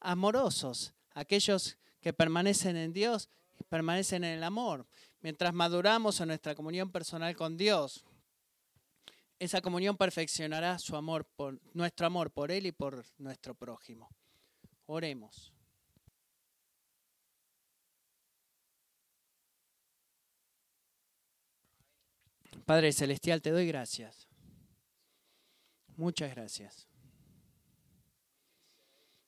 amorosos 0.00 0.94
aquellos 1.12 1.76
que 2.00 2.12
permanecen 2.12 2.76
en 2.76 2.92
Dios 2.92 3.28
permanecen 3.68 4.24
en 4.24 4.38
el 4.38 4.44
amor. 4.44 4.86
Mientras 5.20 5.54
maduramos 5.54 6.20
en 6.20 6.28
nuestra 6.28 6.54
comunión 6.54 6.90
personal 6.90 7.34
con 7.34 7.56
Dios, 7.56 8.04
esa 9.38 9.60
comunión 9.60 9.96
perfeccionará 9.96 10.78
su 10.78 10.96
amor 10.96 11.24
por 11.24 11.58
nuestro 11.72 12.06
amor 12.06 12.30
por 12.30 12.50
él 12.50 12.66
y 12.66 12.72
por 12.72 13.04
nuestro 13.18 13.54
prójimo. 13.54 14.08
Oremos. 14.86 15.53
Padre 22.64 22.92
celestial, 22.92 23.42
te 23.42 23.50
doy 23.50 23.66
gracias. 23.66 24.26
Muchas 25.96 26.34
gracias. 26.34 26.88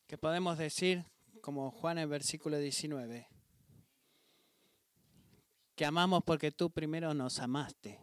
Que 0.07 0.17
podemos 0.17 0.59
decir 0.59 1.05
como 1.43 1.71
Juan 1.71 1.99
en 1.99 2.09
versículo 2.09 2.59
19, 2.59 3.29
que 5.75 5.85
amamos 5.85 6.25
porque 6.25 6.51
tú 6.51 6.71
primero 6.71 7.13
nos 7.15 7.39
amaste. 7.39 8.01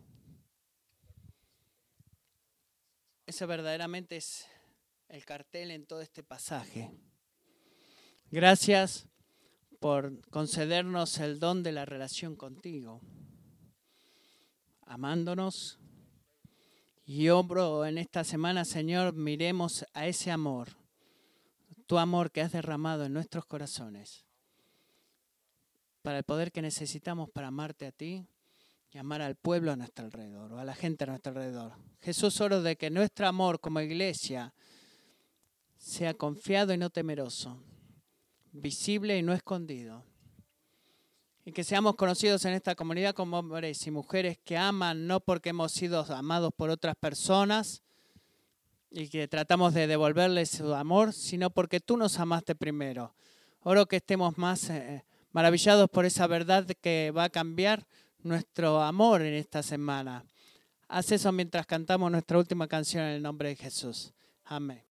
Ese 3.25 3.45
verdaderamente 3.45 4.17
es 4.17 4.47
el 5.09 5.25
cartel 5.25 5.71
en 5.71 5.85
todo 5.85 6.01
este 6.01 6.23
pasaje. 6.23 6.91
Gracias 8.29 9.07
por 9.79 10.21
concedernos 10.29 11.17
el 11.19 11.39
don 11.39 11.63
de 11.63 11.71
la 11.71 11.85
relación 11.85 12.35
contigo, 12.35 13.01
amándonos. 14.87 15.79
Y 17.05 17.29
obro 17.29 17.85
en 17.85 17.97
esta 17.97 18.23
semana, 18.23 18.65
Señor, 18.65 19.13
miremos 19.13 19.85
a 19.93 20.07
ese 20.07 20.31
amor 20.31 20.69
tu 21.85 21.97
amor 21.97 22.31
que 22.31 22.41
has 22.41 22.51
derramado 22.51 23.05
en 23.05 23.13
nuestros 23.13 23.45
corazones 23.45 24.25
para 26.01 26.17
el 26.17 26.23
poder 26.23 26.51
que 26.51 26.61
necesitamos 26.61 27.29
para 27.29 27.47
amarte 27.47 27.85
a 27.85 27.91
ti 27.91 28.27
y 28.91 28.97
amar 28.97 29.21
al 29.21 29.35
pueblo 29.35 29.71
a 29.71 29.75
nuestro 29.75 30.05
alrededor 30.05 30.53
o 30.53 30.59
a 30.59 30.65
la 30.65 30.75
gente 30.75 31.03
a 31.03 31.07
nuestro 31.07 31.31
alrededor. 31.31 31.73
Jesús, 32.01 32.39
oro 32.41 32.61
de 32.61 32.75
que 32.75 32.89
nuestro 32.89 33.27
amor 33.27 33.59
como 33.59 33.79
iglesia 33.79 34.53
sea 35.77 36.13
confiado 36.13 36.73
y 36.73 36.77
no 36.77 36.89
temeroso, 36.89 37.61
visible 38.51 39.17
y 39.17 39.23
no 39.23 39.33
escondido. 39.33 40.05
Y 41.45 41.51
que 41.51 41.63
seamos 41.63 41.95
conocidos 41.95 42.45
en 42.45 42.53
esta 42.53 42.75
comunidad 42.75 43.13
como 43.13 43.39
hombres 43.39 43.85
y 43.85 43.91
mujeres 43.91 44.37
que 44.43 44.57
aman 44.57 45.07
no 45.07 45.19
porque 45.19 45.49
hemos 45.49 45.71
sido 45.71 46.05
amados 46.13 46.53
por 46.55 46.69
otras 46.69 46.95
personas, 46.95 47.83
y 48.93 49.07
que 49.07 49.27
tratamos 49.27 49.73
de 49.73 49.87
devolverle 49.87 50.45
su 50.45 50.73
amor, 50.73 51.13
sino 51.13 51.49
porque 51.49 51.79
tú 51.79 51.97
nos 51.97 52.19
amaste 52.19 52.55
primero. 52.55 53.15
Oro 53.61 53.87
que 53.87 53.95
estemos 53.97 54.37
más 54.37 54.69
eh, 54.69 55.03
maravillados 55.31 55.89
por 55.89 56.05
esa 56.05 56.27
verdad 56.27 56.67
que 56.79 57.11
va 57.15 57.25
a 57.25 57.29
cambiar 57.29 57.87
nuestro 58.21 58.81
amor 58.81 59.23
en 59.23 59.33
esta 59.33 59.63
semana. 59.63 60.23
Haz 60.87 61.11
eso 61.11 61.31
mientras 61.31 61.65
cantamos 61.65 62.11
nuestra 62.11 62.37
última 62.37 62.67
canción 62.67 63.03
en 63.03 63.11
el 63.13 63.23
nombre 63.23 63.49
de 63.49 63.55
Jesús. 63.55 64.13
Amén. 64.45 64.83